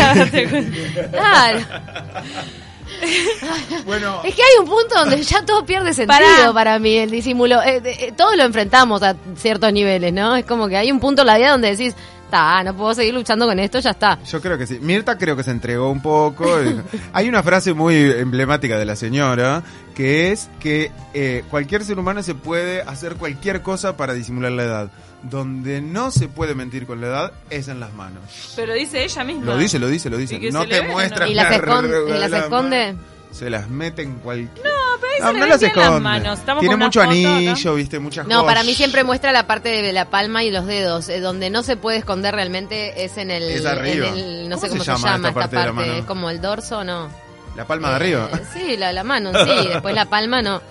Claro. 1.12 1.60
Bueno, 3.86 4.22
Es 4.24 4.36
que 4.36 4.42
hay 4.42 4.60
un 4.60 4.66
punto 4.66 4.96
donde 4.96 5.22
ya 5.22 5.46
todo 5.46 5.66
pierde 5.66 5.94
sentido 5.94 6.20
Pará. 6.20 6.54
para 6.54 6.80
mí, 6.80 6.96
el 6.96 7.12
disimulo. 7.12 7.62
Eh, 7.62 7.82
eh, 7.84 8.14
todos 8.16 8.36
lo 8.36 8.44
enfrentamos 8.44 9.04
a 9.04 9.16
ciertos 9.36 9.72
niveles, 9.74 10.14
¿no? 10.14 10.36
Es 10.36 10.46
como 10.46 10.68
que 10.68 10.78
hay 10.78 10.92
un 10.92 11.00
punto 11.00 11.22
en 11.22 11.28
la 11.28 11.38
vida 11.38 11.52
donde 11.52 11.76
decís, 11.76 11.96
está, 12.34 12.64
no 12.64 12.76
puedo 12.76 12.96
seguir 12.96 13.14
luchando 13.14 13.46
con 13.46 13.60
esto, 13.60 13.80
ya 13.80 13.92
está. 13.92 14.18
Yo 14.24 14.42
creo 14.42 14.58
que 14.58 14.66
sí. 14.66 14.80
Mirta 14.82 15.18
creo 15.18 15.36
que 15.36 15.44
se 15.44 15.52
entregó 15.52 15.92
un 15.92 16.02
poco. 16.02 16.46
Hay 17.14 17.30
una 17.30 17.44
frase 17.44 17.74
muy 17.74 17.96
emblemática 17.96 18.78
de 18.78 18.86
la 18.86 18.96
señora 18.96 19.64
que 19.94 20.32
es 20.32 20.50
que 20.60 20.92
eh, 21.14 21.44
cualquier 21.52 21.84
ser 21.84 22.00
humano 22.00 22.24
se 22.24 22.34
puede 22.34 22.82
hacer 22.82 23.16
cualquier 23.16 23.62
cosa 23.62 23.96
para 23.96 24.14
disimular 24.14 24.52
la 24.52 24.64
edad. 24.64 24.92
Donde 25.22 25.82
no 25.82 26.12
se 26.12 26.28
puede 26.28 26.54
mentir 26.54 26.86
con 26.86 27.00
la 27.00 27.08
edad 27.08 27.32
es 27.50 27.70
en 27.70 27.80
las 27.80 27.94
manos. 27.94 28.54
Pero 28.56 28.74
dice 28.74 29.04
ella 29.04 29.24
misma. 29.24 29.46
Lo 29.46 29.58
dice, 29.58 29.80
lo 29.80 29.88
dice, 29.88 30.10
lo 30.10 30.18
dice. 30.18 30.38
No 30.52 30.64
te 30.64 30.68
le 30.68 30.82
ve, 30.82 30.88
muestra. 30.90 31.26
¿no? 31.26 31.32
¿Y 31.32 31.36
las, 31.36 31.50
la 31.50 31.56
esconde, 31.56 31.98
¿y 32.08 32.20
las 32.20 32.32
la 32.32 32.40
esconde? 32.40 32.96
Se 33.34 33.50
las 33.50 33.68
mete 33.68 34.04
en 34.04 34.16
cualquier. 34.20 34.64
No, 34.66 34.72
pero 35.02 35.14
ahí 35.14 35.20
No, 35.22 35.28
se 35.28 35.34
no 35.34 35.46
las 35.48 35.60
bien 35.60 35.72
las 35.76 35.84
esconde. 35.86 36.00
manos. 36.02 36.40
Estamos 36.40 36.62
Tiene 36.62 36.78
mucho 36.78 37.00
foto 37.02 37.12
anillo, 37.12 37.74
viste, 37.76 38.00
muchas 38.00 38.28
No, 38.28 38.42
cosas. 38.42 38.46
para 38.54 38.64
mí 38.64 38.74
siempre 38.76 39.04
muestra 39.04 39.32
la 39.32 39.48
parte 39.48 39.70
de 39.82 39.92
la 39.92 40.06
palma 40.10 40.44
y 40.44 40.52
los 40.52 40.66
dedos. 40.68 41.10
Eh, 41.10 41.20
donde 41.20 41.50
no 41.50 41.64
se 41.64 41.76
puede 41.76 41.98
esconder 41.98 42.34
realmente 42.36 43.04
es 43.04 43.18
en 43.18 43.32
el. 43.32 43.44
Es 43.44 43.66
arriba. 43.66 44.10
en 44.10 44.18
el- 44.18 44.50
no 44.50 44.56
¿Cómo 44.58 44.62
sé 44.62 44.70
cómo 44.70 44.84
se 44.84 44.92
se 44.96 44.98
llama 44.98 45.16
esta 45.28 45.34
parte? 45.34 45.98
¿Es 46.00 46.06
como 46.06 46.30
el 46.30 46.40
dorso 46.42 46.84
no? 46.84 47.10
La 47.56 47.66
palma 47.66 47.90
de 47.90 47.96
arriba. 47.96 48.30
Eh, 48.34 48.40
sí, 48.54 48.78
la, 48.78 48.94
la 48.94 49.04
mano, 49.04 49.32
sí. 49.46 49.68
Después 49.70 49.94
la 49.96 50.06
palma 50.06 50.42
no. 50.42 50.62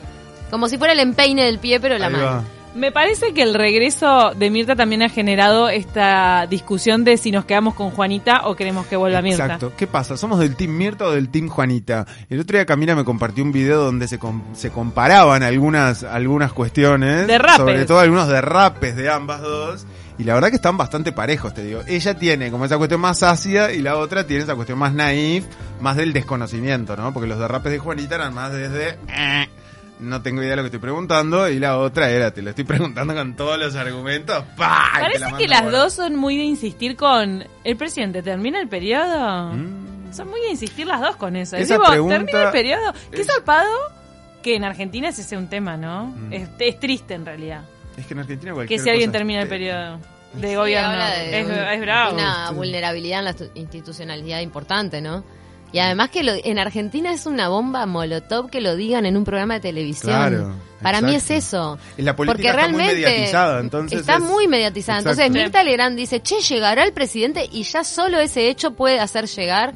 Como 0.50 0.68
si 0.68 0.78
fuera 0.78 0.92
el 0.92 1.00
empeine 1.00 1.44
del 1.44 1.58
pie, 1.58 1.80
pero 1.80 1.98
la 1.98 2.06
Ahí 2.06 2.12
mano. 2.12 2.24
va. 2.24 2.42
Me 2.74 2.90
parece 2.90 3.34
que 3.34 3.42
el 3.42 3.52
regreso 3.52 4.32
de 4.34 4.48
Mirta 4.48 4.74
también 4.74 5.02
ha 5.02 5.10
generado 5.10 5.68
esta 5.68 6.46
discusión 6.46 7.04
de 7.04 7.18
si 7.18 7.30
nos 7.30 7.44
quedamos 7.44 7.74
con 7.74 7.90
Juanita 7.90 8.46
o 8.46 8.56
queremos 8.56 8.86
que 8.86 8.96
vuelva 8.96 9.20
Mirta. 9.20 9.44
Exacto. 9.44 9.72
¿Qué 9.76 9.86
pasa? 9.86 10.16
¿Somos 10.16 10.38
del 10.38 10.56
Team 10.56 10.70
Mirta 10.70 11.04
o 11.04 11.10
del 11.10 11.28
Team 11.28 11.48
Juanita? 11.48 12.06
El 12.30 12.40
otro 12.40 12.56
día 12.56 12.64
Camila 12.64 12.94
me 12.96 13.04
compartió 13.04 13.44
un 13.44 13.52
video 13.52 13.82
donde 13.84 14.08
se, 14.08 14.18
com- 14.18 14.42
se 14.54 14.70
comparaban 14.70 15.42
algunas, 15.42 16.02
algunas 16.02 16.54
cuestiones. 16.54 17.26
Derrapes. 17.26 17.56
Sobre 17.58 17.84
todo 17.84 17.98
algunos 18.00 18.28
derrapes 18.28 18.96
de 18.96 19.10
ambas 19.10 19.42
dos. 19.42 19.86
Y 20.18 20.24
la 20.24 20.32
verdad 20.34 20.48
que 20.48 20.56
están 20.56 20.78
bastante 20.78 21.12
parejos, 21.12 21.52
te 21.52 21.62
digo. 21.64 21.80
Ella 21.86 22.14
tiene 22.14 22.50
como 22.50 22.64
esa 22.64 22.78
cuestión 22.78 23.02
más 23.02 23.22
ácida 23.22 23.72
y 23.72 23.80
la 23.82 23.96
otra 23.96 24.26
tiene 24.26 24.44
esa 24.44 24.54
cuestión 24.54 24.78
más 24.78 24.94
naif, 24.94 25.44
más 25.80 25.96
del 25.96 26.14
desconocimiento, 26.14 26.96
¿no? 26.96 27.12
Porque 27.12 27.28
los 27.28 27.38
derrapes 27.38 27.70
de 27.72 27.78
Juanita 27.78 28.14
eran 28.14 28.32
más 28.32 28.50
desde... 28.52 28.96
"Eh, 30.02 30.06
no 30.08 30.22
tengo 30.22 30.40
idea 30.42 30.50
de 30.50 30.56
lo 30.56 30.62
que 30.62 30.66
estoy 30.68 30.80
preguntando. 30.80 31.48
Y 31.48 31.58
la 31.58 31.78
otra 31.78 32.10
era, 32.10 32.32
te 32.32 32.42
lo 32.42 32.50
estoy 32.50 32.64
preguntando 32.64 33.14
con 33.14 33.34
todos 33.36 33.58
los 33.58 33.74
argumentos. 33.76 34.44
Parece 34.56 35.18
la 35.20 35.36
que 35.36 35.48
las 35.48 35.70
dos 35.70 35.92
son 35.94 36.16
muy 36.16 36.36
de 36.36 36.44
insistir 36.44 36.96
con 36.96 37.44
el 37.64 37.76
presidente. 37.76 38.22
¿Termina 38.22 38.60
el 38.60 38.68
periodo? 38.68 39.52
Son 40.12 40.28
muy 40.28 40.40
de 40.42 40.50
insistir 40.50 40.86
las 40.86 41.00
dos 41.00 41.16
con 41.16 41.36
eso. 41.36 41.56
Mm. 41.56 41.60
Esa 41.60 41.74
Digo, 41.74 41.86
pregunta 41.88 42.16
¿termina 42.16 42.42
el 42.44 42.50
periodo? 42.50 42.92
Qué 43.10 43.20
es- 43.22 43.26
zarpado 43.26 43.70
que 44.42 44.56
en 44.56 44.64
Argentina 44.64 45.08
ese 45.08 45.22
sea 45.22 45.38
un 45.38 45.48
tema, 45.48 45.76
¿no? 45.76 46.06
Mm. 46.06 46.32
Es, 46.32 46.48
es 46.58 46.80
triste 46.80 47.14
en 47.14 47.24
realidad. 47.24 47.62
Es 47.96 48.06
que 48.06 48.14
en 48.14 48.20
Argentina 48.20 48.50
Que 48.50 48.54
cualquier 48.54 48.80
si 48.80 48.90
alguien 48.90 49.10
cosa 49.10 49.18
termina 49.18 49.42
el 49.42 49.48
periodo 49.48 49.98
de 50.34 50.48
Sí, 50.48 50.54
gobierno. 50.54 50.92
de 51.06 51.40
es, 51.40 51.46
un- 51.46 51.52
es 51.52 51.80
bravo. 51.80 52.14
Una 52.14 52.50
vulnerabilidad 52.50 53.18
en 53.20 53.24
la 53.26 53.34
tu- 53.34 53.50
institucionalidad 53.54 54.40
importante, 54.40 55.00
¿no? 55.00 55.24
Y 55.72 55.78
además 55.78 56.10
que 56.10 56.22
lo- 56.22 56.34
en 56.34 56.58
Argentina 56.58 57.12
es 57.12 57.24
una 57.26 57.48
bomba 57.48 57.86
molotov 57.86 58.50
que 58.50 58.60
lo 58.60 58.76
digan 58.76 59.06
en 59.06 59.16
un 59.16 59.24
programa 59.24 59.54
de 59.54 59.60
televisión. 59.60 60.12
Claro, 60.14 60.54
Para 60.82 61.00
mí 61.00 61.14
es 61.14 61.30
exacto. 61.30 61.78
eso. 61.78 61.78
Y 61.96 62.02
la 62.02 62.14
política 62.14 62.34
Porque 62.34 62.48
está 62.48 62.68
muy 62.68 62.76
realmente 62.82 63.06
mediatizada, 63.06 63.60
entonces 63.60 64.00
está 64.00 64.14
es- 64.16 64.20
muy 64.20 64.48
mediatizada. 64.48 64.98
Exacto. 64.98 65.22
Entonces 65.22 65.42
Mirta 65.42 65.62
Legrand 65.64 65.96
dice, 65.96 66.20
che, 66.20 66.40
llegará 66.40 66.84
el 66.84 66.92
presidente 66.92 67.48
y 67.50 67.62
ya 67.62 67.84
solo 67.84 68.18
ese 68.20 68.48
hecho 68.48 68.72
puede 68.72 69.00
hacer 69.00 69.26
llegar 69.28 69.72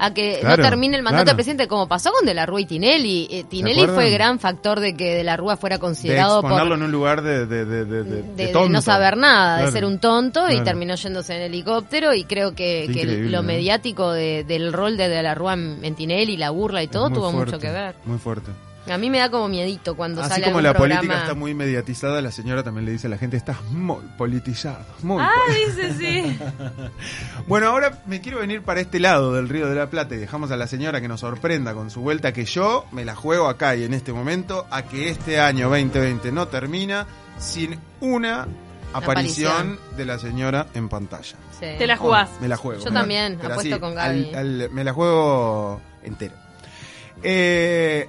a 0.00 0.12
que 0.14 0.38
Claro, 0.40 0.62
no 0.62 0.68
termine 0.68 0.96
el 0.96 1.02
mandato 1.02 1.24
claro. 1.24 1.36
del 1.36 1.36
presidente, 1.36 1.68
como 1.68 1.86
pasó 1.86 2.10
con 2.12 2.24
De 2.26 2.34
la 2.34 2.46
Rúa 2.46 2.60
y 2.62 2.66
Tinelli. 2.66 3.28
Eh, 3.30 3.44
Tinelli 3.48 3.86
fue 3.86 4.10
gran 4.10 4.38
factor 4.40 4.80
de 4.80 4.96
que 4.96 5.14
De 5.14 5.22
la 5.24 5.36
Rúa 5.36 5.56
fuera 5.56 5.76
de 5.76 5.80
considerado 5.80 6.40
por 6.40 6.50
exponerlo 6.50 6.74
en 6.76 6.82
un 6.82 6.90
lugar 6.92 7.22
de, 7.22 7.46
de, 7.46 7.64
de, 7.64 7.84
de, 7.84 8.04
de- 8.04 8.22
de, 8.22 8.22
de 8.46 8.52
de 8.52 8.68
no 8.68 8.80
saber 8.82 9.16
nada, 9.16 9.56
Claro. 9.58 9.66
de 9.66 9.72
ser 9.72 9.84
un 9.84 9.98
tonto 9.98 10.50
y 10.50 10.60
terminó 10.62 10.94
yéndose 10.94 11.36
en 11.36 11.42
helicóptero 11.42 12.14
y 12.14 12.24
creo 12.24 12.54
que, 12.54 12.88
que 12.92 13.04
lo 13.04 13.42
mediático 13.42 14.10
de- 14.12 14.44
del 14.44 14.72
rol 14.72 14.96
de 14.96 15.08
De 15.08 15.22
la 15.22 15.34
Rúa 15.34 15.54
en, 15.54 15.78
en 15.82 15.94
Tinelli, 15.94 16.36
la 16.36 16.50
burla 16.50 16.82
y 16.82 16.88
todo 16.88 17.10
tuvo 17.10 17.30
fuerte, 17.30 17.52
mucho 17.52 17.58
que 17.60 17.70
ver. 17.70 17.94
Muy 18.06 18.18
fuerte. 18.18 18.50
A 18.88 18.96
mí 18.98 19.10
me 19.10 19.18
da 19.18 19.30
como 19.30 19.46
miedito 19.48 19.94
cuando 19.94 20.20
Así 20.22 20.30
sale 20.30 20.44
como 20.44 20.58
algún 20.58 20.62
la 20.64 20.72
programa. 20.72 21.00
política 21.00 21.20
está 21.22 21.34
muy 21.34 21.54
mediatizada, 21.54 22.20
la 22.22 22.32
señora 22.32 22.62
también 22.62 22.86
le 22.86 22.92
dice 22.92 23.06
a 23.08 23.10
la 23.10 23.18
gente, 23.18 23.36
estás 23.36 23.62
muy 23.70 24.00
politizado. 24.16 24.84
Muy 25.02 25.22
Ah, 25.22 25.30
poli-". 25.46 25.66
dice 25.66 25.92
sí. 25.98 26.38
Bueno, 27.46 27.68
ahora 27.68 28.00
me 28.06 28.20
quiero 28.20 28.38
venir 28.38 28.62
para 28.62 28.80
este 28.80 28.98
lado 28.98 29.34
del 29.34 29.48
Río 29.48 29.68
de 29.68 29.74
la 29.74 29.90
Plata 29.90 30.14
y 30.14 30.18
dejamos 30.18 30.50
a 30.50 30.56
la 30.56 30.66
señora 30.66 31.00
que 31.00 31.08
nos 31.08 31.20
sorprenda 31.20 31.74
con 31.74 31.90
su 31.90 32.00
vuelta, 32.00 32.32
que 32.32 32.44
yo 32.46 32.86
me 32.90 33.04
la 33.04 33.14
juego 33.14 33.48
acá 33.48 33.76
y 33.76 33.84
en 33.84 33.92
este 33.94 34.12
momento 34.12 34.66
a 34.70 34.82
que 34.82 35.10
este 35.10 35.38
año 35.40 35.68
2020 35.68 36.32
no 36.32 36.48
termina 36.48 37.06
sin 37.38 37.78
una 38.00 38.46
aparición, 38.92 39.52
Aparición. 39.52 39.78
de 39.96 40.04
la 40.04 40.18
señora 40.18 40.66
en 40.74 40.88
pantalla. 40.88 41.36
Sí. 41.60 41.66
Te 41.78 41.86
la 41.86 41.96
jugás. 41.96 42.28
Me 42.40 42.48
la 42.48 42.56
juego. 42.56 42.82
Yo 42.82 42.90
también, 42.90 43.34
apuesto 43.34 43.60
así, 43.60 43.78
con 43.78 43.94
Gaby. 43.94 44.30
al- 44.34 44.62
al- 44.62 44.70
me 44.70 44.82
la 44.84 44.92
juego 44.92 45.80
entero. 46.02 46.34
Eh, 47.22 48.08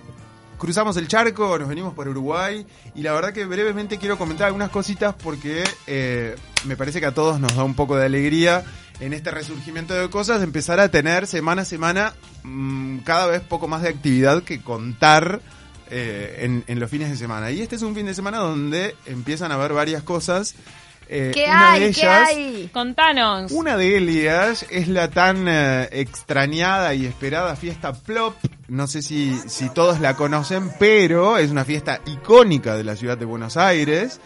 cruzamos 0.61 0.95
el 0.97 1.07
charco, 1.07 1.57
nos 1.57 1.67
venimos 1.67 1.95
por 1.95 2.07
Uruguay 2.07 2.63
y 2.93 3.01
la 3.01 3.13
verdad 3.13 3.33
que 3.33 3.45
brevemente 3.45 3.97
quiero 3.97 4.19
comentar 4.19 4.45
algunas 4.45 4.69
cositas 4.69 5.15
porque 5.15 5.63
eh, 5.87 6.35
me 6.65 6.77
parece 6.77 6.99
que 6.99 7.07
a 7.07 7.15
todos 7.15 7.39
nos 7.39 7.55
da 7.55 7.63
un 7.63 7.73
poco 7.73 7.97
de 7.97 8.05
alegría 8.05 8.63
en 8.99 9.13
este 9.13 9.31
resurgimiento 9.31 9.95
de 9.95 10.07
cosas 10.11 10.43
empezar 10.43 10.79
a 10.79 10.89
tener 10.89 11.25
semana 11.25 11.63
a 11.63 11.65
semana 11.65 12.13
mm, 12.43 12.99
cada 12.99 13.25
vez 13.25 13.41
poco 13.41 13.67
más 13.67 13.81
de 13.81 13.89
actividad 13.89 14.43
que 14.43 14.61
contar 14.61 15.41
eh, 15.89 16.41
en, 16.41 16.63
en 16.67 16.79
los 16.79 16.91
fines 16.91 17.09
de 17.09 17.17
semana. 17.17 17.49
Y 17.49 17.61
este 17.61 17.75
es 17.75 17.81
un 17.81 17.95
fin 17.95 18.05
de 18.05 18.13
semana 18.13 18.37
donde 18.37 18.95
empiezan 19.07 19.51
a 19.51 19.55
haber 19.55 19.73
varias 19.73 20.03
cosas. 20.03 20.53
Eh, 21.13 21.31
¿Qué 21.33 21.43
una 21.45 21.71
hay? 21.73 21.79
de 21.81 21.91
¿Qué 21.91 21.99
ellas, 22.01 22.29
hay? 22.29 22.69
Contanos. 22.71 23.51
una 23.51 23.75
de 23.75 23.97
ellas 23.97 24.65
es 24.69 24.87
la 24.87 25.09
tan 25.09 25.45
eh, 25.49 25.89
extrañada 25.91 26.93
y 26.93 27.05
esperada 27.05 27.55
fiesta 27.57 27.91
Plop. 27.91 28.35
No 28.69 28.87
sé 28.87 29.01
si, 29.01 29.37
si 29.47 29.69
todos 29.69 29.99
la 29.99 30.15
conocen, 30.15 30.71
pero 30.79 31.37
es 31.37 31.51
una 31.51 31.65
fiesta 31.65 31.99
icónica 32.05 32.75
de 32.77 32.85
la 32.85 32.95
ciudad 32.95 33.17
de 33.17 33.25
Buenos 33.25 33.57
Aires 33.57 34.21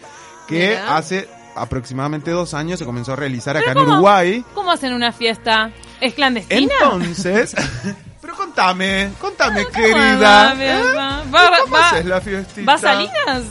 que 0.46 0.68
Mira. 0.78 0.96
hace 0.96 1.28
aproximadamente 1.56 2.30
dos 2.30 2.54
años 2.54 2.78
se 2.78 2.84
comenzó 2.84 3.14
a 3.14 3.16
realizar 3.16 3.56
acá 3.56 3.72
en 3.72 3.78
¿Cómo? 3.78 3.92
Uruguay. 3.94 4.44
¿Cómo 4.54 4.70
hacen 4.70 4.92
una 4.92 5.10
fiesta? 5.10 5.72
¿Es 6.00 6.14
clandestina? 6.14 6.72
Entonces, 6.82 7.52
pero 8.20 8.36
contame, 8.36 9.10
contame, 9.20 9.64
¿Cómo 9.64 9.74
querida. 9.74 10.54
va, 10.54 10.64
¿eh? 10.64 10.82
Va- 10.96 11.22
¿Cómo 11.64 11.74
va- 11.76 11.90
haces 11.90 12.04
la 12.06 12.20
fiestita? 12.20 12.70
¿Va 12.72 12.78
Salinas? 12.78 13.42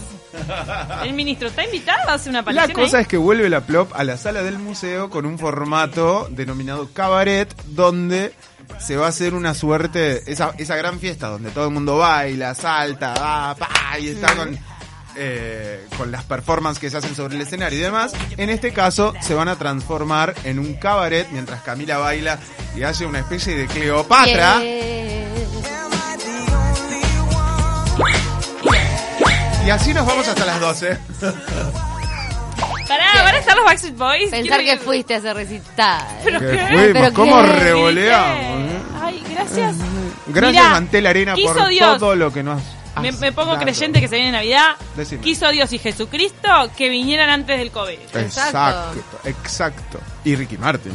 ¿El 1.03 1.13
ministro 1.13 1.47
está 1.47 1.63
invitado 1.63 2.09
a 2.09 2.13
hacer 2.13 2.29
una 2.29 2.39
La 2.39 2.63
aparición 2.63 2.73
cosa 2.85 2.97
ahí? 2.97 3.01
es 3.03 3.07
que 3.07 3.17
vuelve 3.17 3.49
la 3.49 3.61
Plop 3.61 3.91
a 3.95 4.03
la 4.03 4.17
sala 4.17 4.43
del 4.43 4.59
museo 4.59 5.09
con 5.09 5.25
un 5.25 5.37
formato 5.39 6.27
denominado 6.31 6.89
cabaret, 6.93 7.53
donde 7.67 8.33
se 8.79 8.97
va 8.97 9.05
a 9.05 9.09
hacer 9.09 9.33
una 9.33 9.53
suerte, 9.53 10.23
esa, 10.31 10.53
esa 10.57 10.75
gran 10.75 10.99
fiesta 10.99 11.27
donde 11.27 11.51
todo 11.51 11.65
el 11.67 11.73
mundo 11.73 11.97
baila, 11.97 12.55
salta, 12.55 13.13
va, 13.13 13.55
pa, 13.55 13.99
y 13.99 14.09
está 14.09 14.35
con, 14.35 14.57
eh, 15.15 15.85
con 15.97 16.11
las 16.11 16.23
performances 16.23 16.81
que 16.81 16.89
se 16.89 16.97
hacen 16.97 17.15
sobre 17.15 17.35
el 17.35 17.41
escenario 17.41 17.79
y 17.79 17.81
demás. 17.81 18.13
En 18.37 18.49
este 18.49 18.73
caso 18.73 19.13
se 19.21 19.33
van 19.33 19.47
a 19.47 19.55
transformar 19.57 20.33
en 20.43 20.59
un 20.59 20.73
cabaret 20.73 21.27
mientras 21.31 21.61
Camila 21.61 21.97
baila 21.99 22.39
y 22.75 22.83
hace 22.83 23.05
una 23.05 23.19
especie 23.19 23.55
de 23.55 23.67
Cleopatra. 23.67 24.61
Y 29.65 29.69
así 29.69 29.93
nos 29.93 30.05
vamos 30.05 30.27
hasta 30.27 30.45
las 30.45 30.59
12. 30.59 30.97
Pará, 32.87 33.05
¿van 33.23 33.33
a 33.35 33.37
estar 33.39 33.55
los 33.55 33.65
Backstreet 33.65 33.97
Boys? 33.97 34.29
Pensar 34.29 34.59
Quiero 34.61 34.79
que 34.79 34.85
fuiste 34.85 35.15
a 35.15 35.17
ese 35.17 35.33
recital. 35.33 36.05
¿Pero 36.23 36.39
Que 36.39 36.45
qué? 36.51 36.57
fuimos, 36.67 36.85
¿Pero 36.93 37.13
¿cómo 37.13 37.41
qué? 37.41 37.47
revoleamos? 37.53 38.71
eh? 38.71 38.77
Ay, 39.01 39.23
gracias. 39.29 39.75
Gracias 40.27 40.51
Mirá, 40.63 40.69
Mantel 40.69 41.07
Arena 41.07 41.33
quiso 41.33 41.53
por 41.55 41.67
Dios. 41.69 41.99
todo 41.99 42.15
lo 42.15 42.31
que 42.31 42.43
nos 42.43 42.61
has 42.95 43.01
Me, 43.01 43.11
me 43.13 43.31
pongo 43.31 43.53
dado. 43.53 43.63
creyente 43.63 43.99
que 43.99 44.07
se 44.07 44.15
viene 44.17 44.31
Navidad. 44.31 44.75
Decime. 44.95 45.21
Quiso 45.21 45.49
Dios 45.49 45.73
y 45.73 45.79
Jesucristo 45.79 46.47
que 46.77 46.89
vinieran 46.89 47.29
antes 47.31 47.57
del 47.57 47.71
COVID. 47.71 47.97
Exacto, 48.13 49.01
exacto. 49.25 49.99
Y 50.23 50.35
Ricky 50.35 50.57
Martin. 50.57 50.93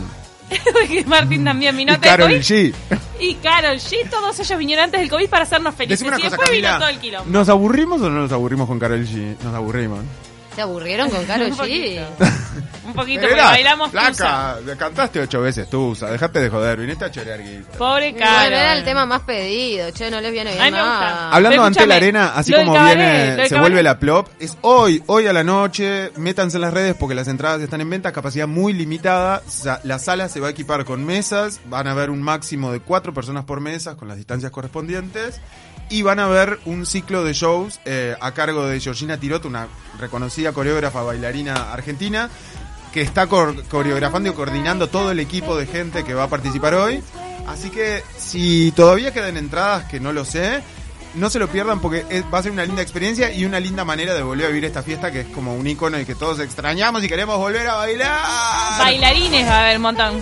Ricky 0.81 1.05
Martin 1.05 1.45
también 1.45 1.77
vino 1.77 1.93
y 1.97 1.99
Carol 1.99 2.29
COVID. 2.29 2.41
G. 2.41 2.75
Y 3.21 3.35
Carol 3.37 3.77
G, 3.79 4.09
todos 4.11 4.39
ellos 4.41 4.59
vinieron 4.59 4.85
antes 4.87 5.01
del 5.01 5.11
COVID 5.11 5.29
para 5.29 5.45
hacernos 5.45 5.75
felices. 5.75 5.99
Decime 6.01 6.09
una 6.17 6.19
y 6.19 6.23
cosa, 6.23 6.37
después 6.37 6.51
vino 6.51 6.69
Camila. 6.69 6.79
todo 6.79 6.89
el 6.89 6.99
quilombo. 7.01 7.31
¿Nos 7.31 7.49
aburrimos 7.49 8.01
o 8.03 8.11
no 8.11 8.21
nos 8.21 8.33
aburrimos 8.33 8.67
con 8.69 8.79
Carol 8.79 9.07
G? 9.07 9.37
Nos 9.43 9.55
aburrimos. 9.55 10.01
¿Se 10.55 10.63
aburrieron 10.63 11.11
con 11.11 11.25
Karol 11.27 11.53
G? 11.57 12.05
Un 12.83 12.95
poquito, 12.95 13.23
Mirá, 13.29 13.45
bailamos 13.51 13.91
tusa. 13.93 14.57
Flaca, 14.65 14.77
cantaste 14.77 15.21
ocho 15.21 15.41
veces 15.43 15.71
Tusa, 15.71 16.11
dejate 16.11 16.41
de 16.41 16.51
joder, 16.51 16.77
viniste 16.81 17.05
a 17.05 17.11
chorear 17.11 17.41
guita. 17.41 17.79
Pobre 17.79 18.11
Bueno, 18.11 18.27
Carol. 18.27 18.53
era 18.53 18.73
el 18.73 18.85
tema 18.85 19.07
más 19.07 19.21
pedido. 19.21 19.91
Che, 19.93 20.11
no 20.11 20.21
les 20.21 20.33
viene 20.33 20.53
bien 20.55 20.73
nada. 20.73 21.31
Hablando 21.31 21.51
Pero 21.57 21.65
ante 21.67 21.87
la 21.87 21.95
arena, 21.97 22.33
así 22.35 22.53
como 22.53 22.73
viene, 22.73 23.33
se 23.33 23.37
cabaret. 23.37 23.61
vuelve 23.61 23.83
la 23.85 23.99
plop, 24.01 24.29
es 24.41 24.57
hoy, 24.63 25.05
hoy 25.07 25.27
a 25.29 25.33
la 25.33 25.45
noche, 25.45 26.11
métanse 26.17 26.57
en 26.57 26.63
las 26.63 26.73
redes 26.75 26.97
porque 26.99 27.15
las 27.15 27.29
entradas 27.29 27.61
están 27.61 27.81
en 27.81 27.91
venta, 27.91 28.11
capacidad 28.11 28.49
muy 28.49 28.73
limitada, 28.73 29.43
la 29.85 29.99
sala 30.01 30.29
se 30.29 30.41
va 30.41 30.49
a 30.49 30.51
equipar 30.51 30.85
con 30.85 31.05
mesas, 31.05 31.61
van 31.67 31.87
a 31.87 31.93
haber 31.93 32.11
un 32.11 32.21
máximo 32.23 32.73
de 32.73 32.81
cuatro 32.81 33.15
personas 33.15 33.45
por 33.45 33.61
mesa 33.61 33.97
con 33.97 34.09
las 34.09 34.17
distancias 34.17 34.51
correspondientes 34.51 35.41
y 35.91 36.03
van 36.03 36.21
a 36.21 36.29
ver 36.29 36.59
un 36.65 36.87
ciclo 36.87 37.25
de 37.25 37.33
shows 37.35 37.81
eh, 37.85 38.17
a 38.21 38.33
cargo 38.33 38.67
de 38.67 38.81
Georgina 38.81 39.19
Tirot, 39.19 39.45
una 39.45 39.69
reconocida 39.99 40.53
coreógrafa 40.53 41.03
bailarina 41.03 41.73
argentina, 41.73 42.31
que 42.93 43.03
está 43.03 43.27
cor- 43.27 43.63
coreografando 43.69 44.31
y 44.31 44.33
coordinando 44.33 44.89
todo 44.89 45.11
el 45.11 45.21
equipo 45.21 45.57
de 45.57 45.67
gente 45.67 46.05
que 46.05 46.15
va 46.15 46.25
a 46.25 46.29
participar 46.29 46.75
hoy. 46.75 47.03
Así 47.49 47.71
que 47.71 48.03
si 48.17 48.73
todavía 48.73 49.13
quedan 49.13 49.37
entradas, 49.37 49.85
que 49.87 49.99
no 50.01 50.13
lo 50.13 50.25
sé, 50.25 50.63
no 51.15 51.29
se 51.29 51.39
lo 51.41 51.49
pierdan 51.49 51.81
porque 51.81 52.05
es- 52.09 52.25
va 52.33 52.39
a 52.39 52.43
ser 52.45 52.53
una 52.53 52.65
linda 52.65 52.83
experiencia 52.83 53.33
y 53.33 53.45
una 53.45 53.59
linda 53.59 53.85
manera 53.85 54.15
de 54.15 54.23
volver 54.23 54.47
a 54.47 54.49
vivir 54.51 54.65
esta 54.67 54.83
fiesta 54.85 55.11
que 55.11 55.23
es 55.23 55.27
como 55.29 55.55
un 55.57 55.67
icono 55.67 55.99
y 55.99 56.05
que 56.07 56.15
todos 56.15 56.39
extrañamos 56.39 57.03
y 57.03 57.09
queremos 57.09 57.37
volver 57.37 57.67
a 57.69 57.75
bailar. 57.75 58.79
Bailarines 58.79 59.47
va 59.49 59.57
a 59.57 59.61
haber 59.65 59.77
un 59.77 59.83
montón. 59.83 60.21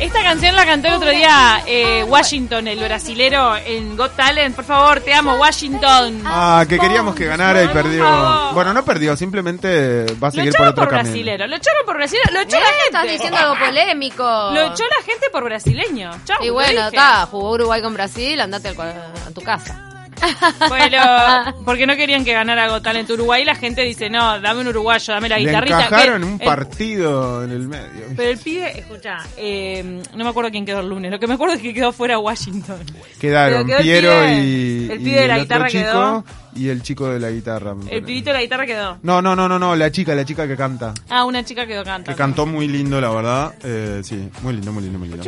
Esta 0.00 0.22
canción 0.22 0.54
la 0.56 0.66
cantó 0.66 0.88
el 0.88 0.94
otro 0.94 1.10
día 1.10 1.62
eh, 1.66 2.04
Washington, 2.04 2.66
el 2.68 2.78
brasilero, 2.80 3.56
en 3.56 3.96
Got 3.96 4.16
Talent. 4.16 4.54
Por 4.54 4.64
favor, 4.64 5.00
te 5.00 5.14
amo, 5.14 5.34
Washington. 5.36 6.20
Ah, 6.26 6.66
que 6.68 6.78
queríamos 6.78 7.14
que 7.14 7.24
ganara 7.26 7.62
y 7.62 7.68
perdió. 7.68 8.04
Bueno, 8.52 8.74
no 8.74 8.84
perdió, 8.84 9.16
simplemente 9.16 10.04
va 10.22 10.28
a 10.28 10.30
Lo 10.30 10.32
seguir 10.32 10.50
por 10.52 10.66
echaron 10.66 10.68
otro 10.68 10.84
por 10.84 10.88
camino. 10.90 11.10
brasilero, 11.10 11.46
lo 11.46 11.56
echaron 11.56 11.86
por 11.86 11.96
brasilero, 11.96 12.32
lo 12.32 12.40
echó 12.40 12.56
Eh, 12.56 12.60
la 12.60 12.66
gente. 12.66 12.84
Estás 12.86 13.04
diciendo 13.04 13.36
algo 13.38 13.58
polémico. 13.64 14.22
Lo 14.52 14.60
echó 14.62 14.82
la 14.84 15.04
gente 15.06 15.26
por 15.32 15.44
brasileño. 15.44 16.10
Chau, 16.24 16.44
Y 16.44 16.50
bueno, 16.50 16.88
está, 16.88 17.26
jugó 17.26 17.52
Uruguay 17.52 17.80
con 17.80 17.94
Brasil, 17.94 18.40
andate 18.40 18.68
al 18.68 18.76
cua- 18.76 18.92
a 19.26 19.30
tu 19.32 19.40
casa. 19.42 19.83
Bueno, 20.68 21.54
porque 21.64 21.86
no 21.86 21.96
querían 21.96 22.24
que 22.24 22.32
ganara 22.32 22.68
Got 22.68 22.82
Talent 22.82 23.10
Uruguay. 23.10 23.42
y 23.42 23.44
La 23.44 23.54
gente 23.54 23.82
dice, 23.82 24.08
no, 24.10 24.40
dame 24.40 24.60
un 24.60 24.68
uruguayo, 24.68 25.12
dame 25.14 25.28
la 25.28 25.38
Le 25.38 25.46
guitarrita. 25.46 25.86
encajaron 25.86 26.20
que- 26.22 26.26
un 26.28 26.32
el- 26.40 26.46
partido 26.46 27.44
en 27.44 27.50
el 27.50 27.68
medio. 27.68 28.04
Pero 28.16 28.30
el 28.30 28.38
pibe, 28.38 28.78
escucha, 28.78 29.18
eh, 29.36 30.02
no 30.14 30.24
me 30.24 30.30
acuerdo 30.30 30.50
quién 30.50 30.64
quedó 30.66 30.80
el 30.80 30.88
lunes. 30.88 31.10
Lo 31.10 31.18
que 31.18 31.26
me 31.26 31.34
acuerdo 31.34 31.54
es 31.54 31.60
que 31.62 31.74
quedó 31.74 31.92
fuera 31.92 32.18
Washington. 32.18 32.78
Quedaron 33.20 33.68
el 33.70 33.76
Piero 33.82 34.10
pibe- 34.10 34.34
y, 34.44 34.90
el 34.90 35.00
y 35.00 35.04
pibe 35.04 35.20
de 35.20 35.28
la 35.28 35.38
guitarra 35.38 35.68
quedó. 35.68 36.24
Y 36.54 36.68
el 36.68 36.82
chico 36.82 37.08
de 37.08 37.20
la 37.20 37.30
guitarra. 37.30 37.74
El 37.90 38.02
pibito 38.02 38.30
de 38.30 38.34
la 38.34 38.40
guitarra 38.42 38.66
quedó. 38.66 38.98
No, 39.02 39.20
no, 39.22 39.34
no, 39.36 39.48
no, 39.48 39.58
no, 39.58 39.74
la 39.76 39.90
chica, 39.90 40.14
la 40.14 40.24
chica 40.24 40.46
que 40.46 40.56
canta. 40.56 40.94
Ah, 41.08 41.24
una 41.24 41.44
chica 41.44 41.66
quedó 41.66 41.82
cantando. 41.84 42.10
Que 42.10 42.16
cantó 42.16 42.46
muy 42.46 42.68
lindo, 42.68 43.00
la 43.00 43.10
verdad. 43.10 43.54
Eh, 43.62 44.00
sí, 44.04 44.28
muy 44.42 44.54
lindo, 44.54 44.72
muy 44.72 44.82
lindo, 44.84 44.98
muy 44.98 45.08
lindo. 45.08 45.24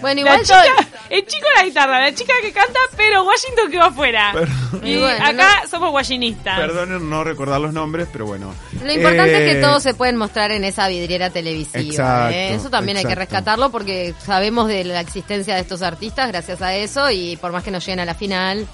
Bueno, 0.00 0.14
La 0.14 0.20
igual 0.20 0.42
chica, 0.42 0.64
yo- 0.64 0.86
el 1.10 1.26
chico 1.26 1.46
de 1.54 1.60
la 1.62 1.64
guitarra, 1.66 2.00
la 2.00 2.14
chica 2.14 2.32
que 2.42 2.52
canta, 2.52 2.78
pero 2.96 3.24
Washington 3.24 3.70
quedó 3.70 3.82
afuera. 3.84 4.32
Y, 4.82 4.92
Y 4.92 4.98
bueno, 4.98 5.24
acá 5.24 5.62
somos 5.70 5.92
washingtonistas. 5.92 6.58
Perdonen 6.58 7.08
no 7.10 7.22
recordar 7.24 7.60
los 7.60 7.72
nombres, 7.72 8.08
pero 8.12 8.26
bueno. 8.26 8.54
Lo 8.84 8.92
importante 8.92 9.34
es 9.36 9.50
Eh, 9.50 9.54
que 9.54 9.60
todos 9.60 9.82
se 9.82 9.94
pueden 9.94 10.16
mostrar 10.16 10.50
en 10.52 10.64
esa 10.64 10.88
vidriera 10.88 11.30
televisiva. 11.30 11.82
Exacto, 11.82 12.34
¿eh? 12.34 12.54
Eso 12.54 12.70
también 12.70 12.96
hay 12.96 13.04
que 13.04 13.12
exacto. 13.12 13.20
rescatarlo 13.34 13.70
porque 13.70 14.14
sabemos 14.24 14.68
de 14.68 14.84
la 14.84 15.00
existencia 15.00 15.54
de 15.54 15.60
estos 15.60 15.82
artistas 15.82 16.28
gracias 16.28 16.62
a 16.62 16.74
eso 16.74 17.10
y 17.10 17.36
por 17.36 17.52
más 17.52 17.62
que 17.62 17.70
no 17.70 17.78
lleguen 17.78 18.00
a 18.00 18.04
la 18.04 18.14
final, 18.14 18.66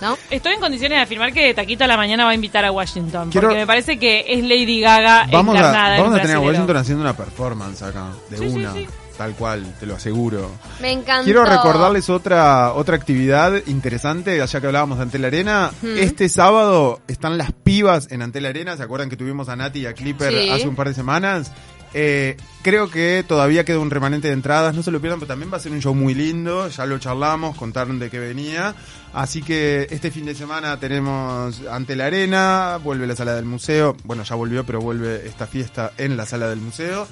¿no? 0.00 0.16
Estoy 0.30 0.54
en 0.54 0.60
condiciones 0.60 0.98
de 0.98 1.02
afirmar 1.02 1.32
que 1.32 1.52
Taquito 1.54 1.84
a 1.84 1.86
la 1.86 1.96
mañana 1.96 2.24
va 2.24 2.30
a 2.30 2.34
invitar 2.34 2.64
a 2.64 2.72
Washington. 2.72 3.30
Quiero- 3.30 3.48
Porque 3.48 3.60
me 3.60 3.66
parece 3.66 3.98
que 3.98 4.24
es 4.28 4.42
Lady 4.42 4.80
Gaga 4.80 5.26
Vamos 5.30 5.54
a, 5.54 5.58
encarnada 5.58 5.96
en 5.96 6.02
vamos 6.02 6.18
a 6.18 6.22
tener 6.22 6.36
a 6.36 6.38
brasilero. 6.40 6.46
Washington 6.52 6.76
haciendo 6.76 7.02
una 7.02 7.16
performance 7.16 7.82
acá, 7.82 8.06
de 8.30 8.38
Sí, 8.38 8.48
sí, 8.50 8.56
una, 8.56 8.72
sí. 8.72 8.86
tal 9.16 9.34
cual, 9.34 9.74
te 9.80 9.86
lo 9.86 9.94
aseguro. 9.94 10.50
Me 10.80 10.92
encantó. 10.92 11.24
Quiero 11.24 11.44
recordarles 11.44 12.10
otra 12.10 12.72
otra 12.74 12.96
actividad 12.96 13.52
interesante, 13.66 14.36
ya 14.46 14.60
que 14.60 14.66
hablábamos 14.66 14.98
de 14.98 15.02
Antel 15.04 15.24
Arena. 15.24 15.70
Este 15.82 16.28
sábado 16.28 17.00
están 17.08 17.38
las 17.38 17.52
pibas 17.52 18.10
en 18.10 18.22
Antel 18.22 18.46
Arena. 18.46 18.76
¿Se 18.76 18.82
acuerdan 18.82 19.08
que 19.08 19.16
tuvimos 19.16 19.48
a 19.48 19.56
Nati 19.56 19.80
y 19.80 19.86
a 19.86 19.94
Clipper 19.94 20.32
Sí. 20.32 20.50
hace 20.50 20.68
un 20.68 20.76
par 20.76 20.88
de 20.88 20.94
semanas? 20.94 21.52
Eh, 21.94 22.36
creo 22.62 22.90
que 22.90 23.24
todavía 23.26 23.64
queda 23.64 23.78
un 23.78 23.90
remanente 23.90 24.28
de 24.28 24.34
entradas, 24.34 24.74
no 24.74 24.82
se 24.82 24.90
lo 24.90 25.00
pierdan, 25.00 25.20
pero 25.20 25.28
también 25.28 25.52
va 25.52 25.56
a 25.56 25.60
ser 25.60 25.72
un 25.72 25.80
show 25.80 25.94
muy 25.94 26.14
lindo. 26.14 26.68
Ya 26.68 26.86
lo 26.86 26.98
charlamos, 26.98 27.56
contaron 27.56 27.98
de 27.98 28.10
qué 28.10 28.18
venía. 28.18 28.74
Así 29.12 29.42
que 29.42 29.86
este 29.90 30.10
fin 30.10 30.26
de 30.26 30.34
semana 30.34 30.78
tenemos 30.78 31.62
Ante 31.70 31.96
la 31.96 32.06
Arena, 32.06 32.78
vuelve 32.82 33.06
la 33.06 33.16
sala 33.16 33.34
del 33.34 33.44
museo. 33.44 33.96
Bueno, 34.04 34.24
ya 34.24 34.34
volvió, 34.34 34.64
pero 34.64 34.80
vuelve 34.80 35.26
esta 35.26 35.46
fiesta 35.46 35.92
en 35.96 36.16
la 36.16 36.26
sala 36.26 36.48
del 36.48 36.60
museo. 36.60 37.06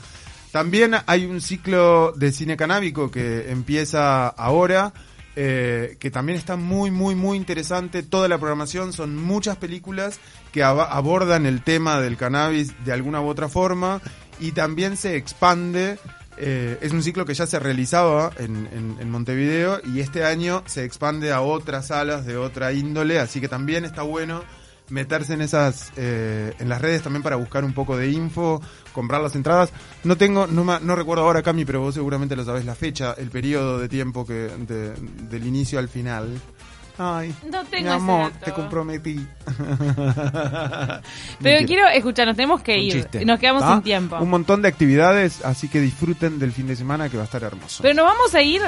También 0.55 0.95
hay 1.07 1.27
un 1.27 1.41
ciclo 1.41 2.12
de 2.12 2.31
cine 2.31 2.57
canábico 2.57 3.11
que 3.11 3.51
empieza 3.51 4.29
ahora, 4.29 4.93
eh, 5.35 5.97
que 5.99 6.12
también 6.12 6.39
está 6.39 6.55
muy, 6.55 6.93
muy, 6.93 7.16
muy 7.16 7.37
interesante. 7.37 8.05
Toda 8.05 8.29
la 8.29 8.39
programación 8.39 8.93
son 8.93 9.16
muchas 9.16 9.57
películas 9.57 10.20
que 10.53 10.62
abordan 10.62 11.45
el 11.45 11.62
tema 11.62 12.01
del 12.01 12.16
cannabis 12.16 12.72
de 12.85 12.93
alguna 12.93 13.20
u 13.20 13.27
otra 13.27 13.49
forma 13.49 14.01
y 14.41 14.53
también 14.53 14.97
se 14.97 15.16
expande. 15.16 15.99
eh, 16.37 16.78
es 16.80 16.91
un 16.93 17.03
ciclo 17.03 17.24
que 17.24 17.35
ya 17.35 17.47
se 17.47 17.59
realizaba 17.61 18.32
en, 18.39 18.68
en- 19.01 19.11
Montevideo 19.11 19.80
y 19.85 20.01
este 20.01 20.24
año 20.24 20.62
se 20.66 20.85
expande 20.85 21.32
a 21.32 21.41
otras 21.43 21.87
salas 21.89 22.26
de 22.26 22.37
otra 22.37 22.72
índole, 22.72 23.20
así 23.20 23.41
que 23.41 23.47
también 23.49 23.85
está 23.85 24.03
bueno 24.03 24.43
meterse 24.91 25.32
en 25.35 25.41
esas 25.41 25.93
eh, 25.97 26.53
en 26.59 26.68
las 26.68 26.82
redes 26.82 27.03
también 27.03 27.22
para 27.22 27.37
buscar 27.37 27.64
un 27.64 27.72
poco 27.72 27.97
de 27.97 28.11
info, 28.11 28.61
comprar 28.93 29.20
las 29.22 29.35
entradas. 29.37 29.70
No 30.03 30.16
tengo, 30.16 30.47
no, 30.49 30.62
ma- 30.64 30.80
no 30.80 30.95
recuerdo 30.97 31.22
ahora, 31.22 31.43
Cami, 31.43 31.64
pero 31.64 31.80
vos 31.80 31.95
seguramente 31.95 32.35
lo 32.37 32.45
sabés, 32.45 32.64
la 32.64 32.74
fecha, 32.74 33.14
el 33.16 33.30
periodo 33.30 33.78
de 33.78 33.89
tiempo 33.89 34.26
que 34.26 34.35
de- 34.35 34.93
del 35.30 35.47
inicio 35.47 35.78
al 35.78 35.89
final. 35.89 36.28
Ay, 36.97 37.35
No 37.51 37.65
tengo 37.65 37.71
mi 37.71 37.89
ese 37.89 37.89
amor, 37.91 38.33
dato. 38.33 38.45
te 38.45 38.53
comprometí. 38.53 39.27
Pero 41.43 41.67
quiero 41.67 41.89
escuchar, 41.89 42.27
nos 42.27 42.37
tenemos 42.37 42.63
que 42.63 42.75
Un 42.75 42.81
ir. 42.81 42.93
chiste. 42.93 43.25
Nos 43.25 43.41
quedamos 43.41 43.65
sin 43.65 43.83
tiempo. 43.83 44.17
Un 44.19 44.31
montón 44.31 44.63
de 44.63 44.69
actividades, 44.69 45.45
así 45.45 45.69
que 45.69 45.81
disfruten 45.81 46.39
del 46.39 46.53
fin 46.53 46.67
de 46.69 46.77
semana 46.77 47.09
que 47.09 47.17
va 47.17 47.25
a 47.25 47.27
estar 47.27 47.43
hermoso. 47.43 47.83
Pero 47.83 47.95
nos 47.95 48.05
vamos 48.05 48.33
a 48.35 48.43
ir, 48.43 48.63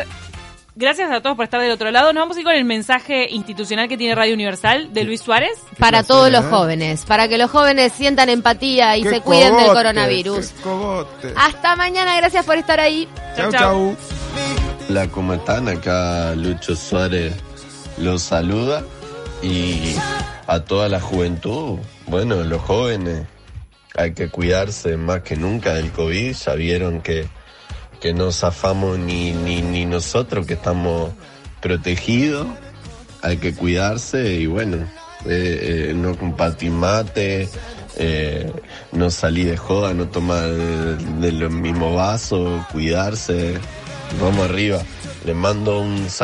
gracias 0.75 1.11
a 1.13 1.21
todos 1.21 1.37
por 1.37 1.45
estar 1.45 1.61
del 1.61 1.71
otro 1.71 1.91
lado, 1.93 2.13
nos 2.13 2.23
vamos 2.23 2.37
a 2.37 2.41
ir 2.41 2.47
con 2.47 2.55
el 2.55 2.65
mensaje 2.65 3.29
institucional 3.31 3.89
que 3.89 3.97
tiene 3.97 4.15
Radio 4.17 4.35
Universal 4.35 4.93
de 4.93 5.05
Luis 5.05 5.21
Suárez. 5.21 5.59
Para 5.79 5.99
placer, 5.99 6.07
todos 6.09 6.33
los 6.33 6.45
¿eh? 6.45 6.49
jóvenes, 6.51 7.05
para 7.05 7.29
que 7.29 7.39
los 7.39 7.49
jóvenes 7.51 7.93
sientan 7.93 8.29
empatía 8.29 8.97
y 8.97 9.05
¡Qué 9.05 9.11
se 9.11 9.21
cuiden 9.21 9.57
del 9.57 9.69
coronavirus. 9.69 10.53
qué! 11.23 11.33
Hasta 11.37 11.77
mañana, 11.77 12.17
gracias 12.17 12.45
por 12.45 12.57
estar 12.57 12.81
ahí. 12.81 13.09
Chau, 13.37 13.53
chau. 13.53 13.97
¿cómo 15.13 15.35
están? 15.35 15.69
Acá 15.69 16.35
Lucho 16.35 16.75
Suárez 16.77 17.35
los 17.99 18.23
saluda 18.23 18.85
y 19.43 19.95
a 20.47 20.61
toda 20.61 20.89
la 20.89 21.01
juventud, 21.01 21.79
bueno, 22.07 22.43
los 22.45 22.63
jóvenes, 22.63 23.27
hay 23.95 24.13
que 24.13 24.29
cuidarse 24.29 24.97
más 24.97 25.23
que 25.23 25.37
nunca 25.37 25.75
del 25.75 25.91
COVID, 25.91 26.35
ya 26.35 26.55
vieron 26.55 27.01
que, 27.01 27.27
que 28.01 28.13
no 28.13 28.31
zafamos 28.31 28.99
ni, 28.99 29.33
ni, 29.33 29.63
ni 29.63 29.87
nosotros 29.87 30.47
que 30.47 30.55
estamos 30.55 31.13
protegidos, 31.61 32.47
hay 33.23 33.39
que 33.39 33.55
cuidarse 33.55 34.35
y 34.35 34.47
bueno, 34.47 34.87
eh, 35.25 35.89
eh, 35.91 35.95
no 35.95 36.17
compartir 36.17 36.71
mate, 36.71 37.49
eh, 37.97 38.53
no 38.93 39.11
salir 39.11 39.51
de 39.51 39.57
joda, 39.57 39.95
no 39.95 40.09
tomar 40.09 40.49
de, 40.49 41.33
los 41.33 41.51
mismos 41.51 41.97
vasos, 41.97 42.65
cuidarse, 42.71 43.55
vamos 44.21 44.49
arriba. 44.49 44.83
Les 45.25 45.35
mando 45.35 45.81
un 45.81 46.09
saludo 46.09 46.15